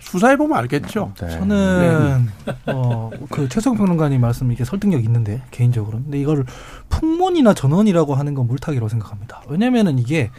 수사해 0.00 0.36
보면 0.36 0.58
알겠죠. 0.58 1.12
네. 1.18 1.30
저는 1.30 2.28
어그 2.66 3.48
최성 3.48 3.76
평론가님 3.76 4.20
말씀 4.20 4.52
이게 4.52 4.62
설득력 4.62 5.02
있는데 5.04 5.40
개인적으로 5.50 6.02
근데 6.02 6.20
이걸 6.20 6.44
풍문이나 6.90 7.54
전원이라고 7.54 8.14
하는 8.14 8.34
건 8.34 8.46
물타기라고 8.46 8.90
생각합니다. 8.90 9.40
왜냐면은 9.48 9.98
이게 9.98 10.30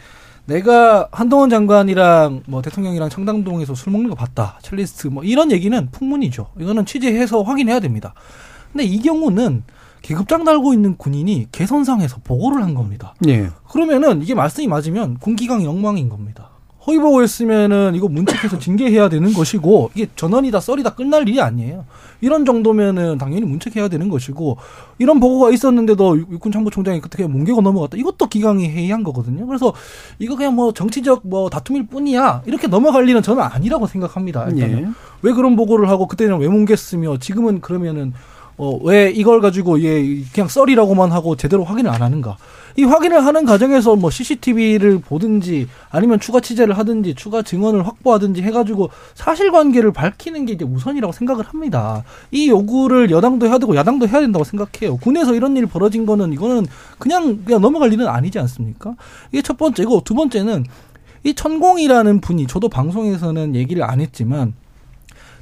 내가 0.44 1.08
한동훈 1.10 1.50
장관이랑 1.50 2.42
뭐 2.46 2.62
대통령이랑 2.62 3.08
청담동에서 3.08 3.74
술 3.74 3.92
먹는 3.92 4.10
거 4.10 4.14
봤다. 4.14 4.60
첼리스트 4.62 5.08
뭐 5.08 5.24
이런 5.24 5.50
얘기는 5.50 5.88
풍문이죠. 5.90 6.50
이거는 6.60 6.86
취재해서 6.86 7.42
확인해야 7.42 7.80
됩니다. 7.80 8.14
근데 8.72 8.84
이 8.84 9.00
경우는 9.00 9.64
계급장 10.06 10.44
달고 10.44 10.72
있는 10.72 10.96
군인이 10.96 11.48
개선상에서 11.50 12.18
보고를 12.22 12.62
한 12.62 12.74
겁니다. 12.74 13.14
예. 13.26 13.48
그러면은 13.68 14.22
이게 14.22 14.34
말씀이 14.34 14.68
맞으면 14.68 15.18
군기강 15.18 15.64
영망인 15.64 16.08
겁니다. 16.08 16.50
허위 16.86 17.00
보고했으면은 17.00 17.96
이거 17.96 18.06
문책해서 18.06 18.60
징계해야 18.60 19.08
되는 19.08 19.32
것이고 19.32 19.90
이게 19.96 20.06
전원이다 20.14 20.60
썰이다 20.60 20.94
끝날 20.94 21.28
일이 21.28 21.40
아니에요. 21.40 21.84
이런 22.20 22.44
정도면은 22.44 23.18
당연히 23.18 23.44
문책해야 23.44 23.88
되는 23.88 24.08
것이고 24.08 24.56
이런 24.98 25.18
보고가 25.18 25.50
있었는데도 25.50 26.16
육- 26.18 26.30
육군 26.34 26.52
참모총장이 26.52 27.00
그때 27.00 27.26
뭉개고 27.26 27.60
넘어갔다. 27.62 27.96
이것도 27.96 28.28
기강이 28.28 28.68
해이한 28.68 29.02
거거든요. 29.02 29.44
그래서 29.48 29.72
이거 30.20 30.36
그냥 30.36 30.54
뭐 30.54 30.72
정치적 30.72 31.22
뭐 31.26 31.50
다툼일 31.50 31.88
뿐이야 31.88 32.42
이렇게 32.46 32.68
넘어갈 32.68 33.08
일은 33.08 33.20
저는 33.20 33.42
아니라고 33.42 33.88
생각합니다. 33.88 34.44
일단은. 34.50 34.78
예. 34.84 34.86
왜 35.22 35.32
그런 35.32 35.56
보고를 35.56 35.88
하고 35.88 36.06
그때는 36.06 36.38
왜 36.38 36.46
뭉갰으며 36.46 37.20
지금은 37.20 37.60
그러면은 37.60 38.12
어 38.58 38.78
왜 38.82 39.10
이걸 39.10 39.40
가지고 39.40 39.82
얘 39.82 40.22
그냥 40.32 40.48
썰이라고만 40.48 41.12
하고 41.12 41.36
제대로 41.36 41.64
확인을 41.64 41.90
안 41.90 42.02
하는가? 42.02 42.36
이 42.78 42.84
확인을 42.84 43.24
하는 43.24 43.46
과정에서 43.46 43.96
뭐 43.96 44.10
CCTV를 44.10 44.98
보든지 44.98 45.66
아니면 45.90 46.20
추가 46.20 46.40
취재를 46.40 46.76
하든지 46.76 47.14
추가 47.14 47.40
증언을 47.42 47.86
확보하든지 47.86 48.42
해가지고 48.42 48.90
사실관계를 49.14 49.92
밝히는 49.92 50.44
게 50.44 50.52
이제 50.52 50.64
우선이라고 50.64 51.12
생각을 51.12 51.44
합니다. 51.46 52.04
이 52.30 52.48
요구를 52.50 53.10
여당도 53.10 53.46
해야 53.46 53.58
되고 53.58 53.74
야당도 53.74 54.08
해야 54.08 54.20
된다고 54.20 54.44
생각해요. 54.44 54.98
군에서 54.98 55.34
이런 55.34 55.56
일이 55.56 55.66
벌어진 55.66 56.04
거는 56.04 56.32
이거는 56.34 56.66
그냥 56.98 57.42
그냥 57.44 57.60
넘어갈 57.62 57.92
일은 57.92 58.06
아니지 58.08 58.38
않습니까? 58.40 58.94
이게 59.32 59.40
첫 59.40 59.56
번째고 59.56 60.02
두 60.04 60.14
번째는 60.14 60.64
이 61.24 61.34
천공이라는 61.34 62.20
분이 62.20 62.46
저도 62.46 62.68
방송에서는 62.68 63.54
얘기를 63.54 63.82
안 63.82 64.00
했지만 64.00 64.52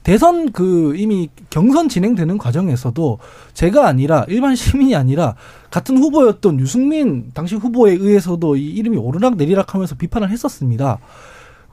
대선 0.04 0.52
그 0.52 0.94
이미 0.96 1.30
경선 1.48 1.88
진행되는 1.88 2.36
과정에서도 2.36 3.18
제가 3.54 3.88
아니라 3.88 4.26
일반 4.28 4.54
시민이 4.54 4.94
아니라 4.94 5.34
같은 5.70 5.96
후보였던 5.96 6.60
유승민 6.60 7.30
당시 7.32 7.56
후보에 7.56 7.92
의해서도 7.92 8.56
이 8.56 8.66
이름이 8.70 8.98
오르락 8.98 9.36
내리락 9.36 9.74
하면서 9.74 9.96
비판을 9.96 10.30
했었습니다. 10.30 10.98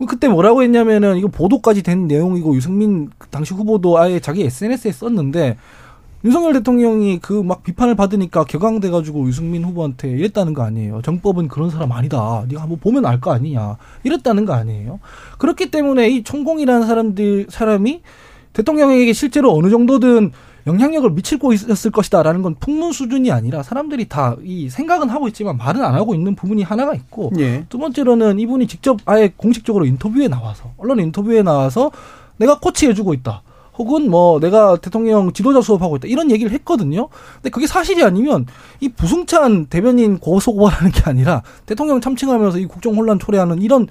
그때 0.07 0.29
뭐라고 0.29 0.63
했냐면은 0.63 1.17
이거 1.17 1.27
보도까지 1.27 1.83
된 1.83 2.07
내용이고 2.07 2.55
유승민 2.55 3.09
당시 3.29 3.53
후보도 3.53 3.99
아예 3.99 4.19
자기 4.19 4.43
SNS에 4.43 4.93
썼는데 4.93 5.57
윤석열 6.23 6.53
대통령이 6.53 7.19
그 7.19 7.41
막 7.43 7.63
비판을 7.63 7.95
받으니까 7.95 8.43
격앙돼가지고 8.43 9.27
유승민 9.27 9.63
후보한테 9.63 10.09
이랬다는 10.11 10.53
거 10.53 10.61
아니에요. 10.63 11.01
정법은 11.01 11.47
그런 11.47 11.69
사람 11.69 11.91
아니다. 11.91 12.45
네가 12.47 12.61
한번 12.61 12.79
보면 12.79 13.05
알 13.05 13.19
거 13.19 13.31
아니냐. 13.33 13.77
이랬다는 14.03 14.45
거 14.45 14.53
아니에요. 14.53 14.99
그렇기 15.39 15.71
때문에 15.71 16.09
이 16.09 16.23
천공이라는 16.23 16.85
사람들 16.87 17.47
사람이 17.49 18.01
대통령에게 18.53 19.13
실제로 19.13 19.53
어느 19.55 19.69
정도든 19.69 20.31
영향력을 20.67 21.09
미치고 21.09 21.53
있었을 21.53 21.89
것이다라는 21.89 22.43
건 22.43 22.55
풍문 22.59 22.91
수준이 22.91 23.31
아니라 23.31 23.63
사람들이 23.63 24.07
다 24.07 24.35
이 24.43 24.69
생각은 24.69 25.09
하고 25.09 25.27
있지만 25.27 25.57
말은 25.57 25.83
안 25.83 25.95
하고 25.95 26.13
있는 26.13 26.35
부분이 26.35 26.61
하나가 26.61 26.93
있고 26.93 27.31
예. 27.39 27.65
두 27.69 27.79
번째로는 27.79 28.39
이분이 28.39 28.67
직접 28.67 28.99
아예 29.05 29.33
공식적으로 29.35 29.85
인터뷰에 29.85 30.27
나와서 30.27 30.71
언론 30.77 30.99
인터뷰에 30.99 31.41
나와서 31.41 31.91
내가 32.37 32.59
코치해주고 32.59 33.13
있다. 33.15 33.41
혹은 33.77 34.09
뭐 34.09 34.39
내가 34.39 34.75
대통령 34.77 35.31
지도자 35.33 35.61
수업하고 35.61 35.95
있다 35.97 36.07
이런 36.07 36.29
얘기를 36.31 36.51
했거든요. 36.51 37.09
근데 37.35 37.49
그게 37.49 37.67
사실이 37.67 38.03
아니면 38.03 38.45
이 38.79 38.89
부승찬 38.89 39.67
대변인 39.67 40.19
고소고발하는 40.19 40.91
게 40.91 41.01
아니라 41.05 41.41
대통령 41.65 42.01
참칭하면서 42.01 42.59
이 42.59 42.65
국정 42.65 42.95
혼란 42.95 43.19
초래하는 43.19 43.61
이런 43.61 43.87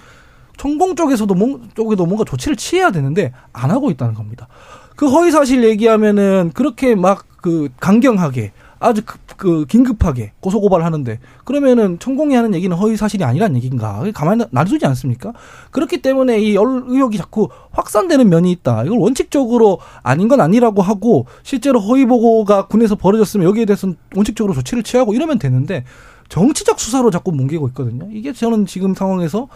천공 0.57 0.95
쪽에서도 0.95 1.33
뭔 1.35 1.71
쪽에도 1.75 2.05
뭔가 2.05 2.25
조치를 2.25 2.57
취해야 2.57 2.91
되는데 2.91 3.33
안 3.53 3.71
하고 3.71 3.91
있다는 3.91 4.15
겁니다. 4.15 4.49
그 4.95 5.09
허위 5.09 5.31
사실 5.31 5.65
얘기하면은 5.65 6.51
그렇게 6.55 6.95
막 6.95 7.31
그 7.41 7.69
강경하게 7.81 8.53
아주 8.81 9.03
그, 9.05 9.19
그 9.37 9.65
긴급하게 9.67 10.33
고소 10.41 10.61
고발하는데 10.61 11.21
그러면은 11.45 11.99
천공이 11.99 12.35
하는 12.35 12.55
얘기는 12.55 12.75
허위 12.77 12.97
사실이 12.97 13.23
아니란 13.23 13.55
얘기인가? 13.57 14.03
가만히 14.15 14.45
놔두지 14.51 14.87
않습니까? 14.87 15.33
그렇기 15.71 16.01
때문에 16.03 16.41
이 16.41 16.55
열- 16.57 16.85
의혹이 16.87 17.19
자꾸 17.19 17.49
확산되는 17.73 18.29
면이 18.29 18.51
있다. 18.53 18.85
이걸 18.85 18.99
원칙적으로 18.99 19.79
아닌 20.03 20.29
건 20.29 20.41
아니라고 20.41 20.83
하고 20.83 21.27
실제로 21.43 21.79
허위 21.79 22.07
보고가 22.07 22.67
군에서 22.67 22.97
벌어졌으면 22.97 23.47
여기에 23.47 23.67
대해서는 23.67 23.97
원칙적으로 24.17 24.55
조치를 24.55 24.83
취하고 24.83 25.13
이러면 25.15 25.39
되는데 25.39 25.85
정치적 26.31 26.81
수사로 26.81 27.11
자꾸 27.11 27.33
뭉개고 27.33 27.69
있거든요. 27.69 28.09
이게 28.13 28.33
저는 28.33 28.65
지금 28.65 28.95
상황에서 28.95 29.49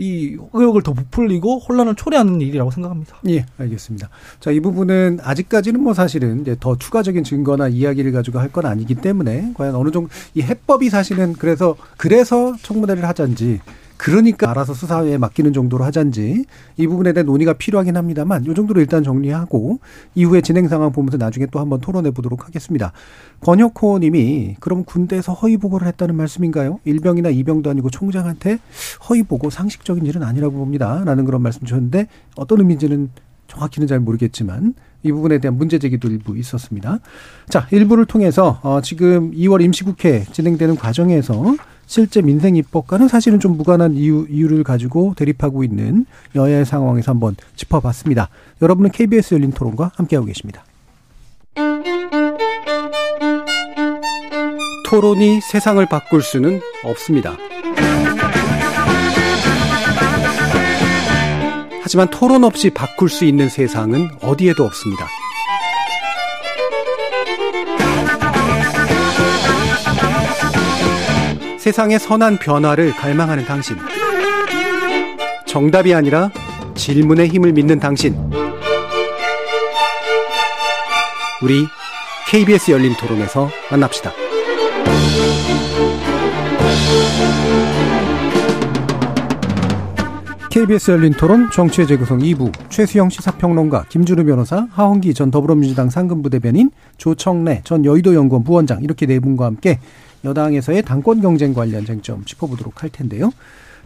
이 0.00 0.36
의혹을 0.54 0.82
더 0.82 0.94
부풀리고 0.94 1.58
혼란을 1.58 1.94
초래하는 1.94 2.40
일이라고 2.40 2.70
생각합니다. 2.70 3.18
예, 3.28 3.44
알겠습니다. 3.58 4.08
자, 4.40 4.50
이 4.50 4.58
부분은 4.60 5.18
아직까지는 5.22 5.80
뭐 5.82 5.92
사실은 5.92 6.40
이제 6.40 6.56
더 6.58 6.76
추가적인 6.78 7.22
증거나 7.22 7.68
이야기를 7.68 8.10
가지고 8.12 8.38
할 8.38 8.50
건 8.50 8.66
아니기 8.66 8.96
때문에 8.96 9.52
과연 9.54 9.76
어느 9.76 9.90
정도 9.92 10.08
이 10.34 10.42
해법이 10.42 10.90
사실은 10.90 11.34
그래서 11.34 11.76
그래서 11.96 12.56
청문회를 12.62 13.04
하자인지 13.06 13.60
그러니까 14.00 14.50
알아서 14.50 14.72
수사에 14.72 15.18
맡기는 15.18 15.52
정도로 15.52 15.84
하잔지 15.84 16.46
이 16.78 16.86
부분에 16.86 17.12
대한 17.12 17.26
논의가 17.26 17.52
필요하긴 17.52 17.98
합니다만 17.98 18.46
이 18.46 18.54
정도로 18.54 18.80
일단 18.80 19.02
정리하고 19.02 19.78
이후에 20.14 20.40
진행 20.40 20.68
상황 20.68 20.90
보면서 20.90 21.18
나중에 21.18 21.44
또 21.50 21.60
한번 21.60 21.80
토론해 21.80 22.12
보도록 22.12 22.46
하겠습니다. 22.46 22.92
권혁호 23.40 23.98
님이 23.98 24.56
그럼 24.58 24.84
군대에서 24.84 25.34
허위 25.34 25.58
보고를 25.58 25.86
했다는 25.88 26.14
말씀인가요? 26.14 26.80
일병이나 26.84 27.28
이병도 27.28 27.68
아니고 27.68 27.90
총장한테 27.90 28.58
허위 29.10 29.22
보고 29.22 29.50
상식적인 29.50 30.06
일은 30.06 30.22
아니라고 30.22 30.56
봅니다. 30.56 31.02
라는 31.04 31.26
그런 31.26 31.42
말씀 31.42 31.66
주셨는데 31.66 32.06
어떤 32.36 32.60
의미인지는 32.60 33.10
정확히는 33.48 33.86
잘 33.86 34.00
모르겠지만 34.00 34.74
이 35.02 35.12
부분에 35.12 35.38
대한 35.38 35.58
문제 35.58 35.78
제기도 35.78 36.08
일부 36.08 36.38
있었습니다. 36.38 37.00
자, 37.50 37.66
일부를 37.70 38.06
통해서 38.06 38.60
어 38.62 38.80
지금 38.80 39.32
2월 39.32 39.62
임시국회 39.62 40.24
진행되는 40.32 40.76
과정에서 40.76 41.56
실제 41.90 42.22
민생 42.22 42.54
입법과는 42.54 43.08
사실은 43.08 43.40
좀 43.40 43.56
무관한 43.56 43.94
이유, 43.94 44.24
이유를 44.30 44.62
가지고 44.62 45.12
대립하고 45.16 45.64
있는 45.64 46.06
여야의 46.36 46.64
상황에서 46.64 47.10
한번 47.10 47.34
짚어봤습니다. 47.56 48.28
여러분은 48.62 48.92
KBS 48.92 49.34
열린 49.34 49.50
토론과 49.50 49.90
함께하고 49.96 50.24
계십니다. 50.26 50.64
토론이 54.86 55.40
세상을 55.40 55.84
바꿀 55.86 56.22
수는 56.22 56.60
없습니다. 56.84 57.36
하지만 61.82 62.08
토론 62.08 62.44
없이 62.44 62.70
바꿀 62.70 63.08
수 63.08 63.24
있는 63.24 63.48
세상은 63.48 64.10
어디에도 64.22 64.64
없습니다. 64.64 65.08
세상의 71.70 72.00
선한 72.00 72.38
변화를 72.38 72.90
갈망하는 72.90 73.44
당신. 73.44 73.76
정답이 75.46 75.94
아니라 75.94 76.28
질문의 76.74 77.28
힘을 77.28 77.52
믿는 77.52 77.78
당신. 77.78 78.16
우리 81.40 81.64
KBS 82.28 82.72
열린 82.72 82.92
토론에서 82.96 83.48
만납시다. 83.70 84.10
KBS 90.50 90.90
열린 90.90 91.12
토론 91.12 91.48
정치의 91.52 91.86
재구성 91.86 92.18
2부 92.18 92.52
최수영 92.68 93.10
시사평론가 93.10 93.84
김준우 93.88 94.24
변호사 94.24 94.66
하원기 94.72 95.14
전 95.14 95.30
더불어민주당 95.30 95.88
상근부대변인 95.88 96.72
조청래 96.96 97.60
전 97.62 97.84
여의도 97.84 98.16
연구원 98.16 98.42
부원장 98.42 98.82
이렇게 98.82 99.06
네 99.06 99.20
분과 99.20 99.44
함께 99.44 99.78
여당에서의 100.24 100.82
당권 100.82 101.20
경쟁 101.20 101.54
관련 101.54 101.84
쟁점 101.84 102.24
짚어보도록 102.24 102.82
할 102.82 102.90
텐데요. 102.90 103.30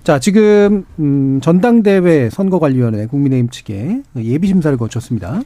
자, 0.02 0.18
지금 0.18 0.84
음 0.98 1.40
전당대회 1.40 2.28
선거관리위원회 2.30 3.06
국민의힘 3.06 3.48
측에 3.50 4.02
예비 4.16 4.48
심사를 4.48 4.76
거쳤습니다. 4.76 5.40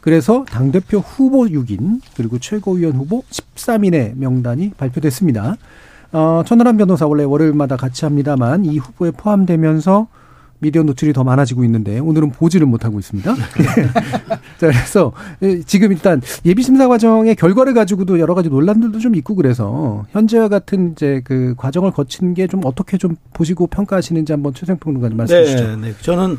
그래서 0.00 0.44
당대표 0.48 0.98
후보 0.98 1.44
6인 1.44 2.00
그리고 2.16 2.38
최고위원 2.38 2.94
후보 2.94 3.22
13인의 3.30 4.16
명단이 4.16 4.70
발표됐습니다. 4.78 5.56
어, 6.12 6.42
천하람 6.46 6.76
변호사 6.76 7.06
원래 7.06 7.24
월요일마다 7.24 7.76
같이 7.76 8.04
합니다만 8.04 8.64
이 8.64 8.78
후보에 8.78 9.10
포함되면서 9.10 10.08
미디어 10.60 10.82
노출이 10.82 11.12
더 11.14 11.24
많아지고 11.24 11.64
있는데 11.64 11.98
오늘은 11.98 12.32
보지를 12.32 12.66
못하고 12.66 12.98
있습니다. 12.98 13.34
자, 13.34 13.46
그래서 14.58 15.12
지금 15.66 15.92
일단 15.92 16.20
예비 16.44 16.62
심사 16.62 16.86
과정의 16.86 17.34
결과를 17.36 17.72
가지고도 17.74 18.20
여러 18.20 18.34
가지 18.34 18.48
논란들도 18.50 18.98
좀 18.98 19.14
있고 19.14 19.34
그래서 19.34 20.04
현재와 20.10 20.48
같은 20.48 20.92
이제 20.92 21.22
그 21.24 21.54
과정을 21.56 21.92
거친 21.92 22.34
게 22.34 22.50
좀 22.50 22.62
어떻게 22.64 22.98
좀 22.98 23.14
보시고 23.32 23.68
평가하시는지 23.68 24.32
한번 24.32 24.52
최생 24.54 24.76
평론가님 24.76 25.16
말씀 25.16 25.36
해 25.36 25.44
주시죠. 25.44 25.76
네, 25.76 25.76
네. 25.76 25.94
저는 26.02 26.36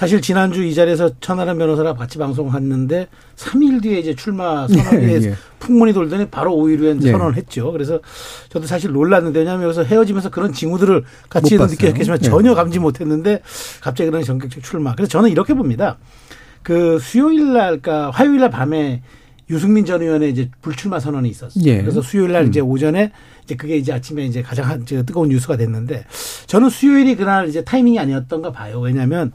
사실 0.00 0.22
지난주 0.22 0.64
이 0.64 0.74
자리에서 0.74 1.10
천하람 1.20 1.58
변호사랑 1.58 1.94
같이 1.94 2.16
방송했는데 2.16 3.08
3일 3.36 3.82
뒤에 3.82 3.98
이제 3.98 4.14
출마 4.14 4.66
선언에 4.66 4.96
네, 5.06 5.18
네. 5.18 5.34
풍문이 5.58 5.92
돌더니 5.92 6.28
바로 6.30 6.52
5일 6.52 6.78
후에 6.78 6.94
네. 6.94 7.12
선언을 7.12 7.36
했죠. 7.36 7.70
그래서 7.70 8.00
저도 8.48 8.66
사실 8.66 8.92
놀랐는데 8.92 9.40
왜냐하면 9.40 9.64
여기서 9.64 9.84
헤어지면서 9.84 10.30
그런 10.30 10.54
징후들을 10.54 11.04
같이 11.28 11.58
느꼈겠지만 11.58 12.18
네. 12.18 12.28
전혀 12.30 12.54
감지 12.54 12.78
못했는데 12.78 13.42
갑자기 13.82 14.08
그런 14.08 14.24
전격적 14.24 14.62
출마. 14.62 14.94
그래서 14.94 15.10
저는 15.10 15.28
이렇게 15.28 15.52
봅니다. 15.52 15.98
그 16.62 16.98
수요일 16.98 17.52
날, 17.52 17.78
그러니까 17.82 18.08
화요일 18.08 18.40
날 18.40 18.48
밤에 18.48 19.02
유승민 19.50 19.84
전 19.84 20.00
의원의 20.00 20.30
이제 20.30 20.48
불출마 20.62 20.98
선언이 20.98 21.28
있었어요. 21.28 21.62
예. 21.66 21.82
그래서 21.82 22.00
수요일 22.00 22.32
날 22.32 22.44
음. 22.44 22.48
이제 22.48 22.60
오전에 22.60 23.12
이제 23.44 23.54
그게 23.54 23.76
이제 23.76 23.92
아침에 23.92 24.24
이제 24.24 24.40
가장 24.40 24.82
뜨거운 24.86 25.28
뉴스가 25.28 25.58
됐는데 25.58 26.06
저는 26.46 26.70
수요일이 26.70 27.16
그날 27.16 27.50
이제 27.50 27.62
타이밍이 27.62 27.98
아니었던가 27.98 28.50
봐요. 28.50 28.80
왜냐하면 28.80 29.32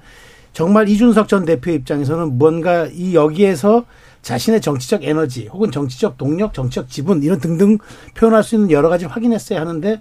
정말 0.55 0.87
이준석 0.87 1.27
전 1.27 1.43
대표 1.43 1.69
입장에서는 1.71 2.37
뭔가 2.37 2.85
이 2.85 3.13
여기에서 3.13 3.83
자신의 4.21 4.61
정치적 4.61 5.03
에너지 5.03 5.47
혹은 5.47 5.69
정치적 5.69 6.17
동력, 6.17 6.53
정치적 6.53 6.87
지분 6.87 7.21
이런 7.23 7.39
등등 7.39 7.77
표현할 8.15 8.41
수 8.41 8.55
있는 8.55 8.71
여러 8.71 8.87
가지 8.87 9.03
확인했어야 9.03 9.59
하는데 9.59 9.99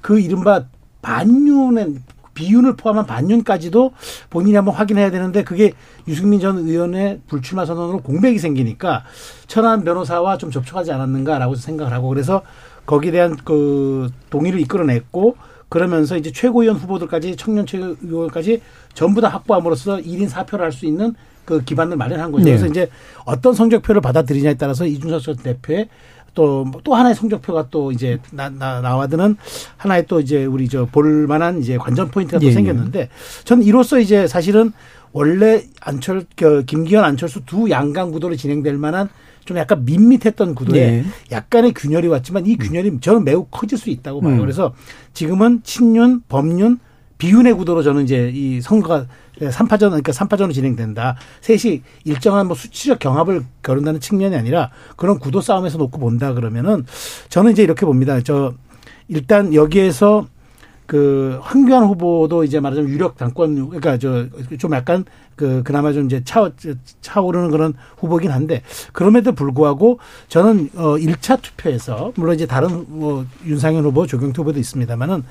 그 0.00 0.18
이른바 0.18 0.64
반윤의 1.02 1.94
비윤을 2.34 2.74
포함한 2.74 3.06
반윤까지도 3.06 3.92
본인이 4.28 4.56
한번 4.56 4.74
확인해야 4.74 5.12
되는데 5.12 5.44
그게 5.44 5.72
유승민 6.08 6.40
전 6.40 6.58
의원의 6.58 7.20
불출마 7.28 7.64
선언으로 7.64 8.02
공백이 8.02 8.40
생기니까 8.40 9.04
천안 9.46 9.84
변호사와 9.84 10.36
좀 10.36 10.50
접촉하지 10.50 10.90
않았는가라고 10.90 11.54
생각을 11.54 11.92
하고 11.92 12.08
그래서 12.08 12.42
거기에 12.86 13.12
대한 13.12 13.36
그 13.44 14.10
동의를 14.30 14.58
이끌어냈고 14.58 15.36
그러면서 15.72 16.18
이제 16.18 16.30
최고위원 16.30 16.76
후보들까지 16.76 17.34
청년 17.36 17.64
최고위원까지 17.64 18.60
전부 18.92 19.22
다 19.22 19.28
확보함으로써 19.28 19.96
1인 19.96 20.28
4표를 20.28 20.58
할 20.58 20.70
수 20.70 20.84
있는 20.84 21.14
그 21.46 21.64
기반을 21.64 21.96
마련한 21.96 22.30
거죠. 22.30 22.44
네. 22.44 22.50
그래서 22.50 22.66
이제 22.66 22.90
어떤 23.24 23.54
성적표를 23.54 24.02
받아들이냐에 24.02 24.54
따라서 24.54 24.84
이준석 24.84 25.22
전 25.22 25.36
대표의 25.36 25.88
또, 26.34 26.70
또 26.84 26.94
하나의 26.94 27.14
성적표가 27.14 27.68
또 27.70 27.90
이제 27.90 28.18
나, 28.32 28.50
나, 28.50 28.82
나와드는 28.82 29.36
하나의 29.78 30.06
또 30.06 30.20
이제 30.20 30.44
우리 30.44 30.68
저 30.68 30.84
볼만한 30.84 31.60
이제 31.60 31.78
관전 31.78 32.10
포인트가 32.10 32.38
또 32.38 32.44
예, 32.44 32.50
예. 32.50 32.52
생겼는데 32.52 33.08
저는 33.44 33.64
이로써 33.64 33.98
이제 33.98 34.26
사실은 34.26 34.72
원래 35.12 35.62
안철, 35.80 36.26
그 36.36 36.64
김기현 36.66 37.02
안철수 37.02 37.46
두 37.46 37.70
양강 37.70 38.12
구도로 38.12 38.36
진행될 38.36 38.76
만한 38.76 39.08
좀 39.44 39.56
약간 39.56 39.84
밋밋했던 39.84 40.54
구도에 40.54 40.80
예. 40.80 41.04
약간의 41.30 41.72
균열이 41.74 42.08
왔지만 42.08 42.46
이 42.46 42.56
균열이 42.56 43.00
저는 43.00 43.24
매우 43.24 43.46
커질 43.50 43.78
수 43.78 43.90
있다고 43.90 44.20
봐요. 44.20 44.34
음. 44.34 44.40
그래서 44.40 44.74
지금은 45.14 45.62
친윤, 45.64 46.22
범윤, 46.28 46.78
비윤의 47.18 47.54
구도로 47.54 47.82
저는 47.82 48.04
이제 48.04 48.30
이 48.34 48.60
선거가 48.60 49.06
3파전, 49.38 49.90
그러니까 49.90 50.12
3파전으로 50.12 50.52
진행된다. 50.52 51.16
셋이 51.40 51.82
일정한 52.04 52.46
뭐 52.46 52.56
수치적 52.56 52.98
경합을 52.98 53.44
겨룬다는 53.62 54.00
측면이 54.00 54.36
아니라 54.36 54.70
그런 54.96 55.18
구도 55.18 55.40
싸움에서 55.40 55.78
놓고 55.78 55.98
본다 55.98 56.34
그러면은 56.34 56.84
저는 57.28 57.52
이제 57.52 57.62
이렇게 57.62 57.86
봅니다. 57.86 58.20
저 58.20 58.54
일단 59.08 59.54
여기에서 59.54 60.26
그 60.86 61.38
황교안 61.40 61.84
후보도 61.84 62.44
이제 62.44 62.60
말하자면 62.60 62.90
유력 62.90 63.16
당권 63.16 63.68
그러니까 63.68 63.98
저 63.98 64.28
좀 64.58 64.72
약간 64.74 65.04
그 65.36 65.62
그나마 65.62 65.92
좀 65.92 66.06
이제 66.06 66.22
차 66.24 66.50
차오르는 67.00 67.50
그런 67.50 67.74
후보긴 67.98 68.30
한데 68.30 68.62
그럼에도 68.92 69.32
불구하고 69.32 69.98
저는 70.28 70.70
어 70.76 70.96
1차 70.96 71.40
투표에서 71.40 72.12
물론 72.16 72.34
이제 72.34 72.46
다른 72.46 72.84
뭐 72.88 73.24
윤상현 73.44 73.84
후보, 73.84 74.06
조경태 74.06 74.42
후보도 74.42 74.58
있습니다만은 74.58 75.24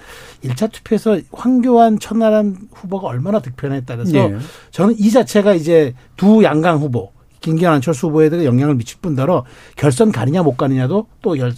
1차 0.44 0.72
투표에서 0.72 1.20
황교안 1.32 2.00
천하람 2.00 2.58
후보가 2.74 3.08
얼마나 3.08 3.40
득표냐에 3.40 3.84
따라서 3.86 4.12
네. 4.12 4.38
저는 4.72 4.96
이 4.98 5.12
자체가 5.12 5.54
이제 5.54 5.94
두 6.18 6.44
양강 6.44 6.80
후보 6.80 7.12
김기현 7.42 7.74
안철수 7.74 8.08
후보에 8.08 8.30
대해 8.30 8.46
영향을 8.46 8.76
미칠 8.76 9.00
뿐더러 9.02 9.46
결선 9.76 10.12
가느냐 10.12 10.44
못 10.44 10.58
가느냐도 10.58 11.08
또 11.22 11.38
열, 11.38 11.54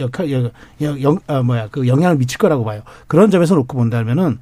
역할 0.00 0.30
영, 0.30 1.18
아, 1.26 1.42
뭐야 1.42 1.68
그 1.70 1.86
영향을 1.86 2.16
미칠 2.16 2.38
거라고 2.38 2.64
봐요. 2.64 2.82
그런 3.06 3.30
점에서 3.30 3.54
놓고 3.54 3.76
본다면은 3.76 4.38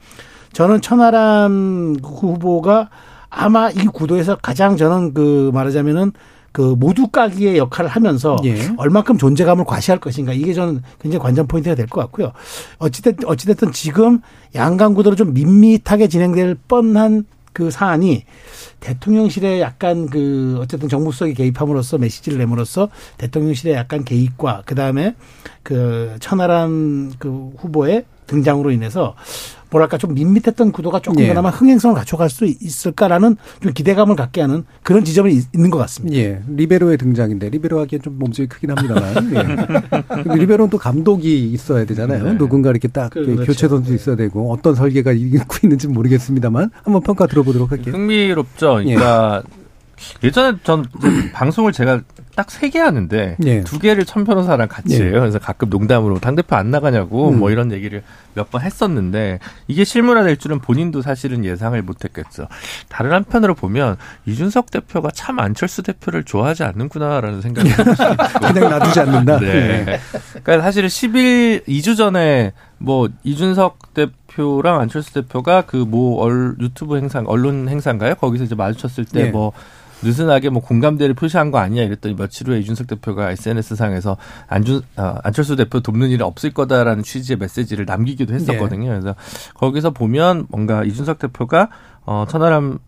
저는 0.53 0.81
천하람 0.81 1.97
후보가 2.03 2.91
아마 3.29 3.71
이 3.71 3.87
구도에서 3.87 4.37
가장 4.37 4.77
저는 4.77 5.15
그 5.15 5.51
말하자면은 5.55 6.13
그 6.53 6.75
모두 6.77 7.07
까기의 7.09 7.59
역할을 7.59 7.89
하면서 7.89 8.37
예. 8.45 8.57
얼마큼 8.77 9.19
존재감을 9.19 9.65
과시할 9.65 10.01
것인가 10.01 10.33
이게 10.33 10.53
저는 10.53 10.83
굉장히 11.01 11.23
관전 11.23 11.47
포인트가 11.47 11.77
될 11.77 11.87
것 11.87 12.01
같고요. 12.01 12.33
어찌됐든 12.79 13.29
어찌됐든 13.29 13.71
지금 13.71 14.21
양강 14.57 14.95
구도로 14.95 15.15
좀 15.15 15.33
밋밋하게 15.33 16.09
진행될 16.09 16.57
뻔한 16.67 17.25
그 17.53 17.71
사안이 17.71 18.25
대통령실에 18.81 19.61
약간 19.61 20.07
그 20.07 20.59
어쨌든 20.61 20.89
정무수석이 20.89 21.35
개입함으로써 21.35 21.99
메시지를 21.99 22.39
내므로써 22.39 22.89
대통령실의 23.19 23.75
약간 23.75 24.05
개입과 24.05 24.63
그다음에 24.67 25.15
그 25.63 26.17
천하람 26.21 27.13
그 27.19 27.53
후보의 27.59 28.05
등장으로 28.27 28.71
인해서 28.71 29.15
뭐랄까 29.71 29.99
좀 29.99 30.15
밋밋했던 30.15 30.73
구도가 30.73 31.01
조금 31.01 31.27
그나마 31.27 31.49
예. 31.49 31.53
흥행성을 31.53 31.95
갖춰갈 31.95 32.29
수 32.29 32.45
있을까라는 32.45 33.37
좀 33.63 33.73
기대감을 33.73 34.17
갖게 34.17 34.41
하는 34.41 34.65
그런 34.83 35.05
지점이 35.05 35.41
있는 35.55 35.71
것 35.71 35.79
같습니다. 35.79 36.17
예. 36.17 36.43
리베로의 36.49 36.99
등장인데 36.99 37.51
리베로 37.51 37.81
하기엔 37.81 38.03
좀 38.03 38.19
몸집이 38.19 38.49
크긴 38.49 38.71
합니다만 38.71 39.33
예. 39.35 40.35
리베로는 40.35 40.71
또 40.71 40.79
감독이 40.79 41.51
있어야 41.53 41.85
되잖아요. 41.85 42.25
네. 42.25 42.39
누군가 42.39 42.71
이렇게 42.71 42.89
딱 42.89 43.11
그, 43.11 43.25
그렇죠. 43.25 43.45
교체 43.45 43.69
선수 43.69 43.95
있어야 43.95 44.17
되고 44.17 44.53
어떤 44.53 44.75
설계가 44.75 45.13
있고 45.13 45.57
있는지 45.63 45.89
모르겠습니다만 45.89 46.71
한번 46.83 47.03
평가 47.03 47.27
들어보도록 47.27 47.71
할게요. 47.71 47.95
흥미롭죠. 47.95 48.75
그러니까 48.75 49.43
예. 49.47 49.61
예전에 50.27 50.59
전 50.65 50.85
방송을 51.33 51.73
제가 51.73 52.01
딱 52.41 52.51
세 52.51 52.71
개 52.71 52.79
하는데 52.79 53.37
예. 53.45 53.61
두 53.65 53.79
개를 53.79 54.05
천 54.07 54.25
변호사랑 54.25 54.69
같이 54.69 54.99
예. 55.01 55.07
해요. 55.09 55.21
그래서 55.21 55.39
가끔 55.39 55.69
농담으로 55.69 56.19
당 56.21 56.35
대표 56.37 56.57
안 56.57 56.71
나가냐고 56.71 57.29
음. 57.31 57.39
뭐 57.39 57.51
이런 57.51 57.71
얘기를 57.73 58.03
몇 58.35 58.51
번 58.51 58.63
했었는데 58.63 59.41
이게 59.69 59.85
실무화될 59.85 60.37
줄은 60.39 60.61
본인도 60.61 61.03
사실은 61.03 61.45
예상을 61.45 61.81
못했겠죠. 61.83 62.47
다른 62.89 63.13
한편으로 63.13 63.55
보면 63.55 63.97
이준석 64.27 64.71
대표가 64.71 65.11
참 65.13 65.39
안철수 65.39 65.83
대표를 65.83 66.25
좋아하지 66.25 66.63
않는구나라는 66.65 67.41
생각이 67.43 67.69
그냥 68.41 68.71
놔두지 68.71 69.01
않는다. 69.01 69.39
네. 69.41 69.85
네. 69.85 70.01
그러니까 70.43 70.63
사실은 70.65 70.89
10일 70.89 71.67
2주 71.67 71.97
전에 71.97 72.53
뭐 72.79 73.09
이준석 73.25 73.93
대표랑 73.95 74.81
안철수 74.81 75.13
대표가 75.13 75.63
그 75.63 75.85
뭐 75.91 76.27
유튜브 76.61 76.97
행사 76.97 77.23
언론 77.27 77.69
행사인가요? 77.69 78.15
거기서 78.15 78.45
이제 78.45 78.55
마주쳤을 78.55 79.05
때뭐 79.05 79.53
네. 79.55 79.61
느슨하게 80.03 80.51
뭐 80.51 80.63
공감대를 80.63 81.15
표시한 81.15 81.51
거 81.51 81.59
아니냐 81.59 81.83
이랬더니 81.83 82.15
며칠 82.17 82.49
후에 82.49 82.59
이준석 82.61 82.87
대표가 82.87 83.31
SNS 83.31 83.77
상에서 83.77 84.17
안준 84.49 84.83
어, 84.97 85.17
안철수 85.23 85.57
대표 85.57 85.81
돕는 85.81 86.09
일은 86.09 86.25
없을 86.25 86.53
거다라는 86.53 87.03
취지의 87.03 87.37
메시지를 87.39 87.85
남기기도 87.85 88.35
했었거든요. 88.35 88.93
네. 88.93 89.01
그래서 89.01 89.15
거기서 89.55 89.91
보면 89.91 90.47
뭔가 90.49 90.85
이준석 90.85 91.19
대표가 91.19 91.69
어 92.07 92.25
천하람 92.29 92.79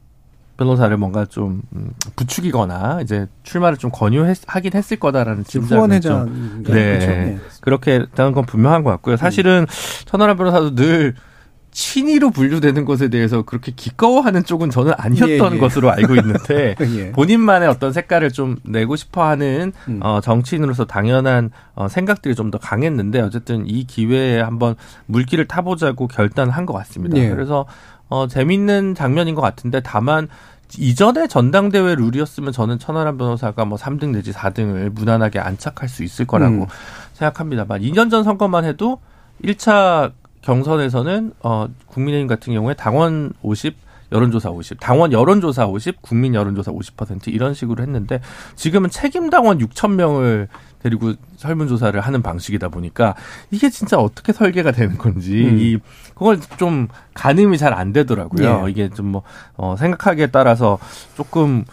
변호사를 0.56 0.96
뭔가 0.96 1.24
좀 1.24 1.62
음, 1.74 1.90
부추기거나 2.16 3.00
이제 3.02 3.26
출마를 3.42 3.78
좀 3.78 3.90
권유하긴 3.90 4.72
했을 4.74 4.98
거다라는 4.98 5.44
짐작을 5.44 6.00
좀 6.00 6.62
네. 6.64 6.72
그렇죠. 6.72 7.06
네. 7.06 7.38
그렇게 7.60 8.06
되는 8.14 8.32
건 8.32 8.44
분명한 8.44 8.84
것 8.84 8.90
같고요. 8.90 9.16
사실은 9.16 9.66
천하람 10.04 10.36
변호사도 10.36 10.74
늘 10.74 11.14
친이로 11.72 12.30
분류되는 12.30 12.84
것에 12.84 13.08
대해서 13.08 13.42
그렇게 13.42 13.72
기꺼워하는 13.74 14.44
쪽은 14.44 14.70
저는 14.70 14.92
아니었던 14.96 15.52
예, 15.52 15.56
예. 15.56 15.58
것으로 15.58 15.90
알고 15.90 16.14
있는데 16.16 16.76
예. 16.96 17.12
본인만의 17.12 17.68
어떤 17.68 17.92
색깔을 17.92 18.30
좀 18.30 18.56
내고 18.62 18.94
싶어하는 18.94 19.72
음. 19.88 20.00
어, 20.02 20.20
정치인으로서 20.20 20.84
당연한 20.84 21.50
어, 21.74 21.88
생각들이 21.88 22.34
좀 22.34 22.52
더 22.52 22.58
강했는데 22.58 23.20
어쨌든 23.20 23.66
이 23.66 23.84
기회에 23.84 24.40
한번 24.42 24.74
물기를 25.06 25.48
타보자고 25.48 26.06
결단한 26.06 26.66
것 26.66 26.74
같습니다. 26.74 27.16
예. 27.16 27.30
그래서 27.30 27.64
어, 28.10 28.26
재밌는 28.28 28.94
장면인 28.94 29.34
것 29.34 29.40
같은데 29.40 29.80
다만 29.80 30.28
이전에 30.76 31.28
전당대회 31.28 31.94
룰이었으면 31.94 32.52
저는 32.52 32.78
천하람 32.78 33.16
변호사가 33.16 33.64
뭐 33.64 33.78
3등 33.78 34.10
내지 34.10 34.32
4등을 34.32 34.90
무난하게 34.90 35.38
안착할 35.38 35.88
수 35.88 36.04
있을 36.04 36.26
거라고 36.26 36.64
음. 36.64 36.66
생각합니다만 37.14 37.80
2년 37.80 38.10
전 38.10 38.22
선거만 38.22 38.66
해도 38.66 39.00
1차 39.42 40.12
경선에서는 40.42 41.32
어 41.42 41.68
국민의힘 41.86 42.26
같은 42.28 42.52
경우에 42.52 42.74
당원 42.74 43.32
50 43.42 43.76
여론조사 44.12 44.50
50, 44.50 44.76
당원 44.78 45.10
여론조사 45.10 45.66
50, 45.66 46.02
국민 46.02 46.34
여론조사 46.34 46.70
50% 46.70 47.28
이런 47.28 47.54
식으로 47.54 47.82
했는데 47.82 48.20
지금은 48.56 48.90
책임 48.90 49.30
당원 49.30 49.56
6천 49.58 49.92
명을 49.94 50.48
데리고 50.82 51.14
설문조사를 51.36 51.98
하는 51.98 52.22
방식이다 52.22 52.68
보니까 52.68 53.14
이게 53.50 53.70
진짜 53.70 53.96
어떻게 53.98 54.34
설계가 54.34 54.72
되는 54.72 54.98
건지 54.98 55.46
음. 55.48 55.58
이 55.58 55.78
그걸 56.14 56.38
좀 56.58 56.88
가늠이 57.14 57.56
잘 57.56 57.72
안 57.72 57.94
되더라고요. 57.94 58.64
예. 58.66 58.70
이게 58.70 58.90
좀 58.90 59.06
뭐 59.12 59.22
어, 59.56 59.76
생각하기에 59.78 60.26
따라서 60.26 60.78
조금 61.16 61.64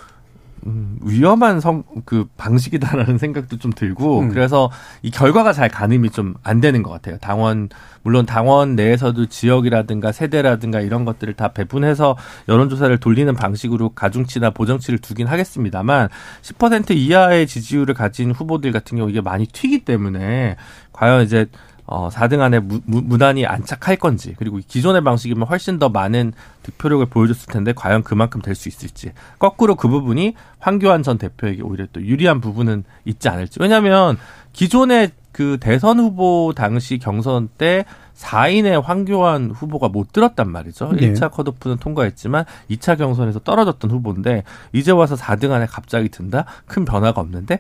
음, 0.65 0.97
위험한 1.03 1.59
성, 1.59 1.83
그 2.05 2.27
방식이다라는 2.37 3.17
생각도 3.17 3.57
좀 3.57 3.71
들고, 3.71 4.21
음. 4.21 4.29
그래서 4.29 4.69
이 5.01 5.11
결과가 5.11 5.53
잘 5.53 5.69
가늠이 5.69 6.09
좀 6.09 6.33
안 6.43 6.61
되는 6.61 6.83
것 6.83 6.89
같아요. 6.91 7.17
당원, 7.19 7.69
물론 8.03 8.25
당원 8.25 8.75
내에서도 8.75 9.25
지역이라든가 9.27 10.11
세대라든가 10.11 10.81
이런 10.81 11.05
것들을 11.05 11.33
다 11.33 11.49
배분해서 11.49 12.17
여론조사를 12.47 12.97
돌리는 12.99 13.33
방식으로 13.33 13.89
가중치나 13.89 14.51
보정치를 14.51 14.99
두긴 14.99 15.27
하겠습니다만, 15.27 16.09
10% 16.41 16.91
이하의 16.91 17.47
지지율을 17.47 17.93
가진 17.93 18.31
후보들 18.31 18.71
같은 18.71 18.97
경우 18.97 19.09
이게 19.09 19.21
많이 19.21 19.45
튀기 19.45 19.85
때문에, 19.85 20.55
과연 20.91 21.23
이제 21.23 21.45
어, 21.91 22.09
4등 22.09 22.41
안에 22.41 22.59
무, 22.59 22.81
무난히 22.85 23.45
안착할 23.47 23.95
건지 23.95 24.35
그리고 24.37 24.59
기존의 24.65 25.03
방식이면 25.03 25.47
훨씬 25.47 25.79
더 25.79 25.89
많은 25.89 26.33
득표력을 26.63 27.03
보여줬을 27.07 27.51
텐데 27.51 27.73
과연 27.73 28.03
그만큼 28.03 28.41
될 28.41 28.55
수 28.55 28.69
있을지. 28.69 29.11
거꾸로 29.39 29.75
그 29.75 29.87
부분이 29.87 30.35
황교안 30.59 31.01
전 31.01 31.17
대표에게 31.17 31.63
오히려 31.63 31.87
또 31.93 32.01
유리한 32.01 32.41
부분은 32.41 32.83
있지 33.05 33.29
않을지. 33.29 33.59
왜냐하면 33.61 34.17
기존의 34.53 35.11
그 35.39 35.57
대선 35.57 35.99
후보 35.99 36.51
당시 36.53 36.97
경선 36.97 37.47
때 37.57 37.85
4인의 38.13 38.83
황교안 38.83 39.51
후보가 39.51 39.87
못 39.87 40.11
들었단 40.11 40.51
말이죠. 40.51 40.91
네. 40.91 41.13
1차 41.13 41.31
컷오프는 41.31 41.77
통과했지만 41.77 42.43
2차 42.69 42.97
경선에서 42.97 43.39
떨어졌던 43.39 43.89
후보인데 43.89 44.43
이제 44.73 44.91
와서 44.91 45.15
4등 45.15 45.51
안에 45.51 45.65
갑자기 45.65 46.09
든다? 46.09 46.43
큰 46.65 46.83
변화가 46.83 47.21
없는데 47.21 47.59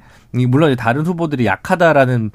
물론 0.49 0.75
다른 0.75 1.05
후보들이 1.05 1.45
약하다라는 1.45 2.31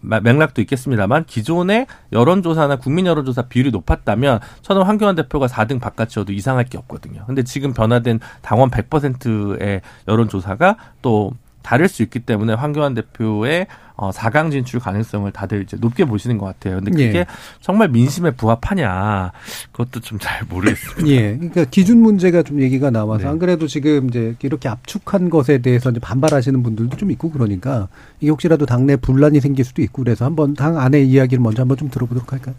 맥락도 0.00 0.62
있겠습니다만 0.62 1.26
기존의 1.26 1.86
여론조사나 2.12 2.76
국민 2.76 3.04
여론조사 3.04 3.48
비율이 3.48 3.72
높았다면 3.72 4.40
저는 4.62 4.84
황교안 4.84 5.16
대표가 5.16 5.48
4등 5.48 5.82
바깥이어도 5.82 6.32
이상할 6.32 6.64
게 6.64 6.78
없거든요. 6.78 7.24
근데 7.26 7.42
지금 7.42 7.74
변화된 7.74 8.20
당원 8.40 8.70
100%의 8.70 9.82
여론조사가 10.08 10.76
또 11.02 11.32
다를 11.66 11.88
수 11.88 12.04
있기 12.04 12.20
때문에 12.20 12.52
황교안 12.52 12.94
대표의 12.94 13.66
어, 13.96 14.10
4강 14.10 14.52
진출 14.52 14.78
가능성을 14.78 15.32
다들 15.32 15.62
이제 15.62 15.76
높게 15.80 16.04
보시는 16.04 16.38
것 16.38 16.46
같아요. 16.46 16.76
근데 16.76 16.92
그게 16.92 17.18
예. 17.18 17.26
정말 17.60 17.88
민심에 17.88 18.30
부합하냐 18.30 19.32
그것도 19.72 19.98
좀 20.00 20.16
잘 20.20 20.44
모르겠습니다. 20.48 21.08
예. 21.10 21.34
그러니까 21.34 21.64
기준 21.64 21.98
문제가 22.02 22.44
좀 22.44 22.62
얘기가 22.62 22.90
나와서 22.90 23.24
네. 23.24 23.30
안 23.30 23.40
그래도 23.40 23.66
지금 23.66 24.08
이제 24.08 24.36
이렇게 24.42 24.68
압축한 24.68 25.28
것에 25.28 25.58
대해서 25.58 25.90
이제 25.90 25.98
반발하시는 25.98 26.62
분들도 26.62 26.96
좀 26.98 27.10
있고 27.10 27.32
그러니까 27.32 27.88
이게 28.20 28.30
혹시라도 28.30 28.64
당내 28.64 28.94
분란이 28.94 29.40
생길 29.40 29.64
수도 29.64 29.82
있고 29.82 30.04
그래서 30.04 30.24
한번 30.24 30.54
당 30.54 30.78
안의 30.78 31.08
이야기를 31.08 31.42
먼저 31.42 31.62
한번 31.62 31.76
좀 31.76 31.90
들어보도록 31.90 32.32
할까요? 32.32 32.54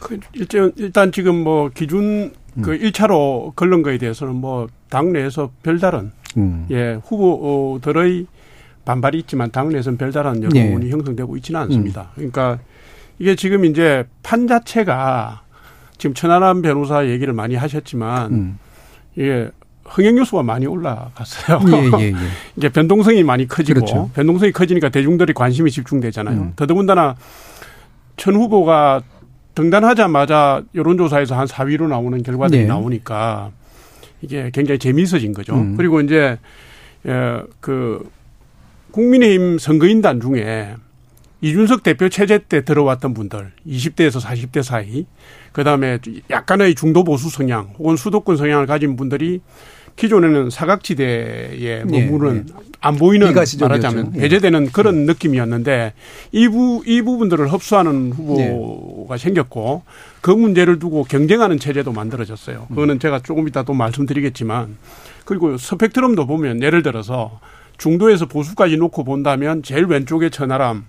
그 0.00 0.20
일단 0.34 0.72
일단 0.76 1.10
지금 1.10 1.42
뭐 1.42 1.70
기준 1.72 2.34
그 2.60 2.72
음. 2.72 2.78
1차로 2.78 3.56
걸른 3.56 3.82
거에 3.82 3.96
대해서는 3.96 4.34
뭐 4.34 4.66
당내에서 4.90 5.52
별다른 5.62 6.12
음. 6.36 6.66
예, 6.70 6.98
후보들의 7.04 8.26
반발이 8.84 9.18
있지만 9.20 9.50
당내에서는 9.50 9.98
별다른 9.98 10.42
여론이 10.42 10.84
네. 10.84 10.90
형성되고 10.90 11.36
있지는 11.38 11.60
않습니다. 11.62 12.02
음. 12.02 12.30
그러니까 12.30 12.58
이게 13.18 13.34
지금 13.34 13.64
이제 13.64 14.04
판 14.22 14.46
자체가 14.46 15.42
지금 15.98 16.14
천하람 16.14 16.62
변호사 16.62 17.06
얘기를 17.06 17.32
많이 17.32 17.56
하셨지만 17.56 18.32
음. 18.32 18.58
이게 19.16 19.50
흥행 19.84 20.18
요소가 20.18 20.42
많이 20.42 20.66
올라갔어요. 20.66 21.60
예, 21.68 22.00
예, 22.00 22.06
예. 22.08 22.14
이게 22.56 22.68
변동성이 22.68 23.22
많이 23.22 23.46
커지고 23.46 23.80
그렇죠. 23.80 24.10
변동성이 24.14 24.52
커지니까 24.52 24.88
대중들이 24.88 25.32
관심이 25.32 25.70
집중되잖아요. 25.70 26.38
음. 26.38 26.52
더더군다나 26.56 27.16
천 28.16 28.34
후보가 28.34 29.02
등단하자마자 29.54 30.62
여론조사에서 30.74 31.36
한 31.36 31.46
4위로 31.46 31.88
나오는 31.88 32.22
결과들이 32.22 32.62
네. 32.62 32.66
나오니까 32.66 33.50
이게 34.22 34.50
굉장히 34.52 34.78
재미있어진 34.78 35.32
거죠. 35.32 35.54
음. 35.54 35.76
그리고 35.76 36.00
이제 36.00 36.38
그 37.60 38.08
국민의힘 38.90 39.58
선거인단 39.58 40.20
중에 40.20 40.74
이준석 41.42 41.82
대표 41.82 42.08
체제 42.08 42.38
때 42.38 42.64
들어왔던 42.64 43.12
분들 43.14 43.52
20대에서 43.66 44.20
40대 44.20 44.62
사이 44.62 45.06
그다음에 45.52 45.98
약간의 46.30 46.74
중도 46.74 47.04
보수 47.04 47.28
성향 47.28 47.74
혹은 47.78 47.96
수도권 47.96 48.36
성향을 48.36 48.66
가진 48.66 48.96
분들이 48.96 49.40
기존에는 49.96 50.50
사각지대에 50.50 51.84
머무는 51.84 52.46
네, 52.46 52.52
네. 52.52 52.66
안 52.80 52.96
보이는 52.96 53.26
말하자면 53.32 54.12
예. 54.16 54.20
배제되는 54.20 54.70
그런 54.72 55.06
느낌이었는데 55.06 55.94
이 56.32 56.48
부 56.48 56.82
이 56.86 57.02
부분들을 57.02 57.50
흡수하는 57.52 58.12
후보가 58.12 59.16
네. 59.16 59.22
생겼고 59.22 59.82
그 60.20 60.30
문제를 60.30 60.78
두고 60.78 61.04
경쟁하는 61.04 61.58
체제도 61.58 61.92
만들어졌어요. 61.92 62.66
그거는 62.68 62.98
제가 63.00 63.20
조금 63.20 63.48
이따 63.48 63.62
또 63.62 63.72
말씀드리겠지만 63.72 64.76
그리고 65.24 65.56
스펙트럼도 65.56 66.26
보면 66.26 66.62
예를 66.62 66.82
들어서 66.82 67.40
중도에서 67.78 68.26
보수까지 68.26 68.76
놓고 68.76 69.04
본다면 69.04 69.62
제일 69.62 69.84
왼쪽에 69.86 70.30
천하람 70.30 70.84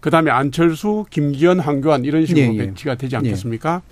그다음에 0.00 0.30
안철수, 0.30 1.04
김기현, 1.10 1.58
황교안 1.58 2.04
이런 2.04 2.26
식으로 2.26 2.44
예, 2.44 2.54
예. 2.54 2.66
배치가 2.66 2.94
되지 2.94 3.16
않겠습니까? 3.16 3.82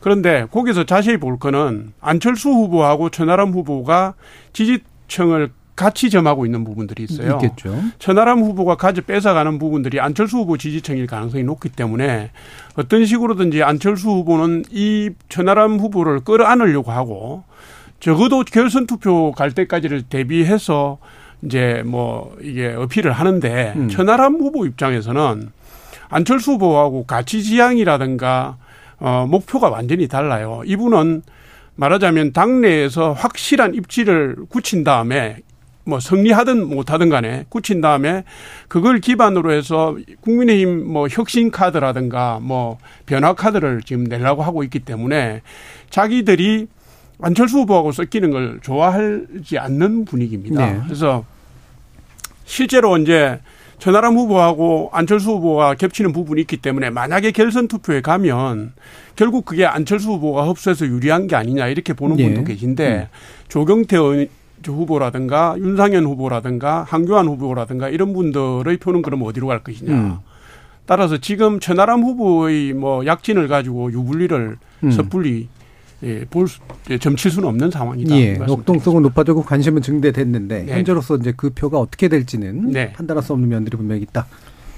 예. 0.00 0.02
그런데 0.02 0.46
거기서 0.50 0.84
자세히 0.84 1.16
볼 1.18 1.38
거는 1.38 1.92
안철수 2.00 2.48
후보하고 2.50 3.10
천하람 3.10 3.50
후보가 3.50 4.14
지지층을 4.52 5.50
같이 5.76 6.10
점하고 6.10 6.44
있는 6.44 6.62
부분들이 6.62 7.04
있어요. 7.04 7.38
있겠죠. 7.42 7.74
천하람 7.98 8.40
후보가 8.40 8.74
가져 8.74 9.00
뺏어가는 9.00 9.58
부분들이 9.58 9.98
안철수 9.98 10.36
후보 10.38 10.58
지지층일 10.58 11.06
가능성이 11.06 11.42
높기 11.42 11.70
때문에 11.70 12.32
어떤 12.76 13.06
식으로든지 13.06 13.62
안철수 13.62 14.10
후보는 14.10 14.64
이 14.70 15.10
천하람 15.30 15.78
후보를 15.78 16.20
끌어안으려고 16.20 16.92
하고 16.92 17.44
적어도 17.98 18.44
결선 18.44 18.86
투표 18.86 19.32
갈 19.32 19.52
때까지를 19.52 20.02
대비해서 20.02 20.98
이제 21.42 21.82
뭐 21.86 22.36
이게 22.42 22.74
어필을 22.74 23.12
하는데 23.12 23.72
음. 23.76 23.88
천하람 23.88 24.34
후보 24.34 24.66
입장에서는 24.66 25.50
안철수 26.10 26.52
후보하고 26.52 27.06
가치 27.06 27.42
지향이라든가 27.42 28.58
어 29.00 29.26
목표가 29.28 29.68
완전히 29.68 30.06
달라요. 30.06 30.62
이분은 30.66 31.22
말하자면 31.74 32.32
당내에서 32.32 33.12
확실한 33.12 33.74
입지를 33.74 34.36
굳힌 34.50 34.84
다음에 34.84 35.38
뭐 35.84 35.98
승리하든 35.98 36.68
못하든 36.68 37.08
간에 37.08 37.46
굳힌 37.48 37.80
다음에 37.80 38.24
그걸 38.68 39.00
기반으로 39.00 39.52
해서 39.52 39.96
국민의힘 40.20 40.86
뭐 40.86 41.08
혁신 41.08 41.50
카드라든가 41.50 42.38
뭐 42.40 42.78
변화 43.06 43.32
카드를 43.32 43.80
지금 43.82 44.04
내려고 44.04 44.42
하고 44.42 44.62
있기 44.62 44.80
때문에 44.80 45.40
자기들이 45.88 46.68
안철수 47.22 47.58
후보하고 47.58 47.92
섞이는 47.92 48.30
걸 48.30 48.60
좋아하지 48.62 49.58
않는 49.58 50.04
분위기입니다. 50.04 50.72
네. 50.72 50.80
그래서 50.84 51.24
실제로 52.44 52.96
이제 52.98 53.40
전하람 53.80 54.14
후보하고 54.14 54.90
안철수 54.92 55.30
후보가 55.32 55.74
겹치는 55.74 56.12
부분이 56.12 56.42
있기 56.42 56.58
때문에 56.58 56.90
만약에 56.90 57.32
결선 57.32 57.66
투표에 57.66 58.02
가면 58.02 58.74
결국 59.16 59.46
그게 59.46 59.64
안철수 59.64 60.10
후보가 60.12 60.46
흡수해서 60.48 60.86
유리한 60.86 61.26
게 61.26 61.34
아니냐 61.34 61.66
이렇게 61.68 61.94
보는 61.94 62.16
네. 62.16 62.26
분도 62.26 62.44
계신데 62.44 63.08
음. 63.10 63.16
조경태 63.48 63.96
후보라든가 64.66 65.56
윤상현 65.58 66.04
후보라든가 66.04 66.84
한교안 66.86 67.26
후보라든가 67.26 67.88
이런 67.88 68.12
분들의 68.12 68.76
표는 68.76 69.00
그럼 69.00 69.22
어디로 69.22 69.46
갈 69.46 69.64
것이냐. 69.64 69.92
음. 69.92 70.18
따라서 70.84 71.16
지금 71.18 71.58
천하람 71.58 72.02
후보의 72.02 72.74
뭐 72.74 73.06
약진을 73.06 73.48
가지고 73.48 73.92
유불리를 73.92 74.56
음. 74.84 74.90
섣불리 74.90 75.48
예, 76.02 76.24
볼 76.24 76.48
수, 76.48 76.60
예, 76.88 76.98
점칠 76.98 77.30
수는 77.30 77.48
없는 77.48 77.70
상황이다. 77.70 78.16
예, 78.16 78.34
역동성은 78.36 79.02
높아지고 79.02 79.42
관심은 79.42 79.82
증대됐는데 79.82 80.62
네. 80.64 80.72
현재로서 80.72 81.16
이제 81.16 81.32
그 81.36 81.50
표가 81.50 81.78
어떻게 81.78 82.08
될지는 82.08 82.70
네. 82.70 82.92
판단할 82.92 83.22
수 83.22 83.32
없는 83.32 83.48
면들이 83.48 83.76
분명히 83.76 84.02
있다. 84.02 84.26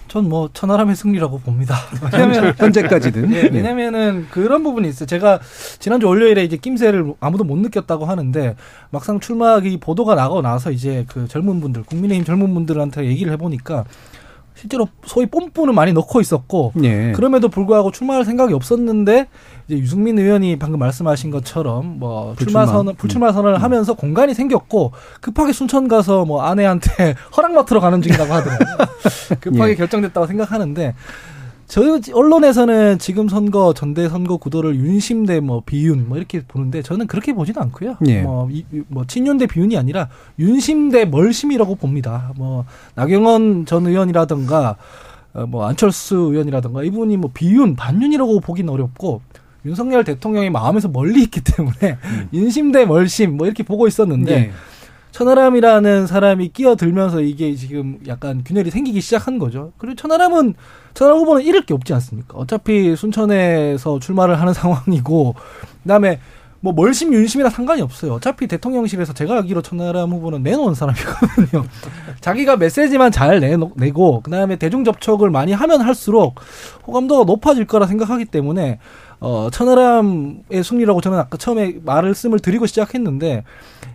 전 0.08 0.28
뭐 0.28 0.50
천하람의 0.52 0.94
승리라고 0.94 1.38
봅니다. 1.38 1.74
왜냐면 2.12 2.52
현재까지는 2.58 3.32
예, 3.32 3.42
왜냐면은 3.50 4.26
그런 4.30 4.62
부분이 4.62 4.86
있어요. 4.88 5.06
제가 5.06 5.40
지난주 5.78 6.06
월요일에 6.06 6.44
이제 6.44 6.58
낌새를 6.58 7.14
아무도 7.18 7.44
못 7.44 7.56
느꼈다고 7.56 8.04
하는데 8.04 8.54
막상 8.90 9.20
출마기 9.20 9.78
보도가 9.78 10.14
나고 10.14 10.42
나서 10.42 10.70
이제 10.70 11.06
그 11.08 11.26
젊은 11.28 11.60
분들 11.62 11.84
국민의힘 11.84 12.26
젊은 12.26 12.52
분들한테 12.52 13.06
얘기를 13.06 13.32
해보니까 13.32 13.84
실제로 14.62 14.86
소위 15.04 15.26
뽐뿌는 15.26 15.74
많이 15.74 15.92
넣고 15.92 16.20
있었고 16.20 16.72
예. 16.84 17.10
그럼에도 17.16 17.48
불구하고 17.48 17.90
출마할 17.90 18.24
생각이 18.24 18.54
없었는데 18.54 19.26
이제 19.66 19.76
유승민 19.76 20.20
의원이 20.20 20.56
방금 20.60 20.78
말씀하신 20.78 21.32
것처럼 21.32 21.98
뭐 21.98 22.34
불출마. 22.36 22.64
출마 22.64 22.72
선 22.72 22.94
불출마 22.94 23.32
선언을 23.32 23.58
음. 23.58 23.62
하면서 23.62 23.94
공간이 23.94 24.34
생겼고 24.34 24.92
급하게 25.20 25.52
순천 25.52 25.88
가서 25.88 26.24
뭐 26.24 26.42
아내한테 26.42 27.16
허락 27.36 27.54
맡으러 27.54 27.80
가는 27.80 28.00
중이라고 28.02 28.32
하더라고요. 28.32 28.86
급하게 29.40 29.72
예. 29.72 29.74
결정됐다고 29.74 30.28
생각하는데 30.28 30.94
저 31.72 31.80
언론에서는 32.12 32.98
지금 32.98 33.30
선거 33.30 33.72
전대 33.72 34.06
선거 34.06 34.36
구도를 34.36 34.76
윤심 34.76 35.24
대뭐 35.24 35.62
비윤 35.64 36.06
뭐 36.06 36.18
이렇게 36.18 36.42
보는데 36.42 36.82
저는 36.82 37.06
그렇게 37.06 37.32
보지는 37.32 37.62
않고요. 37.62 37.96
예. 38.08 38.20
뭐, 38.20 38.46
이, 38.50 38.62
뭐 38.88 39.06
친윤 39.06 39.38
대 39.38 39.46
비윤이 39.46 39.78
아니라 39.78 40.10
윤심 40.38 40.90
대 40.90 41.06
멀심이라고 41.06 41.76
봅니다. 41.76 42.34
뭐 42.36 42.66
나경원 42.94 43.64
전 43.64 43.86
의원이라든가 43.86 44.76
어, 45.32 45.46
뭐 45.46 45.64
안철수 45.64 46.16
의원이라든가 46.16 46.84
이분이 46.84 47.16
뭐 47.16 47.30
비윤 47.32 47.74
반윤이라고 47.74 48.40
보기는 48.40 48.70
어렵고 48.70 49.22
윤석열 49.64 50.04
대통령이 50.04 50.50
마음에서 50.50 50.88
멀리 50.88 51.22
있기 51.22 51.40
때문에 51.56 51.96
음. 52.04 52.28
윤심 52.34 52.72
대 52.72 52.84
멀심 52.84 53.38
뭐 53.38 53.46
이렇게 53.46 53.62
보고 53.62 53.88
있었는데 53.88 54.32
예. 54.34 54.52
천하람이라는 55.12 56.06
사람이 56.06 56.48
끼어들면서 56.48 57.20
이게 57.20 57.54
지금 57.54 57.98
약간 58.06 58.42
균열이 58.44 58.70
생기기 58.70 59.00
시작한 59.00 59.38
거죠. 59.38 59.72
그리고 59.78 59.94
천하람은 59.94 60.54
천하람 60.94 61.20
후보는 61.20 61.42
잃을 61.42 61.64
게 61.64 61.74
없지 61.74 61.92
않습니까? 61.94 62.36
어차피 62.38 62.96
순천에서 62.96 63.98
출마를 64.00 64.40
하는 64.40 64.52
상황이고 64.54 65.34
그다음에 65.82 66.18
뭐 66.60 66.72
멀심 66.72 67.12
윤심이랑 67.12 67.50
상관이 67.50 67.82
없어요. 67.82 68.14
어차피 68.14 68.46
대통령실에서 68.46 69.12
제가 69.12 69.36
알기로 69.38 69.62
천하람 69.62 70.12
후보는 70.12 70.44
내놓은 70.44 70.74
사람이거든요. 70.74 71.64
자기가 72.20 72.56
메시지만 72.56 73.10
잘 73.10 73.40
내놓, 73.40 73.72
내고 73.74 74.20
그다음에 74.20 74.56
대중 74.56 74.84
접촉을 74.84 75.28
많이 75.28 75.52
하면 75.52 75.80
할수록 75.80 76.36
호감도가 76.86 77.24
높아질 77.24 77.66
거라 77.66 77.86
생각하기 77.86 78.26
때문에 78.26 78.78
어, 79.24 79.48
천하람의 79.52 80.64
승리라고 80.64 81.00
저는 81.00 81.16
아까 81.16 81.36
처음에 81.36 81.76
말을 81.84 82.12
씀을 82.12 82.40
드리고 82.40 82.66
시작했는데 82.66 83.44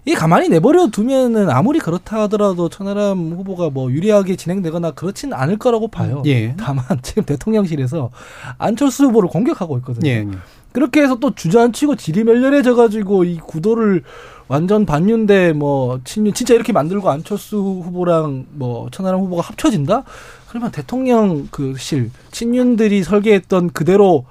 이 0.06 0.14
가만히 0.14 0.48
내버려 0.48 0.88
두면은 0.88 1.50
아무리 1.50 1.80
그렇다 1.80 2.22
하더라도 2.24 2.70
천하람 2.70 3.34
후보가 3.34 3.72
뭐 3.72 3.92
유리하게 3.92 4.38
진행되거나 4.38 4.92
그렇지는 4.92 5.38
않을 5.38 5.58
거라고 5.58 5.90
봐요. 5.90 6.24
예. 6.28 6.56
다만 6.58 6.86
지금 7.04 7.24
대통령실에서 7.26 8.10
안철수 8.58 9.04
후보를 9.08 9.28
공격하고 9.28 9.78
있거든요. 9.80 10.10
예. 10.10 10.26
그렇게 10.72 11.02
해서 11.02 11.16
또 11.20 11.36
주저앉히고 11.36 11.98
질이 11.98 12.24
멸렬해져 12.24 12.76
가지고 12.76 13.26
이 13.26 13.38
구도를 13.38 14.04
완전 14.48 14.86
반윤대 14.86 15.52
뭐 15.54 16.00
친윤 16.06 16.34
진짜 16.36 16.54
이렇게 16.54 16.72
만들고 16.72 17.10
안철수 17.10 17.58
후보랑 17.58 18.46
뭐 18.54 18.88
천하람 18.92 19.20
후보가 19.20 19.42
합쳐진다? 19.42 20.04
그러면 20.48 20.72
대통령 20.72 21.48
그 21.52 21.76
실 21.78 22.12
친윤들이 22.32 23.04
설계했던 23.04 23.72
그대로 23.72 24.26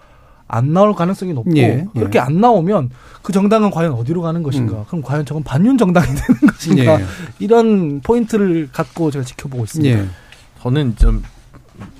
안 0.48 0.72
나올 0.72 0.94
가능성이 0.94 1.32
높고 1.32 1.56
예, 1.56 1.62
예. 1.62 1.86
그렇게 1.94 2.18
안 2.18 2.40
나오면 2.40 2.90
그 3.22 3.32
정당은 3.32 3.70
과연 3.70 3.92
어디로 3.92 4.22
가는 4.22 4.42
것인가? 4.42 4.78
음. 4.78 4.84
그럼 4.86 5.02
과연 5.02 5.24
저건 5.24 5.42
반윤 5.42 5.76
정당이 5.76 6.06
되는 6.14 6.40
것인가? 6.52 7.00
예. 7.00 7.04
이런 7.38 8.00
포인트를 8.00 8.68
갖고 8.72 9.10
제가 9.10 9.24
지켜보고 9.24 9.64
있습니다. 9.64 9.98
예. 9.98 10.06
저는 10.62 10.96
좀 10.96 11.22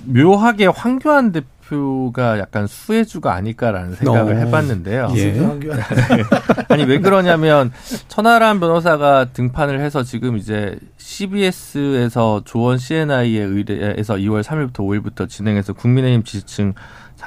묘하게 0.05 0.67
황교안 0.67 1.33
대표가 1.33 2.39
약간 2.39 2.67
수혜주가 2.67 3.33
아닐까라는 3.33 3.95
생각을 3.95 4.35
어. 4.35 4.37
해봤는데요. 4.37 5.13
예. 5.17 5.37
아니 6.69 6.83
왜 6.85 6.99
그러냐면 6.99 7.71
천하람 8.07 8.61
변호사가 8.61 9.25
등판을 9.33 9.81
해서 9.81 10.03
지금 10.03 10.37
이제 10.37 10.77
CBS에서 10.97 12.41
조원 12.45 12.77
CNI의 12.77 13.39
의뢰에서 13.41 14.15
2월 14.15 14.43
3일부터 14.43 14.77
5일부터 14.77 15.29
진행해서 15.29 15.73
국민의힘 15.73 16.23
지지층 16.23 16.73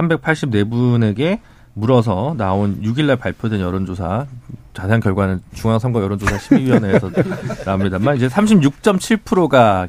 384분에게 0.08 1.40
물어서 1.74 2.34
나온 2.36 2.80
6일날 2.82 3.18
발표된 3.18 3.60
여론조사 3.60 4.26
자세한 4.74 5.00
결과는 5.00 5.42
중앙선거 5.54 6.02
여론조사 6.02 6.38
심의위원회에서 6.38 7.10
나옵니다만 7.64 8.16
이제 8.16 8.28
36.7%가 8.28 9.88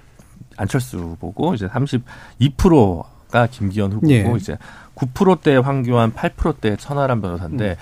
안철수 0.57 0.97
후보고 0.97 1.53
이제 1.53 1.67
32%가 1.67 3.47
김기현 3.47 3.93
후보고 3.93 4.11
예. 4.11 4.33
이제 4.37 4.57
9%대 4.95 5.55
황교안, 5.57 6.13
8%대 6.13 6.75
천하람 6.77 7.21
변호사인데 7.21 7.71
음. 7.71 7.75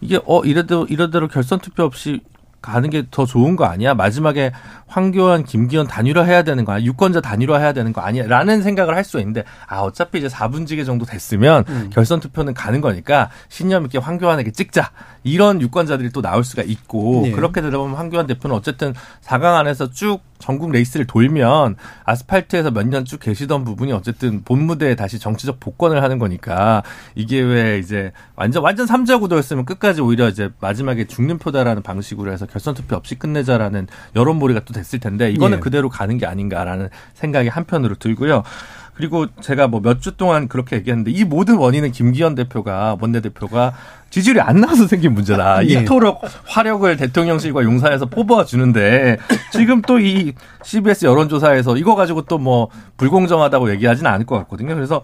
이게 0.00 0.20
어 0.26 0.42
이래도 0.44 0.86
이래대로 0.88 1.28
결선 1.28 1.58
투표 1.60 1.84
없이 1.84 2.20
가는 2.66 2.90
게 2.90 3.04
더 3.10 3.24
좋은 3.24 3.56
거 3.56 3.64
아니야? 3.64 3.94
마지막에 3.94 4.52
황교안, 4.86 5.44
김기현 5.44 5.86
단일화 5.86 6.22
해야 6.24 6.42
되는 6.42 6.64
거 6.64 6.72
아니야? 6.72 6.84
유권자 6.86 7.20
단일화 7.20 7.58
해야 7.58 7.72
되는 7.72 7.92
거 7.92 8.00
아니야? 8.00 8.26
라는 8.26 8.62
생각을 8.62 8.94
할 8.94 9.04
수 9.04 9.18
있는데 9.20 9.44
아 9.68 9.78
어차피 9.80 10.18
이제 10.18 10.26
4분지계 10.26 10.84
정도 10.84 11.04
됐으면 11.06 11.64
음. 11.68 11.90
결선 11.92 12.18
투표는 12.20 12.54
가는 12.54 12.80
거니까 12.80 13.30
신념 13.48 13.84
있게 13.84 13.98
황교안에게 13.98 14.50
찍자 14.50 14.90
이런 15.26 15.60
유권자들이 15.60 16.10
또 16.10 16.22
나올 16.22 16.44
수가 16.44 16.62
있고 16.62 17.22
네. 17.24 17.30
그렇게 17.32 17.60
되다 17.60 17.78
보면 17.78 17.96
황교안 17.96 18.26
대표는 18.26 18.54
어쨌든 18.56 18.94
4강 19.24 19.54
안에서 19.56 19.90
쭉 19.90 20.20
전국 20.38 20.70
레이스를 20.70 21.06
돌면 21.06 21.76
아스팔트에서 22.04 22.70
몇 22.70 22.86
년 22.86 23.04
쭉 23.04 23.18
계시던 23.20 23.64
부분이 23.64 23.92
어쨌든 23.92 24.42
본 24.44 24.62
무대에 24.64 24.94
다시 24.94 25.18
정치적 25.18 25.58
복권을 25.60 26.02
하는 26.02 26.18
거니까 26.18 26.82
이게 27.14 27.40
왜 27.40 27.78
이제 27.78 28.12
완전 28.36 28.62
완전 28.62 28.86
삼자 28.86 29.18
구도였으면 29.18 29.64
끝까지 29.64 30.00
오히려 30.00 30.28
이제 30.28 30.50
마지막에 30.60 31.06
죽는 31.06 31.38
표다라는 31.38 31.82
방식으로 31.82 32.30
해서 32.32 32.46
결선 32.46 32.74
투표 32.74 32.96
없이 32.96 33.14
끝내자라는 33.16 33.88
여론몰이가 34.14 34.60
또 34.60 34.72
됐을 34.72 35.00
텐데 35.00 35.30
이거는 35.30 35.56
예. 35.58 35.60
그대로 35.60 35.88
가는 35.88 36.16
게 36.18 36.26
아닌가라는 36.26 36.88
생각이 37.14 37.48
한편으로 37.48 37.96
들고요. 37.96 38.42
그리고 38.96 39.26
제가 39.40 39.68
뭐 39.68 39.80
몇 39.80 40.00
주 40.00 40.16
동안 40.16 40.48
그렇게 40.48 40.76
얘기했는데 40.76 41.10
이 41.10 41.24
모든 41.24 41.56
원인은 41.56 41.92
김기현 41.92 42.34
대표가 42.34 42.96
원내대표가 43.00 43.72
지지율이 44.10 44.40
안 44.40 44.60
나와서 44.60 44.86
생긴 44.86 45.12
문제다. 45.14 45.66
예. 45.68 45.82
이토록 45.82 46.22
화력을 46.46 46.96
대통령실과 46.96 47.62
용산에서 47.64 48.06
뽑아주는데 48.06 49.18
지금 49.52 49.82
또 49.82 49.98
이 49.98 50.32
CBS 50.62 51.06
여론조사에서 51.06 51.76
이거 51.76 51.94
가지고 51.94 52.22
또 52.22 52.38
뭐 52.38 52.68
불공정하다고 52.96 53.70
얘기하지는 53.72 54.10
않을 54.10 54.26
것 54.26 54.36
같거든요. 54.38 54.74
그래서 54.74 55.02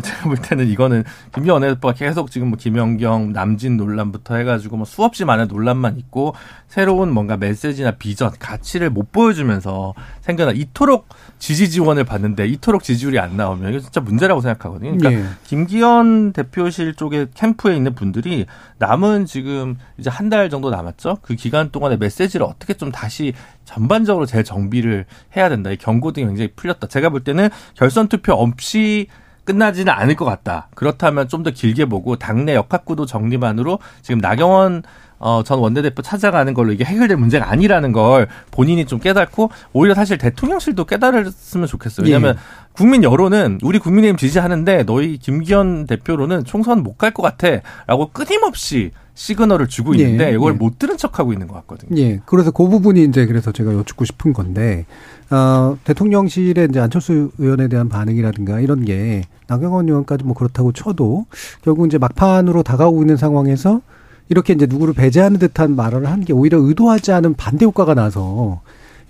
제가 0.00 0.24
볼 0.24 0.36
때는 0.36 0.68
이거는 0.68 1.02
김기현 1.34 1.54
원내대표가 1.54 1.94
계속 1.94 2.30
지금 2.30 2.48
뭐 2.48 2.58
김연경, 2.58 3.32
남진 3.32 3.76
논란부터 3.76 4.36
해가지고 4.36 4.76
뭐 4.76 4.86
수없이 4.86 5.24
많은 5.24 5.48
논란만 5.48 5.98
있고 5.98 6.34
새로운 6.68 7.12
뭔가 7.12 7.36
메시지나 7.36 7.92
비전, 7.92 8.30
가치를 8.38 8.90
못 8.90 9.10
보여주면서 9.10 9.94
생겨나 10.20 10.52
이토록 10.52 11.08
지지 11.38 11.70
지원을 11.70 12.04
받는데 12.04 12.46
이토록 12.46 12.82
지지율이 12.84 13.18
안 13.18 13.36
나오면 13.36 13.70
이거 13.70 13.80
진짜 13.80 14.00
문제라고 14.00 14.40
생각하거든요. 14.40 14.96
그러니까 14.96 15.10
네. 15.10 15.34
김기현 15.44 16.32
대표실 16.32 16.94
쪽에 16.94 17.26
캠프에 17.34 17.74
있는 17.74 17.94
분들이 17.94 18.46
남은 18.78 19.26
지금 19.26 19.76
이제 19.98 20.10
한 20.10 20.28
달 20.28 20.50
정도 20.50 20.68
남았죠. 20.68 21.16
그 21.22 21.34
기간 21.36 21.70
동안에 21.70 21.96
메시지를 21.96 22.44
어떻게 22.44 22.74
좀 22.74 22.92
다시 22.92 23.32
전반적으로 23.64 24.26
재정비를 24.26 25.06
해야 25.36 25.48
된다. 25.48 25.70
이 25.70 25.78
경고 25.78 26.12
등이 26.12 26.26
굉장히 26.26 26.52
풀렸다. 26.54 26.86
제가 26.86 27.08
볼 27.08 27.24
때는 27.24 27.48
결선 27.74 28.08
투표 28.08 28.34
없이 28.34 29.06
끝나지는 29.48 29.90
않을 29.92 30.14
것 30.14 30.24
같다. 30.26 30.68
그렇다면 30.74 31.26
좀 31.28 31.38
더 31.42 31.50
길게 31.52 31.84
보고 31.86 32.16
당내 32.16 32.54
역학구도 32.56 33.06
정리만으로 33.06 33.78
지금 34.02 34.18
나경원 34.20 34.82
어, 35.20 35.42
전 35.44 35.58
원내대표 35.60 36.02
찾아가는 36.02 36.52
걸로 36.52 36.72
이게 36.72 36.84
해결될 36.84 37.16
문제가 37.16 37.50
아니라는 37.50 37.92
걸 37.92 38.28
본인이 38.50 38.84
좀 38.86 38.98
깨닫고 38.98 39.50
오히려 39.72 39.94
사실 39.94 40.18
대통령실도 40.18 40.84
깨달았으면 40.84 41.66
좋겠어요. 41.68 42.04
왜냐하면 42.04 42.34
예. 42.36 42.40
국민 42.72 43.02
여론은 43.04 43.58
우리 43.62 43.78
국민의힘 43.78 44.16
지지하는데 44.16 44.82
너희 44.84 45.16
김기현 45.18 45.86
대표로는 45.86 46.44
총선 46.44 46.82
못 46.82 46.98
갈 46.98 47.12
것 47.12 47.22
같아라고 47.22 48.10
끊임없이 48.12 48.90
시그널을 49.18 49.66
주고 49.66 49.94
있는데 49.94 50.28
예. 50.30 50.34
이걸 50.34 50.52
예. 50.54 50.56
못 50.56 50.78
들은 50.78 50.96
척하고 50.96 51.32
있는 51.32 51.48
것 51.48 51.54
같거든요. 51.54 52.00
예. 52.00 52.20
그래서 52.24 52.52
그 52.52 52.68
부분이 52.68 53.02
이제 53.02 53.26
그래서 53.26 53.50
제가 53.50 53.74
여쭙고 53.74 54.04
싶은 54.04 54.32
건데 54.32 54.86
어, 55.30 55.76
대통령실의 55.82 56.68
이제 56.70 56.78
안철수 56.78 57.32
의원에 57.38 57.66
대한 57.66 57.88
반응이라든가 57.88 58.60
이런 58.60 58.84
게 58.84 59.24
나경원 59.48 59.88
의원까지 59.88 60.22
뭐 60.24 60.34
그렇다고 60.34 60.70
쳐도 60.72 61.26
결국 61.62 61.86
이제 61.88 61.98
막판으로 61.98 62.62
다가오고 62.62 63.02
있는 63.02 63.16
상황에서 63.16 63.80
이렇게 64.28 64.52
이제 64.52 64.66
누구를 64.66 64.94
배제하는 64.94 65.40
듯한 65.40 65.74
말을 65.74 66.06
한 66.06 66.20
게 66.20 66.32
오히려 66.32 66.58
의도하지 66.60 67.10
않은 67.10 67.34
반대 67.34 67.64
효과가 67.64 67.94
나서 67.94 68.60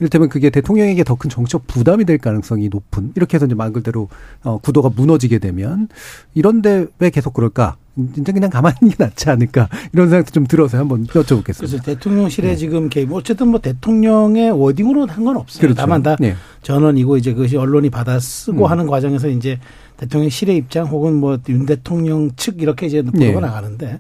이를테면 0.01 0.31
그게 0.31 0.49
대통령에게 0.49 1.05
더 1.05 1.17
큰 1.17 1.29
정치적 1.29 1.67
부담이 1.67 2.07
될 2.07 2.17
가능성이 2.17 2.69
높은 2.71 3.13
이렇게 3.15 3.37
해서 3.37 3.45
이제 3.45 3.55
말 3.55 3.73
그대로 3.73 4.09
어 4.43 4.57
구도가 4.59 4.91
무너지게 4.97 5.39
되면 5.39 5.89
이런데 6.35 6.87
왜 6.99 7.11
계속 7.11 7.35
그럴까? 7.35 7.77
진짜 8.15 8.33
그냥 8.33 8.51
가만히 8.51 8.77
있는 8.83 8.97
게 8.97 9.05
낫지 9.05 9.29
않을까 9.31 9.69
이런 9.93 10.09
생각도 10.09 10.31
좀 10.33 10.47
들어서 10.47 10.79
한번 10.79 11.07
여쭤보겠습니다. 11.07 11.57
그래서 11.57 11.79
대통령실에 11.79 12.49
네. 12.49 12.57
지금 12.57 12.89
개입 12.89 13.13
어쨌든 13.13 13.49
뭐 13.49 13.61
대통령의 13.61 14.51
워딩으로 14.53 15.07
한 15.07 15.25
건 15.25 15.37
없어요. 15.37 15.61
그렇죠. 15.61 15.75
다만 15.75 16.03
다 16.03 16.17
네. 16.21 16.35
전원이고 16.63 17.17
이제 17.17 17.35
그것이 17.35 17.57
언론이 17.57 17.91
받아 17.91 18.19
쓰고 18.21 18.67
음. 18.67 18.71
하는 18.71 18.87
과정에서 18.87 19.29
이제 19.29 19.59
대통령실의 19.99 20.57
입장 20.57 20.87
혹은 20.87 21.15
뭐 21.15 21.39
윤 21.49 21.67
대통령 21.67 22.31
측 22.37 22.63
이렇게 22.63 22.87
이제 22.87 23.03
보도가 23.03 23.19
네. 23.19 23.41
나가는데 23.41 23.99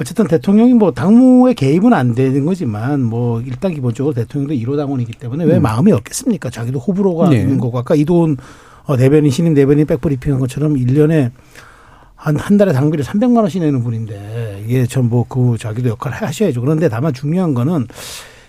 어쨌든 0.00 0.26
대통령이 0.26 0.74
뭐 0.74 0.92
당무에 0.92 1.54
개입은 1.54 1.92
안 1.94 2.14
되는 2.14 2.44
거지만 2.44 3.02
뭐 3.02 3.40
일단 3.40 3.72
기본적으로 3.72 4.14
대통령도 4.14 4.54
1호 4.54 4.76
당원이기 4.76 5.12
때문에 5.12 5.44
왜 5.44 5.56
음. 5.56 5.62
마음이 5.62 5.90
없겠습니까? 5.92 6.50
자기도 6.50 6.78
호불호가 6.78 7.30
네. 7.30 7.40
있는 7.40 7.58
거고 7.58 7.78
아까 7.78 7.94
이도훈 7.94 8.36
어, 8.84 8.96
대변인 8.96 9.30
신임 9.30 9.54
대변인 9.54 9.86
백브리핑한 9.86 10.38
것처럼 10.38 10.74
1년에 10.74 11.30
한, 12.16 12.36
한 12.36 12.56
달에 12.56 12.72
당비를 12.72 13.04
300만 13.04 13.38
원씩 13.38 13.62
내는 13.62 13.82
분인데 13.82 14.64
이게 14.66 14.86
전부 14.86 15.24
그 15.28 15.56
자기도 15.58 15.90
역할을 15.90 16.16
하셔야죠. 16.22 16.60
그런데 16.60 16.88
다만 16.88 17.12
중요한 17.12 17.54
거는 17.54 17.86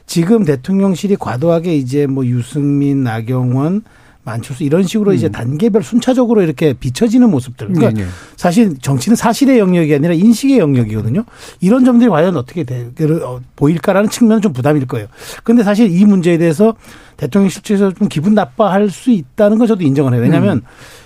지금 0.05 0.45
대통령실이 0.45 1.17
과도하게 1.17 1.75
이제 1.75 2.07
뭐 2.07 2.25
유승민, 2.25 3.03
나경원 3.03 3.83
안철수 4.31 4.63
이런 4.63 4.83
식으로 4.83 5.11
음. 5.11 5.15
이제 5.15 5.29
단계별 5.29 5.83
순차적으로 5.83 6.41
이렇게 6.41 6.73
비춰지는 6.73 7.29
모습들. 7.31 7.67
그러니까 7.67 7.89
네네. 7.91 8.03
네. 8.03 8.11
사실 8.35 8.77
정치는 8.79 9.15
사실의 9.15 9.59
영역이 9.59 9.93
아니라 9.95 10.13
인식의 10.13 10.59
영역이거든요. 10.59 11.23
이런 11.61 11.85
점들이 11.85 12.09
과연 12.09 12.37
어떻게 12.37 12.63
돼, 12.63 12.89
어, 13.23 13.39
보일까라는 13.55 14.09
측면은 14.09 14.41
좀 14.41 14.53
부담일 14.53 14.85
거예요. 14.87 15.07
그런데 15.43 15.63
사실 15.63 15.89
이 15.89 16.05
문제에 16.05 16.37
대해서 16.37 16.75
대통령 17.17 17.49
실제에서 17.49 17.91
좀 17.93 18.07
기분 18.09 18.33
나빠할 18.35 18.89
수 18.89 19.09
있다는 19.11 19.57
건 19.57 19.67
저도 19.67 19.83
인정을 19.83 20.13
해요. 20.13 20.21
왜냐하면 20.21 20.57
음. 20.57 20.61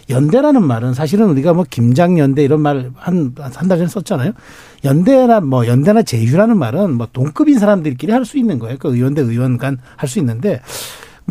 연대라는 0.10 0.62
말은 0.66 0.94
사실은 0.94 1.30
우리가 1.30 1.54
뭐 1.54 1.64
김장연대 1.70 2.44
이런 2.44 2.60
말 2.60 2.92
한 2.98 3.34
한 3.38 3.68
달 3.70 3.78
전에 3.78 3.88
썼잖아요. 3.88 4.34
연대나 4.84 5.40
뭐 5.40 5.66
연대나 5.68 6.02
제휴라는 6.02 6.58
말은 6.58 6.96
뭐 6.96 7.08
동급인 7.14 7.60
사람들끼리 7.60 8.12
할 8.12 8.26
수 8.26 8.38
있는 8.38 8.60
거예요. 8.60 8.78
그 8.78 8.94
의원대 8.94 9.22
의원 9.22 9.58
간 9.58 9.78
할 9.96 10.10
수 10.10 10.20
있는데 10.20 10.60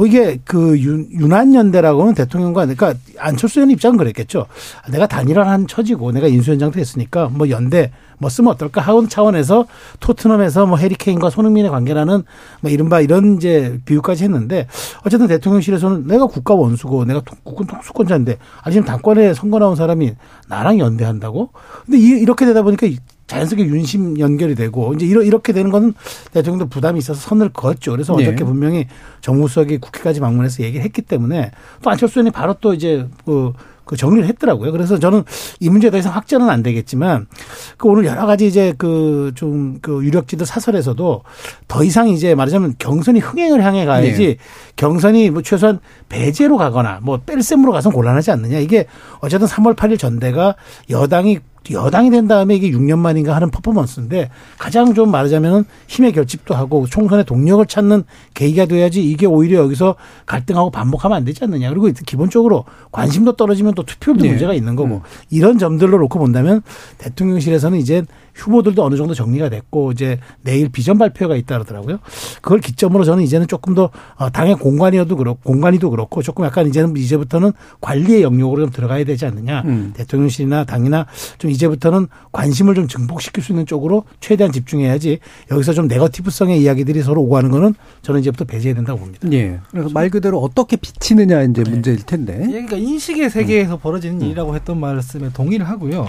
뭐 0.00 0.06
이게 0.06 0.40
그 0.46 0.80
유난연대라고는 0.80 2.14
대통령과 2.14 2.64
그러니까 2.64 2.94
안철수 3.18 3.60
의원 3.60 3.70
입장은 3.70 3.98
그랬겠죠. 3.98 4.46
내가 4.90 5.06
단일화한 5.06 5.66
처지고 5.66 6.10
내가 6.12 6.26
인수위원장도 6.26 6.80
했으니까 6.80 7.28
뭐 7.28 7.50
연대 7.50 7.92
뭐 8.16 8.30
쓰면 8.30 8.50
어떨까 8.54 8.80
하는 8.80 9.10
차원에서 9.10 9.66
토트넘에서 10.00 10.64
뭐 10.64 10.78
해리케인과 10.78 11.28
손흥민의 11.28 11.70
관계라는 11.70 12.22
뭐 12.62 12.70
이른바 12.70 13.02
이런 13.02 13.36
이제 13.36 13.78
비유까지 13.84 14.24
했는데 14.24 14.68
어쨌든 15.04 15.26
대통령실에서는 15.26 16.06
내가 16.06 16.24
국가 16.24 16.54
원수고 16.54 17.04
내가 17.04 17.20
국군 17.44 17.66
통수권자인데 17.66 18.38
아니 18.62 18.72
지금 18.72 18.86
당권에 18.86 19.34
선거 19.34 19.58
나온 19.58 19.76
사람이 19.76 20.14
나랑 20.48 20.78
연대한다고? 20.78 21.50
근데 21.84 21.98
이렇게 21.98 22.46
되다 22.46 22.62
보니까 22.62 22.86
자연스럽게 23.30 23.64
윤심 23.64 24.18
연결이 24.18 24.56
되고 24.56 24.92
이제 24.94 25.06
이렇게 25.06 25.52
되는 25.52 25.70
거는 25.70 25.94
대통령도 26.32 26.68
부담이 26.68 26.98
있어서 26.98 27.20
선을 27.20 27.50
그었죠. 27.50 27.92
그래서 27.92 28.16
네. 28.16 28.24
어저께 28.24 28.44
분명히 28.44 28.86
정무수석이 29.20 29.78
국회까지 29.78 30.18
방문해서 30.18 30.64
얘기를 30.64 30.84
했기 30.84 31.00
때문에 31.00 31.52
또 31.82 31.90
안철수 31.90 32.18
의원이 32.18 32.32
바로 32.32 32.54
또 32.60 32.74
이제 32.74 33.06
그, 33.24 33.52
그 33.84 33.96
정리를 33.96 34.28
했더라고요. 34.28 34.72
그래서 34.72 34.98
저는 34.98 35.22
이 35.60 35.70
문제에 35.70 35.90
대해서 35.90 36.10
확전은 36.10 36.50
안 36.50 36.64
되겠지만 36.64 37.28
그 37.76 37.88
오늘 37.88 38.04
여러 38.04 38.26
가지 38.26 38.48
이제 38.48 38.74
그 38.76 39.30
좀그 39.36 39.80
그 39.80 40.04
유력지들 40.04 40.44
사설에서도 40.44 41.22
더 41.68 41.84
이상 41.84 42.08
이제 42.08 42.34
말하자면 42.34 42.76
경선이 42.78 43.20
흥행을 43.20 43.62
향해 43.62 43.84
가야지 43.84 44.26
네. 44.26 44.36
경선이 44.74 45.30
뭐 45.30 45.42
최소한 45.42 45.78
배제로 46.08 46.56
가거나 46.56 46.98
뭐 47.02 47.18
뺄셈으로 47.18 47.70
가서 47.70 47.90
곤란하지 47.90 48.32
않느냐. 48.32 48.58
이게 48.58 48.86
어쨌든 49.20 49.46
3월 49.46 49.76
8일 49.76 50.00
전대가 50.00 50.56
여당이 50.88 51.38
여당이 51.70 52.10
된 52.10 52.26
다음에 52.26 52.54
이게 52.54 52.70
6년 52.70 52.98
만인가 52.98 53.34
하는 53.34 53.50
퍼포먼스인데 53.50 54.30
가장 54.58 54.94
좀 54.94 55.10
말하자면 55.10 55.64
힘의 55.88 56.12
결집도 56.12 56.54
하고 56.54 56.86
총선의 56.86 57.24
동력을 57.24 57.64
찾는 57.66 58.04
계기가 58.34 58.66
돼야지 58.66 59.02
이게 59.04 59.26
오히려 59.26 59.60
여기서 59.60 59.96
갈등하고 60.26 60.70
반복하면 60.70 61.18
안 61.18 61.24
되지 61.24 61.44
않느냐. 61.44 61.70
그리고 61.70 61.90
기본적으로 62.06 62.64
관심도 62.92 63.36
떨어지면 63.36 63.74
또 63.74 63.84
투표율도 63.84 64.22
네. 64.24 64.30
문제가 64.30 64.54
있는 64.54 64.74
거고 64.74 64.96
음. 64.96 65.00
이런 65.30 65.58
점들로 65.58 65.98
놓고 65.98 66.18
본다면 66.18 66.62
대통령실에서는 66.98 67.78
이제 67.78 68.02
후보들도 68.34 68.84
어느 68.84 68.96
정도 68.96 69.14
정리가 69.14 69.48
됐고 69.48 69.92
이제 69.92 70.18
내일 70.42 70.68
비전 70.68 70.98
발표가 70.98 71.36
있다 71.36 71.56
그러더라고요. 71.56 71.98
그걸 72.42 72.60
기점으로 72.60 73.04
저는 73.04 73.22
이제는 73.24 73.46
조금 73.46 73.74
더 73.74 73.90
어, 74.16 74.30
당의 74.30 74.56
공관이어도 74.56 75.16
그렇고 75.16 75.40
공관이도 75.42 75.90
그렇고 75.90 76.22
조금 76.22 76.44
약간 76.44 76.66
이제는 76.66 76.96
이제부터는 76.96 77.52
관리의 77.80 78.22
영역으로 78.22 78.62
좀 78.62 78.70
들어가야 78.70 79.04
되지 79.04 79.26
않느냐. 79.26 79.62
음. 79.66 79.92
대통령실이나 79.96 80.64
당이나 80.64 81.06
좀 81.38 81.50
이제부터는 81.50 82.08
관심을 82.32 82.74
좀 82.74 82.88
증폭시킬 82.88 83.42
수 83.42 83.52
있는 83.52 83.66
쪽으로 83.66 84.04
최대한 84.20 84.52
집중해야지 84.52 85.18
여기서 85.50 85.72
좀 85.72 85.88
네거티브성의 85.88 86.60
이야기들이 86.62 87.02
서로 87.02 87.22
오가는 87.22 87.50
거는 87.50 87.74
저는 88.02 88.20
이제부터 88.20 88.44
배제해야 88.44 88.74
된다고 88.74 89.00
봅니다. 89.00 89.28
예. 89.32 89.58
그래서 89.70 89.88
말 89.90 90.10
그대로 90.10 90.40
어떻게 90.40 90.76
비치느냐 90.76 91.42
이제 91.42 91.62
네. 91.62 91.70
문제일 91.70 91.98
텐데. 91.98 92.38
예, 92.42 92.52
그러니까 92.52 92.76
인식의 92.76 93.30
세계에서 93.30 93.74
음. 93.74 93.78
벌어지는 93.80 94.20
일이라고 94.20 94.54
했던 94.54 94.78
말씀에 94.78 95.30
동의를 95.32 95.68
하고요. 95.68 96.08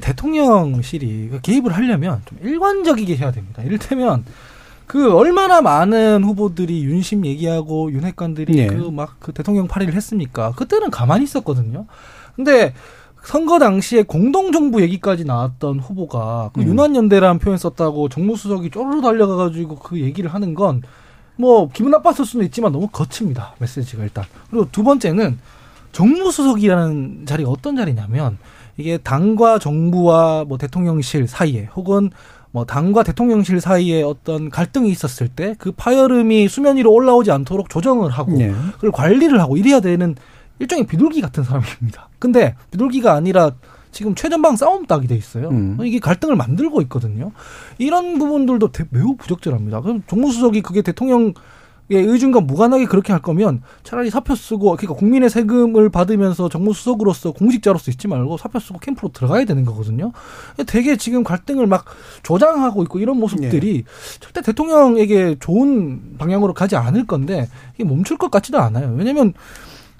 대통령실이 0.00 1.28
그 1.30 1.40
개입을 1.54 1.72
하려면 1.74 2.22
좀 2.26 2.38
일관적이게 2.42 3.16
해야 3.16 3.30
됩니다. 3.30 3.62
이를테면 3.62 4.24
그 4.86 5.14
얼마나 5.14 5.60
많은 5.60 6.24
후보들이 6.24 6.84
윤심 6.84 7.24
얘기하고 7.26 7.90
윤핵관들이 7.92 8.54
네. 8.54 8.66
그막 8.66 9.16
그 9.18 9.32
대통령 9.32 9.66
파리를 9.66 9.94
했습니까? 9.94 10.52
그때는 10.52 10.90
가만히 10.90 11.24
있었거든요. 11.24 11.86
근데 12.36 12.74
선거 13.22 13.58
당시에 13.58 14.02
공동정부 14.02 14.82
얘기까지 14.82 15.24
나왔던 15.24 15.80
후보가 15.80 16.50
그 16.52 16.60
음. 16.60 16.66
윤환연대라는 16.66 17.38
표현 17.38 17.56
썼다고 17.56 18.10
정무수석이 18.10 18.70
쪼르르 18.70 19.00
달려가가지고 19.00 19.76
그 19.76 20.00
얘기를 20.00 20.32
하는 20.32 20.54
건 20.54 20.82
뭐 21.36 21.68
기분 21.72 21.90
나빴을 21.90 22.24
수는 22.24 22.46
있지만 22.46 22.72
너무 22.72 22.88
거칩니다 22.88 23.54
메시지가 23.58 24.04
일단 24.04 24.24
그리고 24.50 24.68
두 24.70 24.82
번째는 24.82 25.38
정무수석이라는 25.92 27.26
자리가 27.26 27.50
어떤 27.50 27.76
자리냐면 27.76 28.38
이게 28.76 28.98
당과 28.98 29.58
정부와 29.58 30.44
뭐 30.46 30.58
대통령실 30.58 31.28
사이에 31.28 31.68
혹은 31.76 32.10
뭐 32.50 32.64
당과 32.64 33.02
대통령실 33.02 33.60
사이에 33.60 34.02
어떤 34.02 34.48
갈등이 34.48 34.88
있었을 34.90 35.28
때 35.28 35.54
그 35.58 35.72
파열음이 35.72 36.48
수면 36.48 36.76
위로 36.76 36.92
올라오지 36.92 37.30
않도록 37.30 37.68
조정을 37.68 38.10
하고 38.10 38.38
네. 38.38 38.52
그걸 38.74 38.92
관리를 38.92 39.40
하고 39.40 39.56
이래야 39.56 39.80
되는 39.80 40.14
일종의 40.58 40.86
비둘기 40.86 41.20
같은 41.20 41.42
사람입니다. 41.42 42.08
근데 42.18 42.54
비둘기가 42.70 43.12
아니라 43.12 43.52
지금 43.90 44.14
최전방 44.14 44.56
싸움 44.56 44.86
딱이 44.86 45.06
돼 45.06 45.16
있어요. 45.16 45.48
음. 45.50 45.78
이게 45.84 45.98
갈등을 45.98 46.36
만들고 46.36 46.80
있거든요. 46.82 47.32
이런 47.78 48.18
부분들도 48.18 48.70
매우 48.90 49.16
부적절합니다. 49.16 49.80
그럼 49.80 50.02
정무수석이 50.06 50.62
그게 50.62 50.82
대통령 50.82 51.32
예, 51.90 51.98
의중과 51.98 52.40
무관하게 52.40 52.86
그렇게 52.86 53.12
할 53.12 53.20
거면 53.20 53.62
차라리 53.82 54.10
사표 54.10 54.34
쓰고 54.34 54.76
그러니까 54.76 54.94
국민의 54.94 55.28
세금을 55.28 55.90
받으면서 55.90 56.48
정무수석으로서 56.48 57.32
공직자로서 57.32 57.90
있지 57.90 58.08
말고 58.08 58.38
사표 58.38 58.58
쓰고 58.58 58.78
캠프로 58.78 59.10
들어가야 59.12 59.44
되는 59.44 59.64
거거든요. 59.64 60.12
되게 60.66 60.96
지금 60.96 61.24
갈등을 61.24 61.66
막 61.66 61.84
조장하고 62.22 62.82
있고 62.84 62.98
이런 63.00 63.18
모습들이 63.18 63.84
네. 63.84 64.18
절대 64.20 64.40
대통령에게 64.40 65.36
좋은 65.40 66.16
방향으로 66.16 66.54
가지 66.54 66.76
않을 66.76 67.06
건데 67.06 67.48
이게 67.74 67.84
멈출 67.84 68.16
것 68.16 68.30
같지도 68.30 68.58
않아요. 68.58 68.94
왜냐면 68.96 69.34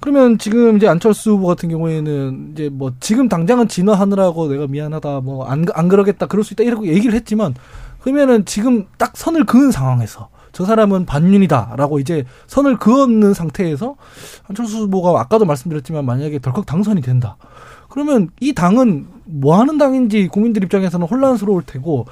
그러면 0.00 0.38
지금 0.38 0.76
이제 0.76 0.86
안철수 0.86 1.32
후보 1.32 1.46
같은 1.46 1.70
경우에는 1.70 2.50
이제 2.52 2.68
뭐 2.70 2.92
지금 3.00 3.28
당장은 3.28 3.68
진화하느라고 3.68 4.48
내가 4.48 4.66
미안하다 4.66 5.20
뭐 5.20 5.46
안안 5.46 5.88
그러겠다 5.88 6.26
그럴 6.26 6.44
수 6.44 6.54
있다 6.54 6.64
이렇게 6.64 6.88
얘기를 6.88 7.14
했지만 7.14 7.54
그러면은 8.00 8.44
지금 8.44 8.86
딱 8.98 9.16
선을 9.16 9.44
그은 9.46 9.70
상황에서 9.70 10.28
저 10.54 10.64
사람은 10.64 11.04
반윤이다라고 11.04 11.98
이제 11.98 12.24
선을 12.46 12.78
그었는 12.78 13.34
상태에서 13.34 13.96
안철수 14.48 14.78
후보가 14.78 15.20
아까도 15.20 15.44
말씀드렸지만 15.44 16.06
만약에 16.06 16.38
덜컥 16.38 16.64
당선이 16.64 17.02
된다. 17.02 17.36
그러면 17.90 18.30
이 18.40 18.54
당은 18.54 19.06
뭐 19.24 19.58
하는 19.58 19.78
당인지 19.78 20.28
국민들 20.28 20.62
입장에서는 20.64 21.06
혼란스러울 21.06 21.64
테고 21.66 22.06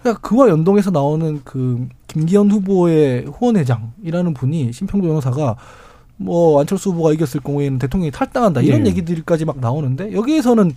그러니까 0.00 0.20
그와 0.20 0.48
연동해서 0.48 0.90
나오는 0.90 1.40
그 1.44 1.88
김기현 2.06 2.50
후보의 2.50 3.26
후원회장이라는 3.26 4.34
분이 4.34 4.72
심평도 4.72 5.06
변호사가 5.06 5.56
뭐 6.18 6.60
안철수 6.60 6.90
후보가 6.90 7.12
이겼을 7.12 7.40
경우에는 7.40 7.78
대통령이 7.78 8.10
탈당한다 8.10 8.60
이런 8.60 8.82
네. 8.82 8.90
얘기들까지 8.90 9.44
막 9.46 9.58
나오는데 9.58 10.12
여기에서는 10.12 10.72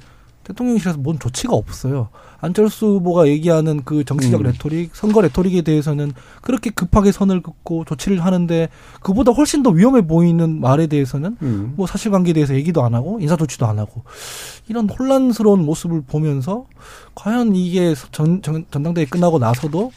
대통령실에서 0.50 0.98
뭔 1.00 1.20
조치가 1.20 1.54
없어요. 1.54 2.10
안철수 2.42 2.88
후보가 2.88 3.28
얘기하는 3.28 3.84
그 3.84 4.04
정치적 4.04 4.42
음. 4.42 4.44
rhetoric, 4.46 4.96
선거 4.96 5.22
rhetoric에 5.22 5.62
대해서는 5.62 6.14
그렇게 6.42 6.72
급하게 6.72 7.12
선을 7.12 7.42
긋고 7.42 7.86
조치를 7.86 8.26
하는데 8.26 8.70
그보다 9.02 9.32
훨씬 9.32 9.62
더 9.62 9.70
위험해 9.70 10.08
보이는 10.08 10.60
말에 10.60 10.88
대해서는 10.88 11.38
음. 11.42 11.74
뭐 11.76 11.86
사실관계에 11.86 12.34
대해서 12.34 12.56
얘기도 12.56 12.84
안 12.84 12.96
하고 12.96 13.20
인사 13.22 13.36
조치도 13.36 13.66
안 13.68 13.78
하고 13.78 14.04
이런 14.68 14.90
혼란스러운 14.90 15.64
모습을 15.66 16.02
보면서 16.02 16.66
과연 17.14 17.56
이게 17.56 17.94
전, 18.12 18.42
전 18.42 18.66
전당대회 18.72 19.06
끝나고 19.06 19.38
나서도 19.38 19.92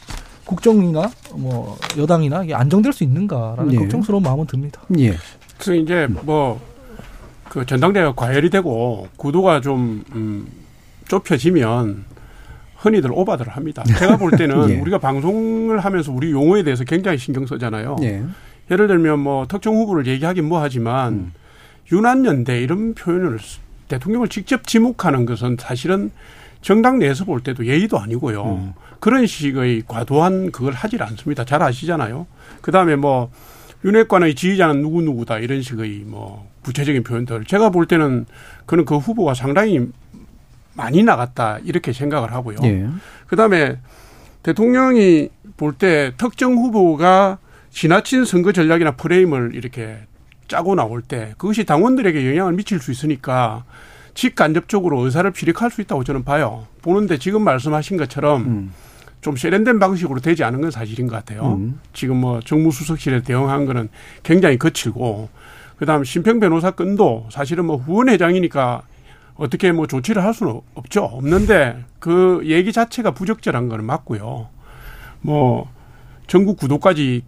국정이나 0.45 1.09
뭐 1.35 1.77
여당이나 1.97 2.43
이게 2.43 2.53
안정될 2.53 2.93
수 2.93 3.03
있는가라는 3.03 3.73
예. 3.73 3.77
걱정스러운 3.77 4.21
마음은 4.21 4.45
듭니다. 4.45 4.81
예. 4.99 5.15
그래서 5.57 5.73
이제 5.75 6.07
뭐 6.23 6.59
그 7.49 7.65
전당대회가 7.65 8.13
과열이 8.13 8.49
되고 8.49 9.07
구도가 9.17 9.61
좀 9.61 10.03
음, 10.13 10.47
좁혀지면 11.07 12.05
흔히들 12.77 13.11
오바들을 13.11 13.51
합니다. 13.51 13.83
제가 13.97 14.17
볼 14.17 14.31
때는 14.31 14.69
예. 14.69 14.79
우리가 14.79 14.97
방송을 14.97 15.79
하면서 15.79 16.11
우리 16.11 16.31
용어에 16.31 16.63
대해서 16.63 16.83
굉장히 16.83 17.17
신경 17.17 17.45
쓰잖아요. 17.45 17.95
예. 18.03 18.23
예를 18.71 18.87
들면 18.87 19.19
뭐 19.19 19.47
특정 19.47 19.75
후보를 19.75 20.07
얘기하긴 20.07 20.45
뭐 20.45 20.61
하지만 20.61 21.13
음. 21.13 21.33
유난연대 21.91 22.61
이런 22.61 22.93
표현을 22.93 23.39
대통령을 23.87 24.29
직접 24.29 24.65
지목하는 24.65 25.25
것은 25.25 25.57
사실은 25.59 26.11
정당 26.61 26.97
내에서 26.99 27.25
볼 27.25 27.41
때도 27.41 27.67
예의도 27.67 27.99
아니고요. 27.99 28.43
음. 28.43 28.73
그런 28.99 29.27
식의 29.27 29.83
과도한 29.87 30.51
그걸 30.51 30.73
하질 30.73 31.03
않습니다. 31.03 31.43
잘 31.43 31.61
아시잖아요. 31.61 32.25
그 32.61 32.71
다음에 32.71 32.95
뭐 32.95 33.29
윤핵관의 33.85 34.35
지휘자는 34.35 34.81
누구누구다 34.81 35.39
이런 35.39 35.61
식의 35.61 36.03
뭐 36.05 36.49
구체적인 36.63 37.03
표현들. 37.03 37.45
제가 37.45 37.69
볼 37.69 37.85
때는 37.85 38.25
그는 38.65 38.85
그 38.85 38.97
후보가 38.97 39.33
상당히 39.33 39.87
많이 40.75 41.03
나갔다 41.03 41.59
이렇게 41.63 41.93
생각을 41.93 42.31
하고요. 42.31 42.57
예. 42.63 42.87
그 43.27 43.35
다음에 43.35 43.77
대통령이 44.43 45.29
볼 45.57 45.73
때 45.73 46.13
특정 46.17 46.53
후보가 46.55 47.37
지나친 47.71 48.25
선거 48.25 48.51
전략이나 48.51 48.91
프레임을 48.91 49.51
이렇게 49.55 49.97
짜고 50.47 50.75
나올 50.75 51.01
때 51.01 51.33
그것이 51.37 51.63
당원들에게 51.63 52.29
영향을 52.29 52.53
미칠 52.53 52.79
수 52.79 52.91
있으니까 52.91 53.63
직간접적으로 54.13 54.99
의사를 55.01 55.29
피력할 55.31 55.71
수 55.71 55.81
있다고 55.81 56.03
저는 56.03 56.23
봐요. 56.23 56.67
보는데 56.81 57.17
지금 57.17 57.43
말씀하신 57.43 57.97
것처럼 57.97 58.41
음. 58.43 58.73
좀 59.23 59.37
세련된 59.37 59.79
방식으로 59.79 60.19
되지 60.19 60.43
않은 60.43 60.61
건 60.61 60.69
사실인 60.69 61.07
것 61.07 61.15
같아요. 61.15 61.53
음. 61.53 61.79
지금 61.93 62.17
뭐 62.17 62.41
정무수석실에 62.41 63.23
대응한 63.23 63.65
거는 63.65 63.87
굉장히 64.21 64.57
거칠고 64.57 65.29
그다음 65.77 66.03
심평 66.03 66.41
변호사 66.41 66.71
건도 66.71 67.27
사실은 67.31 67.65
뭐 67.65 67.77
후원 67.77 68.09
회장이니까 68.09 68.83
어떻게 69.35 69.71
뭐 69.71 69.87
조치를 69.87 70.23
할 70.23 70.33
수는 70.33 70.59
없죠. 70.75 71.03
없는데 71.05 71.85
그 71.99 72.41
얘기 72.43 72.73
자체가 72.73 73.11
부적절한 73.11 73.69
거는 73.69 73.85
맞고요. 73.85 74.49
뭐 75.21 75.71
전국 76.27 76.57
구도까지 76.57 77.23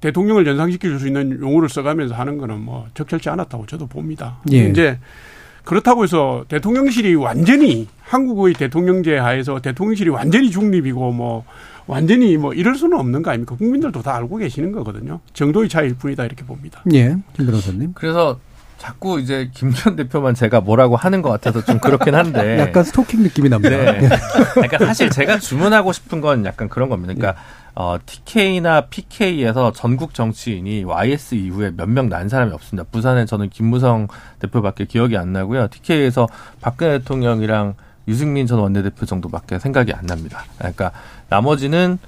대통령을 0.00 0.46
연상시킬 0.48 0.98
수 0.98 1.06
있는 1.06 1.40
용어를 1.40 1.68
써가면서 1.68 2.16
하는 2.16 2.38
거는 2.38 2.60
뭐 2.60 2.88
적절치 2.94 3.30
않았다고 3.30 3.66
저도 3.66 3.86
봅니다. 3.86 4.38
예. 4.52 4.68
이제 4.68 4.98
그렇다고 5.64 6.04
해서 6.04 6.44
대통령실이 6.48 7.14
완전히 7.14 7.88
한국의 8.02 8.54
대통령제 8.54 9.18
하에서 9.18 9.60
대통령실이 9.60 10.10
완전히 10.10 10.50
중립이고 10.50 11.12
뭐 11.12 11.44
완전히 11.86 12.36
뭐 12.36 12.52
이럴 12.52 12.74
수는 12.76 12.98
없는 12.98 13.22
거 13.22 13.30
아닙니까? 13.30 13.56
국민들도 13.56 14.02
다 14.02 14.14
알고 14.16 14.36
계시는 14.36 14.72
거거든요. 14.72 15.20
정도의 15.32 15.68
차이일 15.68 15.94
뿐이다 15.94 16.24
이렇게 16.24 16.44
봅니다. 16.44 16.82
예, 16.92 17.16
김 17.34 17.46
변호사님. 17.46 17.92
그래서 17.94 18.38
자꾸 18.80 19.20
이제 19.20 19.50
김전 19.52 19.94
대표만 19.96 20.34
제가 20.34 20.62
뭐라고 20.62 20.96
하는 20.96 21.20
것 21.20 21.28
같아서 21.28 21.62
좀 21.62 21.78
그렇긴 21.78 22.14
한데 22.14 22.58
약간 22.60 22.82
스토킹 22.82 23.22
느낌이 23.22 23.50
납니다. 23.50 23.76
네. 23.76 24.08
그러니까 24.54 24.78
사실 24.78 25.10
제가 25.10 25.38
주문하고 25.38 25.92
싶은 25.92 26.22
건 26.22 26.46
약간 26.46 26.70
그런 26.70 26.88
겁니다. 26.88 27.12
그러니까 27.12 27.42
어, 27.80 27.96
TK나 28.04 28.82
PK에서 28.90 29.72
전국 29.72 30.12
정치인이 30.12 30.84
YS 30.84 31.34
이후에 31.36 31.72
몇 31.74 31.88
명 31.88 32.10
난 32.10 32.28
사람이 32.28 32.52
없습니다. 32.52 32.86
부산에 32.92 33.24
저는 33.24 33.48
김무성 33.48 34.06
대표밖에 34.38 34.84
기억이 34.84 35.16
안 35.16 35.32
나고요. 35.32 35.68
TK에서 35.68 36.28
박근혜 36.60 36.98
대통령이랑 36.98 37.74
유승민 38.06 38.46
전 38.46 38.58
원내대표 38.58 39.06
정도밖에 39.06 39.58
생각이 39.58 39.94
안 39.94 40.04
납니다. 40.04 40.44
그러니까 40.58 40.90
나머지는 41.30 41.98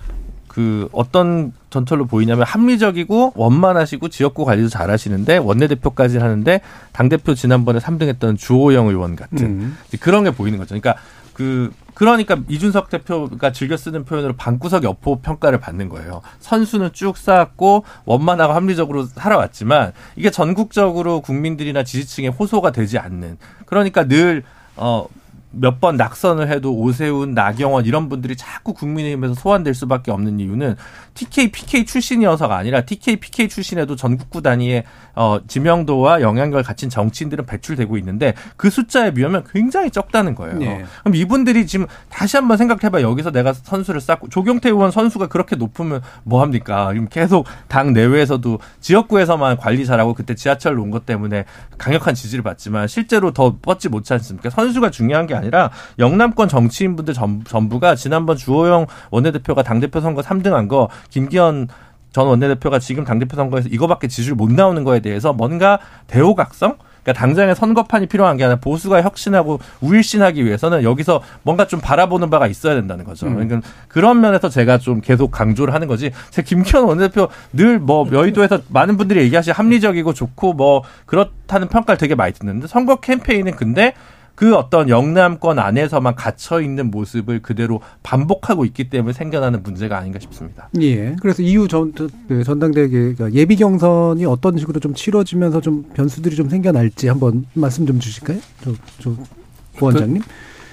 그 0.47 0.91
어떤 0.93 1.53
전철로 1.71 2.05
보이냐면 2.05 2.45
합리적이고 2.45 3.33
원만하시고 3.35 4.09
지역구 4.09 4.45
관리도 4.45 4.69
잘하시는데 4.69 5.39
원내대표까지 5.39 6.19
하는데 6.19 6.61
당 6.93 7.09
대표 7.09 7.35
지난번에 7.35 7.79
3등했던 7.79 8.37
주호영 8.37 8.89
의원 8.89 9.17
같은 9.17 9.39
음. 9.47 9.79
그런 10.01 10.25
게 10.25 10.33
보이는 10.33 10.59
거죠. 10.59 10.79
그러니까 10.79 11.01
그 11.33 11.73
그러니까 11.95 12.39
이준석 12.49 12.91
대표가 12.91 13.53
즐겨 13.53 13.77
쓰는 13.77 14.05
표현으로 14.05 14.35
방구석 14.35 14.85
여포 14.85 15.21
평가를 15.21 15.61
받는 15.61 15.89
거예요. 15.89 16.23
선수는 16.41 16.93
쭉 16.93 17.17
쌓았고 17.17 17.85
원만하고 18.05 18.53
합리적으로 18.53 19.05
살아왔지만 19.05 19.93
이게 20.17 20.31
전국적으로 20.31 21.21
국민들이나 21.21 21.85
지지층의 21.85 22.31
호소가 22.31 22.71
되지 22.71 22.99
않는 22.99 23.39
그러니까 23.67 24.07
늘 24.07 24.43
어, 24.77 25.07
몇 25.53 25.81
번 25.83 25.97
낙선을 25.97 26.49
해도 26.49 26.73
오세훈, 26.77 27.35
나경원 27.35 27.87
이런 27.87 28.09
분들이 28.09 28.37
자꾸 28.37 28.73
국민의힘에서 28.73 29.35
소환될 29.35 29.75
수밖에 29.75 30.11
없는 30.13 30.39
이유는 30.39 30.77
TK, 31.15 31.51
PK 31.51 31.85
출신이어서가 31.87 32.57
아니라 32.57 32.83
TK, 32.83 33.17
PK 33.17 33.49
출신에도 33.49 33.97
전국구 33.97 34.43
단위의 34.43 34.85
어, 35.15 35.39
지명도와 35.47 36.21
영향력을 36.21 36.63
갖춘 36.63 36.89
정치인들은 36.89 37.47
배출되고 37.47 37.97
있는데 37.99 38.35
그 38.57 38.71
숫자에 38.71 39.13
비하면 39.13 39.45
굉장히 39.53 39.91
적다는 39.91 40.35
거예요. 40.35 40.59
네. 40.59 40.85
그럼 41.01 41.17
이분들이 41.17 41.67
지금 41.67 41.87
다시 42.09 42.37
한번 42.37 42.57
생각해봐 42.57 43.03
여기서 43.03 43.31
내가 43.31 43.53
선수를 43.53 44.01
쌓고 44.01 44.29
조경태 44.29 44.69
의원 44.71 44.91
선수가 44.91 45.27
그렇게 45.27 45.57
높으면 45.57 46.01
뭐 46.23 46.41
합니까? 46.43 46.91
지금 46.93 47.09
계속 47.09 47.47
당 47.69 47.93
내외에서도 47.93 48.59
지역구에서만 48.81 49.57
관리 49.57 49.85
잘하고 49.85 50.15
그때 50.15 50.35
지하철 50.35 50.79
온것 50.79 51.05
때문에 51.07 51.45
강력한 51.77 52.15
지지를 52.15 52.43
받지만 52.45 52.87
실제로 52.89 53.33
더 53.33 53.57
뻗지 53.61 53.89
못지 53.89 54.13
않습니까? 54.15 54.49
선수가 54.51 54.91
중요한 54.91 55.27
게 55.27 55.35
아니라 55.43 55.71
영남권 55.99 56.49
정치인분들 56.49 57.15
전부가 57.15 57.95
지난번 57.95 58.37
주호영 58.37 58.87
원내대표가 59.11 59.63
당대표 59.63 60.01
선거 60.01 60.23
3등한 60.23 60.69
거 60.69 60.89
김기현 61.11 61.69
전 62.13 62.27
원내대표가 62.27 62.79
지금 62.79 63.05
당대표 63.05 63.37
선거에서 63.37 63.69
이거밖에 63.71 64.07
지지를 64.09 64.37
못 64.37 64.53
나오는 64.53 64.85
거에 64.85 65.01
대해서 65.01 65.33
뭔가 65.33 65.79
대호각성? 66.09 66.77
그러니까 67.03 67.19
당장의 67.21 67.57
선거판이 67.57 68.07
필요한 68.07 68.37
게 68.37 68.45
아니라 68.45 68.61
보수가 68.61 69.03
혁신하고 69.03 69.59
우일신하기 69.81 70.45
위해서는 70.45 70.85
여기서 70.85 71.21
뭔가 71.43 71.67
좀 71.67 71.81
바라보는 71.81 72.31
바가 72.31 72.47
있어야 72.47 72.75
된다는 72.75 73.05
거죠. 73.05 73.27
음. 73.27 73.35
그러니까 73.35 73.61
그런 73.89 74.21
면에서 74.21 74.49
제가 74.49 74.79
좀 74.79 75.01
계속 75.01 75.33
강조를 75.33 75.75
하는 75.75 75.89
거지. 75.89 76.13
제 76.31 76.43
김기현 76.43 76.85
원내대표 76.85 77.29
늘 77.55 77.81
뭐 77.81 78.07
여의도에서 78.13 78.61
많은 78.69 78.97
분들이 78.99 79.21
얘기하시 79.23 79.51
합리적이고 79.51 80.13
좋고 80.13 80.53
뭐 80.53 80.85
그렇다는 81.07 81.67
평가를 81.69 81.97
되게 81.99 82.15
많이 82.15 82.33
듣는데 82.35 82.69
선거 82.69 82.97
캠페인은 82.97 83.57
근데 83.57 83.95
그 84.35 84.55
어떤 84.57 84.89
영남권 84.89 85.59
안에서만 85.59 86.15
갇혀 86.15 86.61
있는 86.61 86.91
모습을 86.91 87.43
그대로 87.43 87.81
반복하고 88.03 88.65
있기 88.65 88.91
때문에 88.91 89.13
생겨나는 89.13 89.63
문제가 89.63 89.99
아닌가 89.99 90.19
싶습니다. 90.19 90.69
예. 90.81 91.17
그래서 91.21 91.43
이후 91.43 91.69
전, 91.69 91.93
그 92.29 92.43
전당대회 92.43 92.89
그러니까 92.89 93.33
예비 93.33 93.57
경선이 93.57 94.25
어떤 94.25 94.59
식으로 94.59 94.81
좀 94.81 94.95
치러지면서 94.95 95.61
좀 95.61 95.85
변수들이 95.95 96.35
좀 96.37 96.49
생겨날지 96.49 97.09
한번 97.09 97.45
말씀 97.55 97.87
좀 97.87 98.01
주실까요? 98.01 98.39
저, 98.63 98.73
저, 98.99 99.11
고 99.11 99.87
원장님. 99.87 100.23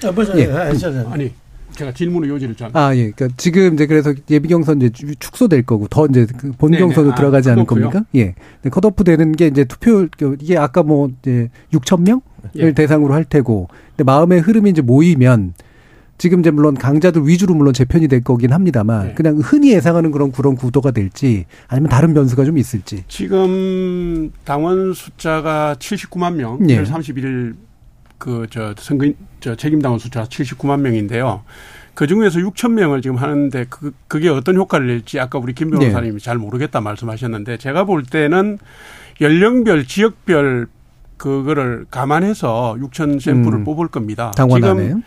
아, 0.04 0.12
벌써, 0.12 0.38
예. 0.40 0.52
아, 0.52 0.72
아니, 1.12 1.32
제가 1.76 1.94
질문의 1.94 2.30
요지를 2.30 2.56
좀. 2.56 2.70
아, 2.74 2.96
예. 2.96 3.12
그러니까 3.12 3.30
지금 3.38 3.74
이제 3.74 3.86
그래서 3.86 4.14
예비 4.30 4.50
경선 4.50 4.82
이제 4.82 4.90
축소될 5.20 5.64
거고 5.64 5.88
더 5.88 6.06
이제 6.08 6.26
그본 6.26 6.72
경선으로 6.72 7.14
아, 7.14 7.16
들어가지 7.16 7.50
않을 7.52 7.66
겁니까? 7.66 8.04
예. 8.16 8.36
컷오프 8.70 9.04
되는 9.04 9.32
게 9.32 9.48
이제 9.48 9.64
투표 9.64 10.08
그 10.18 10.38
이게 10.42 10.58
아까 10.58 10.84
뭐 10.84 11.10
이제 11.22 11.50
6천 11.74 12.02
명을 12.02 12.22
예. 12.56 12.72
대상으로 12.74 13.14
할 13.14 13.24
테고 13.24 13.68
근데 13.92 14.04
마음의 14.04 14.42
흐름이 14.42 14.70
이제 14.70 14.82
모이면 14.82 15.54
지금 16.20 16.42
이제 16.42 16.52
물론 16.52 16.76
강자들 16.76 17.26
위주로 17.26 17.56
물론 17.56 17.74
재편이 17.74 18.10
될 18.10 18.22
거긴 18.22 18.52
합니다만 18.52 19.08
네. 19.08 19.14
그냥 19.14 19.40
흔히 19.42 19.72
예상하는 19.72 20.12
그런 20.12 20.32
그런 20.32 20.56
구도가 20.56 20.92
될지 20.92 21.46
아니면 21.68 21.90
다른 21.90 22.14
변수가 22.14 22.44
좀 22.44 22.58
있을지. 22.58 23.06
지금 23.08 24.32
당원 24.44 24.94
숫자가 24.94 25.78
79만 25.80 26.36
명, 26.36 26.58
네. 26.60 26.78
1월 26.78 26.86
31일 26.86 27.56
그저 28.18 28.76
선거 28.78 29.10
저 29.40 29.56
책임 29.56 29.82
당원 29.82 29.98
숫자 29.98 30.26
79만 30.26 30.82
명인데요. 30.82 31.42
그 31.94 32.06
중에서 32.06 32.40
6천 32.40 32.74
명을 32.74 33.02
지금 33.02 33.16
하는데 33.16 33.66
그 33.70 33.94
그게 34.08 34.30
어떤 34.30 34.56
효과를 34.58 34.88
낼지 34.88 35.20
아까 35.20 35.40
우리 35.40 35.54
김 35.54 35.70
변호사님이 35.70 36.14
네. 36.14 36.24
잘 36.24 36.38
모르겠다 36.38 36.82
말씀하셨는데 36.82 37.58
제가 37.58 37.86
볼 37.86 38.04
때는 38.04 38.58
연령별 39.22 39.86
지역별 39.86 40.68
그거를 41.20 41.86
감안해서 41.92 42.78
6천 42.80 43.20
샘플을 43.20 43.60
음. 43.60 43.64
뽑을 43.64 43.90
겁니다. 43.90 44.32
지금 44.36 45.04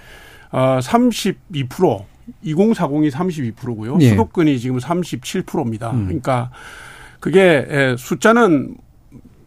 어, 0.53 0.79
32% 0.81 2.05
2040이 2.45 3.11
32%고요. 3.11 3.99
예. 4.01 4.11
수도권이 4.11 4.61
지금 4.61 4.79
37%입니다. 4.79 5.91
음. 5.91 6.05
그러니까 6.05 6.51
그게 7.19 7.95
숫자는 7.99 8.77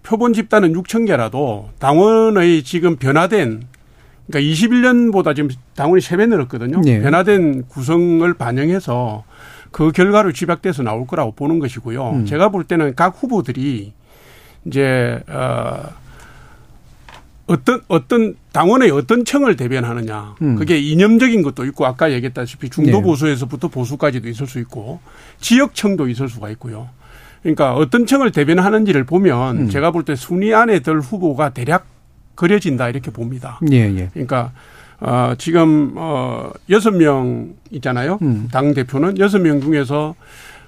표본 0.04 0.34
집단은 0.34 0.74
6천 0.74 1.08
개라도 1.08 1.70
당원의 1.80 2.64
지금 2.64 2.98
변화된 2.98 3.64
그러니까 4.28 4.54
21년보다 4.54 5.36
지금 5.36 5.50
당원이 5.76 6.02
3배 6.02 6.28
늘었거든요. 6.28 6.82
예. 6.88 7.02
변화된 7.02 7.68
구성을 7.68 8.34
반영해서 8.34 9.24
그 9.72 9.92
결과로 9.92 10.32
집약돼서 10.32 10.84
나올 10.84 11.06
거라고 11.06 11.32
보는 11.34 11.60
것이고요. 11.60 12.10
음. 12.10 12.26
제가 12.26 12.50
볼 12.50 12.64
때는 12.64 12.96
각 12.96 13.22
후보들이 13.22 13.94
이제 14.66 15.20
어 15.28 15.84
어떤 17.48 17.82
어떤 17.88 18.36
당원의 18.54 18.90
어떤 18.92 19.24
청을 19.24 19.56
대변하느냐 19.56 20.36
음. 20.42 20.56
그게 20.56 20.80
이념적인 20.80 21.44
것도 21.44 21.66
있고 21.66 21.86
아까 21.86 22.12
얘기했다시피 22.12 22.70
중도 22.70 22.98
네. 22.98 23.02
보수에서부터 23.04 23.68
보수까지도 23.68 24.28
있을 24.30 24.48
수 24.48 24.60
있고 24.60 25.00
지역청도 25.40 26.10
있을 26.10 26.28
수가 26.28 26.50
있고요. 26.52 26.90
그러니까 27.44 27.76
어떤 27.76 28.08
청을 28.08 28.32
대변하는지를 28.32 29.04
보면 29.04 29.58
음. 29.58 29.70
제가 29.70 29.92
볼 29.92 30.04
때 30.04 30.16
순위 30.16 30.54
안에 30.56 30.80
들 30.80 31.00
후보가 31.00 31.50
대략 31.50 31.86
그려진다 32.34 32.90
이렇게 32.90 33.12
봅니다. 33.12 33.60
예, 33.72 33.78
예. 33.96 34.10
그러니까 34.14 34.52
어 35.00 35.34
지금 35.38 35.94
어 35.96 36.50
여섯 36.72 36.92
명 36.92 37.54
있잖아요. 37.70 38.18
음. 38.24 38.48
당 38.52 38.74
대표는 38.74 39.20
여섯 39.20 39.38
명 39.40 39.62
중에서 39.62 40.16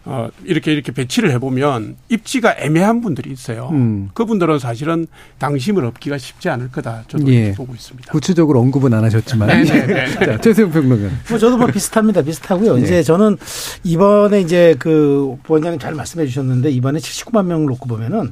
어, 0.09 0.29
이렇게 0.45 0.71
이렇게 0.71 0.93
배치를 0.93 1.31
해보면 1.31 1.97
입지가 2.07 2.55
애매한 2.59 3.01
분들이 3.01 3.29
있어요. 3.29 3.67
음. 3.73 4.09
그분들은 4.13 4.57
사실은 4.57 5.05
당심을 5.37 5.83
얻기가 5.83 6.17
쉽지 6.17 6.47
않을 6.47 6.71
거다. 6.71 7.03
저도 7.09 7.27
예. 7.33 7.51
보고 7.51 7.73
있습니다. 7.75 8.09
구체적으로 8.09 8.61
언급은 8.61 8.93
안 8.93 9.03
하셨지만. 9.03 9.49
네, 9.49 9.85
네. 9.85 10.07
자, 10.15 10.39
최세용 10.39 10.71
평론가. 10.71 11.09
뭐 11.29 11.37
저도 11.37 11.57
뭐 11.57 11.67
비슷합니다. 11.67 12.21
비슷하고요. 12.21 12.75
네. 12.75 12.81
이제 12.83 13.03
저는 13.03 13.37
이번에 13.83 14.39
이제 14.39 14.75
그 14.79 15.35
부원장님 15.43 15.77
잘 15.77 15.93
말씀해 15.93 16.25
주셨는데 16.25 16.71
이번에 16.71 16.99
79만 16.99 17.45
명을 17.45 17.65
놓고 17.65 17.87
보면은 17.87 18.31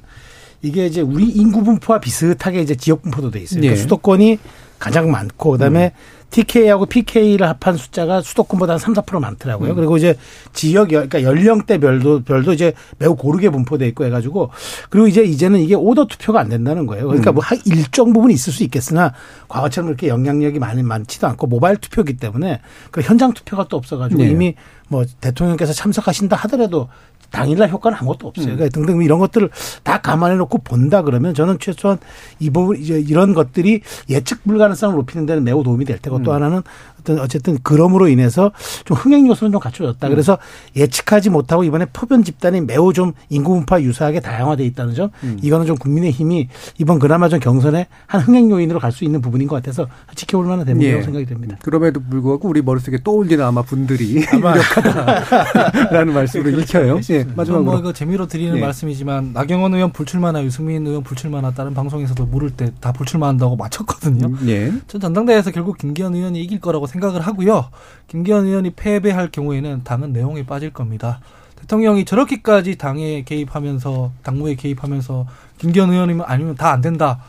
이게 0.62 0.86
이제 0.86 1.02
우리 1.02 1.26
인구 1.26 1.62
분포와 1.62 2.00
비슷하게 2.00 2.62
이제 2.62 2.76
지역 2.76 3.02
분포도 3.02 3.32
돼 3.32 3.42
있어요. 3.42 3.60
그러니까 3.60 3.78
예. 3.78 3.82
수도권이 3.82 4.40
가장 4.80 5.12
많고 5.12 5.52
그다음에 5.52 5.92
음. 5.94 6.15
TK하고 6.36 6.86
PK를 6.86 7.48
합한 7.48 7.78
숫자가 7.78 8.22
수도권보다 8.22 8.74
한 8.74 8.80
3, 8.80 8.94
4% 8.94 9.20
많더라고요. 9.20 9.72
음. 9.72 9.76
그리고 9.76 9.96
이제 9.96 10.18
지역 10.52 10.90
그러니까 10.90 11.24
연령대별도 11.24 12.24
별도 12.24 12.52
이제 12.52 12.74
매우 12.98 13.16
고르게 13.16 13.50
분포돼 13.50 13.88
있고 13.88 14.04
해 14.04 14.10
가지고 14.10 14.50
그리고 14.90 15.08
이제 15.08 15.24
이제는 15.24 15.62
이게 15.62 15.76
오더 15.76 16.08
투표가 16.08 16.42
안 16.42 16.50
된다는 16.50 16.88
거예요. 16.88 17.08
그러니까 17.08 17.32
음. 17.32 17.36
뭐한 17.36 17.60
일정 17.66 18.12
부분 18.12 18.32
있을 18.32 18.52
수 18.52 18.64
있겠으나 18.64 19.14
과거처럼 19.48 19.88
그렇게 19.88 20.10
영향력이 20.10 20.60
많이 20.60 20.84
많지도 20.84 21.26
않고 21.28 21.48
모바일 21.48 21.78
투표기 21.78 22.18
때문에 22.18 22.60
그 22.92 23.02
현장 23.02 23.34
투표가 23.34 23.68
또 23.70 23.78
없어 23.78 23.98
가지고 23.98 24.24
네. 24.24 24.30
이미 24.30 24.56
뭐 24.90 25.06
대통령께서 25.22 25.72
참석하신다 25.72 26.36
하더라도 26.36 26.90
당일날 27.36 27.70
효과는 27.70 27.98
아무것도 27.98 28.28
없어요. 28.28 28.54
음. 28.54 28.56
그러니까 28.56 28.70
등등 28.70 29.02
이런 29.04 29.20
것들을 29.20 29.50
다 29.84 30.00
감안해 30.00 30.38
놓고 30.38 30.60
본다 30.60 31.02
그러면 31.02 31.34
저는 31.34 31.60
최소한 31.60 31.98
이 32.40 32.50
부분 32.50 32.78
이제 32.78 32.98
이런 32.98 33.34
것들이 33.34 33.82
예측 34.10 34.46
불가능성을 34.46 34.96
높이는 34.96 35.26
데는 35.26 35.44
매우 35.44 35.62
도움이 35.62 35.84
될 35.84 36.00
테고 36.00 36.18
음. 36.18 36.24
또 36.24 36.34
하나는 36.34 36.62
어떤 37.06 37.20
어쨌든 37.20 37.58
그럼으로 37.62 38.08
인해서 38.08 38.52
좀 38.84 38.98
흥행 38.98 39.28
요소는 39.28 39.52
좀 39.52 39.62
갖춰졌다. 39.62 40.08
음. 40.08 40.10
그래서 40.10 40.38
예측하지 40.76 41.30
못하고 41.30 41.64
이번에 41.64 41.86
표변 41.94 42.24
집단이 42.24 42.62
매우 42.62 42.92
좀 42.92 43.14
인구 43.30 43.54
분파 43.54 43.82
유사하게 43.82 44.20
다양화돼 44.20 44.66
있다는 44.66 44.96
점. 44.96 45.12
음. 45.24 45.38
이거는 45.42 45.68
좀 45.68 45.78
국민의 45.78 46.12
힘이 46.12 46.50
이번 46.80 46.98
그나마 47.00 47.30
좀 47.30 47.40
경선에 47.40 47.88
한 48.08 48.22
흥행 48.22 48.50
요인으로 48.50 48.80
갈 48.80 48.96
수 48.96 49.04
있는 49.04 49.20
부분인 49.20 49.50
것 49.50 49.58
같아서 49.58 49.90
지켜볼 50.16 50.46
만한 50.46 50.66
대목이라고 50.66 51.00
예. 51.00 51.04
생각이 51.04 51.26
됩니다. 51.26 51.58
그럼에도 51.62 52.00
불구하고 52.00 52.48
우리 52.48 52.62
머릿속에 52.62 52.98
떠올리는 53.04 53.44
아마 53.44 53.62
분들이 53.62 54.24
아마 54.32 54.54
유력하다라는 54.54 56.14
말씀으로 56.14 56.62
읽혀요. 56.62 57.02
예, 57.10 57.26
마지막으로 57.36 57.64
뭐 57.64 57.78
이거 57.78 57.92
재미로 57.92 58.26
드리는 58.26 58.56
예. 58.56 58.62
말씀이지만 58.62 59.34
나경원 59.34 59.74
의원 59.74 59.92
불출마나 59.92 60.42
유승민 60.46 60.88
의원 60.88 61.04
불출마나 61.04 61.52
다른 61.52 61.74
방송에서도 61.74 62.26
물을 62.26 62.52
때다 62.52 62.94
불출마한다고 62.94 63.58
맞췄거든요. 63.58 64.28
음, 64.28 64.40
예. 64.48 64.72
전 64.88 65.02
전당대회에서 65.02 65.52
결국 65.52 65.78
김기현 65.78 66.16
의원이 66.16 66.42
이길 66.42 66.62
거라고 66.62 66.88
생각 66.88 66.95
을 67.04 67.22
하고요. 67.22 67.70
김기현 68.08 68.46
의원이 68.46 68.72
패배할 68.72 69.30
경우에는 69.32 69.84
당은 69.84 70.14
내용에 70.14 70.46
빠질 70.46 70.72
겁니다. 70.72 71.20
대통령이 71.60 72.06
저렇게까지 72.06 72.78
당에 72.78 73.24
개입하면서 73.24 74.12
당무에 74.24 74.56
개입하면서 74.56 75.26
김기현 75.58 75.92
의원이면 75.92 76.26
아니면 76.28 76.56
다 76.56 76.72
안 76.72 76.82
된다. 76.82 77.20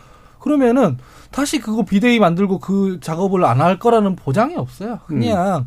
그러면은 0.41 0.99
다시 1.31 1.59
그거 1.59 1.85
비대위 1.85 2.19
만들고 2.21 2.61
그 2.61 2.99
작업을 3.01 3.45
안 3.45 3.61
할 3.61 3.79
거라는 3.79 4.15
보장이 4.17 4.55
없어요. 4.55 5.01
그냥 5.07 5.67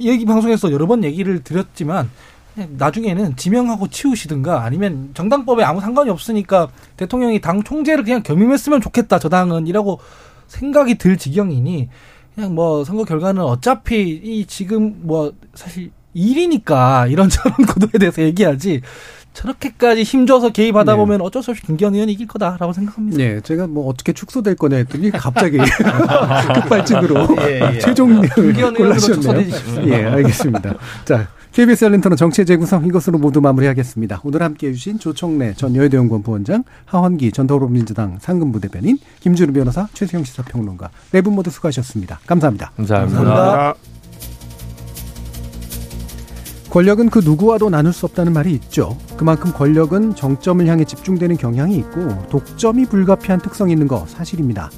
얘기 0.00 0.24
방송에서 0.24 0.70
여러 0.72 0.86
번 0.86 1.02
얘기를 1.02 1.42
드렸지만 1.42 2.08
나중에는 2.54 3.34
지명하고 3.36 3.88
치우시든가 3.88 4.62
아니면 4.62 5.10
정당법에 5.14 5.64
아무 5.64 5.80
상관이 5.80 6.10
없으니까 6.10 6.68
대통령이 6.96 7.40
당 7.40 7.62
총재를 7.62 8.04
그냥 8.04 8.22
겸임했으면 8.22 8.80
좋겠다 8.82 9.18
저 9.18 9.28
당은 9.30 9.66
이라고 9.66 10.00
생각이 10.48 10.96
들 10.98 11.16
지경이니 11.16 11.88
그냥 12.34 12.54
뭐 12.54 12.84
선거 12.84 13.04
결과는 13.04 13.42
어차피 13.42 14.20
이 14.22 14.46
지금 14.46 15.00
뭐 15.02 15.32
사실 15.54 15.90
일이니까 16.14 17.06
이런저런 17.06 17.54
구도에 17.66 17.98
대해서 17.98 18.22
얘기하지 18.22 18.82
저렇게까지 19.32 20.02
힘줘서 20.02 20.50
개입하다 20.50 20.92
네. 20.92 20.96
보면 20.96 21.20
어쩔 21.22 21.42
수 21.42 21.52
없이 21.52 21.62
김기현 21.62 21.94
의원이 21.94 22.12
이길 22.12 22.26
거다라고 22.26 22.72
생각합니다. 22.74 23.16
네, 23.16 23.40
제가 23.40 23.66
뭐 23.66 23.88
어떻게 23.88 24.12
축소될 24.12 24.56
거냐 24.56 24.76
했더니 24.76 25.10
갑자기 25.10 25.56
급발진으로 26.54 27.36
예, 27.40 27.60
예. 27.74 27.78
최종 27.78 28.20
골라주셨네요. 28.76 29.46
예, 29.86 30.04
알겠습니다. 30.04 30.74
자, 31.06 31.28
KBS 31.52 31.84
열린터는 31.84 32.16
정치의 32.16 32.46
재구성 32.46 32.86
이것으로 32.86 33.18
모두 33.18 33.42
마무리하겠습니다. 33.42 34.22
오늘 34.24 34.42
함께해 34.42 34.72
주신 34.72 34.98
조청래 34.98 35.52
전 35.52 35.76
여의도연구원 35.76 36.22
부원장, 36.22 36.64
하원기 36.86 37.30
전 37.32 37.46
더불어민주당 37.46 38.16
상근부 38.20 38.58
대변인, 38.58 38.96
김주루 39.20 39.52
변호사, 39.52 39.86
최수영 39.92 40.24
시사평론가 40.24 40.88
네 41.10 41.20
분 41.20 41.34
모두 41.34 41.50
수고하셨습니다. 41.50 42.20
감사합니다. 42.26 42.72
감사합니다. 42.76 43.18
감사합니다. 43.18 43.74
권력은 46.70 47.10
그 47.10 47.18
누구와도 47.18 47.68
나눌 47.68 47.92
수 47.92 48.06
없다는 48.06 48.32
말이 48.32 48.52
있죠. 48.54 48.96
그만큼 49.18 49.52
권력은 49.52 50.14
정점을 50.14 50.66
향해 50.66 50.84
집중되는 50.84 51.36
경향이 51.36 51.76
있고 51.76 52.28
독점이 52.30 52.86
불가피한 52.86 53.40
특성이 53.42 53.72
있는 53.72 53.86
거 53.86 54.06
사실입니다. 54.08 54.70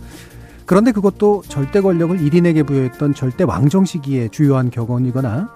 그런데 0.67 0.93
그것도 0.93 1.43
절대 1.47 1.81
권력을 1.83 2.19
1인에게 2.19 2.67
부여했던 2.67 3.15
절대 3.15 3.45
왕정 3.45 3.85
시기의 3.85 4.31
주요한 4.31 4.71
격언이거나 4.71 5.51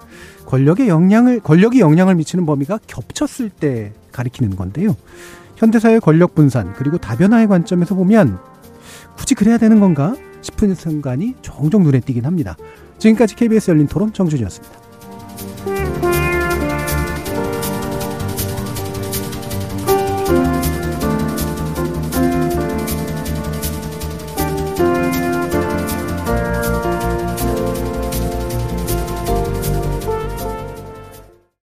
권력의 0.49 0.89
영향을 0.89 1.39
권력이 1.41 1.79
영향을 1.79 2.15
미치는 2.15 2.47
범위가 2.47 2.79
겹쳤을 2.87 3.51
때 3.51 3.93
가리키는 4.11 4.55
건데요. 4.55 4.95
현대사회 5.57 5.99
권력 5.99 6.33
분산 6.33 6.73
그리고 6.73 6.97
다변화의 6.97 7.47
관점에서 7.47 7.93
보면 7.93 8.39
굳이 9.15 9.35
그래야 9.35 9.59
되는 9.59 9.79
건가 9.79 10.15
싶은 10.41 10.73
순간이 10.73 11.35
종종 11.43 11.83
눈에 11.83 11.99
띄긴 11.99 12.25
합니다. 12.25 12.57
지금까지 12.97 13.35
KBS 13.35 13.69
열린 13.71 13.85
토론 13.87 14.11
정준이었습니다. 14.11 16.08